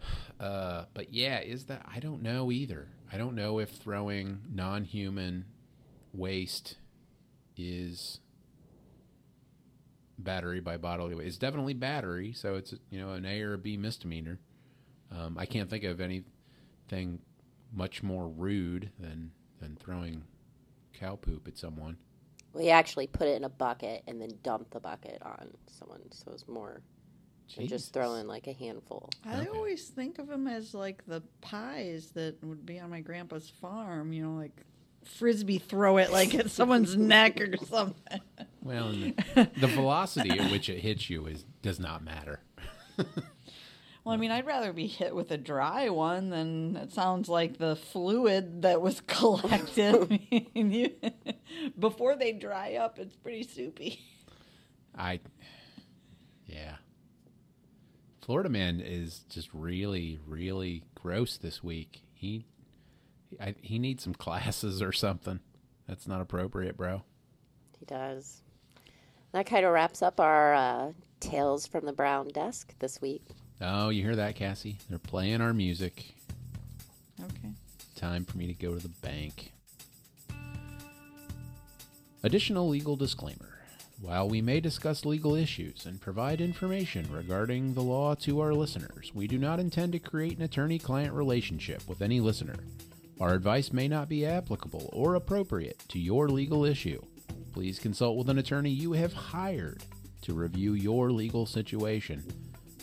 Uh, 0.38 0.84
but 0.94 1.12
yeah, 1.12 1.40
is 1.40 1.64
that? 1.64 1.84
I 1.92 1.98
don't 1.98 2.22
know 2.22 2.52
either. 2.52 2.86
I 3.12 3.18
don't 3.18 3.34
know 3.34 3.58
if 3.58 3.70
throwing 3.70 4.38
non 4.48 4.84
human 4.84 5.46
waste 6.14 6.76
is 7.56 8.20
battery 10.18 10.60
by 10.60 10.76
bodily 10.76 11.14
waste. 11.14 11.28
It's 11.28 11.38
definitely 11.38 11.74
battery, 11.74 12.32
so 12.32 12.54
it's 12.56 12.74
you 12.90 12.98
know 13.00 13.10
an 13.12 13.24
A 13.24 13.40
or 13.42 13.54
a 13.54 13.58
B 13.58 13.76
misdemeanor. 13.76 14.40
Um, 15.10 15.38
I 15.38 15.46
can't 15.46 15.70
think 15.70 15.84
of 15.84 16.00
anything 16.00 17.20
much 17.72 18.02
more 18.02 18.28
rude 18.28 18.90
than 18.98 19.32
than 19.60 19.76
throwing 19.76 20.24
cow 20.94 21.16
poop 21.16 21.46
at 21.48 21.56
someone. 21.58 21.96
we 22.54 22.70
actually 22.70 23.06
put 23.06 23.28
it 23.28 23.36
in 23.36 23.44
a 23.44 23.48
bucket 23.48 24.02
and 24.08 24.20
then 24.20 24.30
dumped 24.42 24.70
the 24.72 24.80
bucket 24.80 25.20
on 25.22 25.50
someone, 25.68 26.00
so 26.12 26.32
it's 26.32 26.48
more 26.48 26.82
than 27.56 27.66
Jesus. 27.66 27.68
just 27.68 27.92
throwing 27.92 28.26
like 28.26 28.46
a 28.46 28.52
handful. 28.52 29.10
I 29.24 29.46
Okay. 29.46 29.48
always 29.48 29.88
think 29.88 30.18
of 30.18 30.28
them 30.28 30.46
as 30.48 30.74
like 30.74 31.04
the 31.06 31.22
pies 31.40 32.10
that 32.12 32.42
would 32.44 32.66
be 32.66 32.78
on 32.80 32.90
my 32.90 33.00
grandpa's 33.00 33.48
farm, 33.50 34.12
you 34.12 34.22
know, 34.22 34.34
like 34.34 34.64
frisbee 35.04 35.58
throw 35.58 35.96
it 35.96 36.12
like 36.12 36.34
at 36.34 36.50
someone's 36.50 36.96
neck 36.96 37.40
or 37.40 37.56
something. 37.66 38.20
Well, 38.62 38.90
the, 38.90 39.14
the 39.60 39.66
velocity 39.66 40.38
at 40.38 40.50
which 40.50 40.68
it 40.68 40.80
hits 40.80 41.08
you 41.08 41.26
is 41.26 41.44
does 41.62 41.80
not 41.80 42.04
matter. 42.04 42.40
Well, 44.08 44.14
I 44.14 44.20
mean, 44.20 44.30
I'd 44.30 44.46
rather 44.46 44.72
be 44.72 44.86
hit 44.86 45.14
with 45.14 45.30
a 45.32 45.36
dry 45.36 45.90
one 45.90 46.30
than 46.30 46.76
it 46.76 46.92
sounds 46.94 47.28
like 47.28 47.58
the 47.58 47.76
fluid 47.76 48.62
that 48.62 48.80
was 48.80 49.00
collected. 49.06 50.20
I 50.32 50.46
mean, 50.54 50.70
you, 50.70 50.94
before 51.78 52.16
they 52.16 52.32
dry 52.32 52.76
up, 52.76 52.98
it's 52.98 53.14
pretty 53.16 53.42
soupy. 53.42 54.00
I, 54.96 55.20
yeah. 56.46 56.76
Florida 58.22 58.48
man 58.48 58.80
is 58.80 59.26
just 59.28 59.50
really, 59.52 60.20
really 60.26 60.84
gross 60.94 61.36
this 61.36 61.62
week. 61.62 62.00
He, 63.30 63.40
I, 63.40 63.54
he 63.60 63.78
needs 63.78 64.04
some 64.04 64.14
classes 64.14 64.82
or 64.82 64.92
something. 64.92 65.40
That's 65.86 66.06
not 66.06 66.20
appropriate, 66.20 66.76
bro. 66.76 67.02
He 67.78 67.86
does. 67.86 68.42
That 69.32 69.46
kind 69.46 69.64
of 69.64 69.72
wraps 69.72 70.02
up 70.02 70.20
our 70.20 70.54
uh, 70.54 70.92
tales 71.20 71.66
from 71.66 71.84
the 71.84 71.92
brown 71.92 72.28
desk 72.28 72.74
this 72.78 73.00
week. 73.00 73.22
Oh, 73.60 73.88
you 73.88 74.02
hear 74.02 74.16
that, 74.16 74.36
Cassie? 74.36 74.78
They're 74.88 74.98
playing 74.98 75.40
our 75.40 75.52
music. 75.52 76.14
Okay. 77.20 77.52
Time 77.96 78.24
for 78.24 78.38
me 78.38 78.46
to 78.46 78.54
go 78.54 78.74
to 78.74 78.80
the 78.80 78.88
bank. 78.88 79.52
Additional 82.22 82.68
legal 82.68 82.96
disclaimer. 82.96 83.58
While 84.00 84.28
we 84.28 84.40
may 84.40 84.60
discuss 84.60 85.04
legal 85.04 85.34
issues 85.34 85.84
and 85.84 86.00
provide 86.00 86.40
information 86.40 87.12
regarding 87.12 87.74
the 87.74 87.82
law 87.82 88.14
to 88.16 88.40
our 88.40 88.54
listeners, 88.54 89.10
we 89.12 89.26
do 89.26 89.38
not 89.38 89.58
intend 89.58 89.92
to 89.92 89.98
create 89.98 90.36
an 90.36 90.44
attorney 90.44 90.78
client 90.78 91.12
relationship 91.12 91.82
with 91.88 92.00
any 92.00 92.20
listener. 92.20 92.54
Our 93.20 93.34
advice 93.34 93.72
may 93.72 93.88
not 93.88 94.08
be 94.08 94.24
applicable 94.24 94.90
or 94.92 95.16
appropriate 95.16 95.82
to 95.88 95.98
your 95.98 96.28
legal 96.28 96.64
issue. 96.64 97.02
Please 97.52 97.80
consult 97.80 98.16
with 98.16 98.30
an 98.30 98.38
attorney 98.38 98.70
you 98.70 98.92
have 98.92 99.12
hired 99.12 99.82
to 100.22 100.34
review 100.34 100.74
your 100.74 101.10
legal 101.10 101.44
situation 101.44 102.22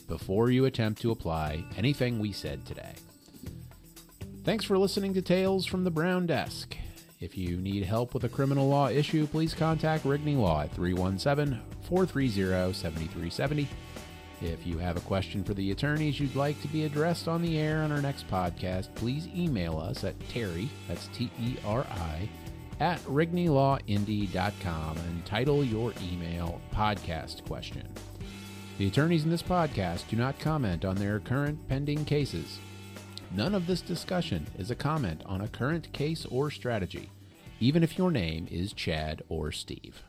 before 0.09 0.49
you 0.49 0.65
attempt 0.65 1.01
to 1.01 1.11
apply 1.11 1.63
anything 1.77 2.19
we 2.19 2.33
said 2.33 2.65
today. 2.65 2.93
Thanks 4.43 4.65
for 4.65 4.77
listening 4.77 5.13
to 5.13 5.21
Tales 5.21 5.65
from 5.65 5.85
the 5.85 5.91
Brown 5.91 6.27
Desk. 6.27 6.75
If 7.21 7.37
you 7.37 7.55
need 7.57 7.83
help 7.83 8.13
with 8.13 8.25
a 8.25 8.29
criminal 8.29 8.67
law 8.67 8.89
issue, 8.89 9.25
please 9.27 9.53
contact 9.53 10.03
Rigney 10.03 10.37
Law 10.37 10.61
at 10.61 10.73
317 10.73 11.59
430 11.83 12.73
7370. 12.73 13.67
If 14.45 14.67
you 14.67 14.77
have 14.77 14.95
a 14.95 15.01
question 15.01 15.43
for 15.43 15.55
the 15.55 15.71
attorneys 15.71 16.19
you'd 16.19 16.35
like 16.35 16.61
to 16.61 16.67
be 16.67 16.85
addressed 16.85 17.27
on 17.27 17.41
the 17.41 17.57
air 17.57 17.81
on 17.81 17.91
our 17.91 18.01
next 18.01 18.27
podcast, 18.27 18.93
please 18.93 19.27
email 19.35 19.79
us 19.79 20.03
at 20.03 20.19
Teri, 20.29 20.69
that's 20.87 21.07
T 21.07 21.31
E 21.39 21.55
R 21.65 21.83
I, 21.89 22.29
at 22.79 22.99
rigneylawindy.com 23.05 24.97
and 24.97 25.25
title 25.25 25.63
your 25.63 25.93
email 26.11 26.61
Podcast 26.71 27.43
Question. 27.47 27.87
The 28.77 28.87
attorneys 28.87 29.23
in 29.23 29.31
this 29.31 29.41
podcast 29.41 30.07
do 30.09 30.15
not 30.15 30.37
comment 30.37 30.85
on 30.85 30.95
their 30.97 31.19
current 31.21 31.67
pending 31.67 32.05
cases. 32.05 32.59
None 33.31 33.55
of 33.55 33.65
this 33.65 33.81
discussion 33.81 34.45
is 34.59 34.69
a 34.69 34.75
comment 34.75 35.23
on 35.25 35.41
a 35.41 35.47
current 35.47 35.91
case 35.91 36.25
or 36.27 36.51
strategy, 36.51 37.09
even 37.59 37.81
if 37.81 37.97
your 37.97 38.11
name 38.11 38.47
is 38.51 38.73
Chad 38.73 39.23
or 39.27 39.51
Steve. 39.51 40.03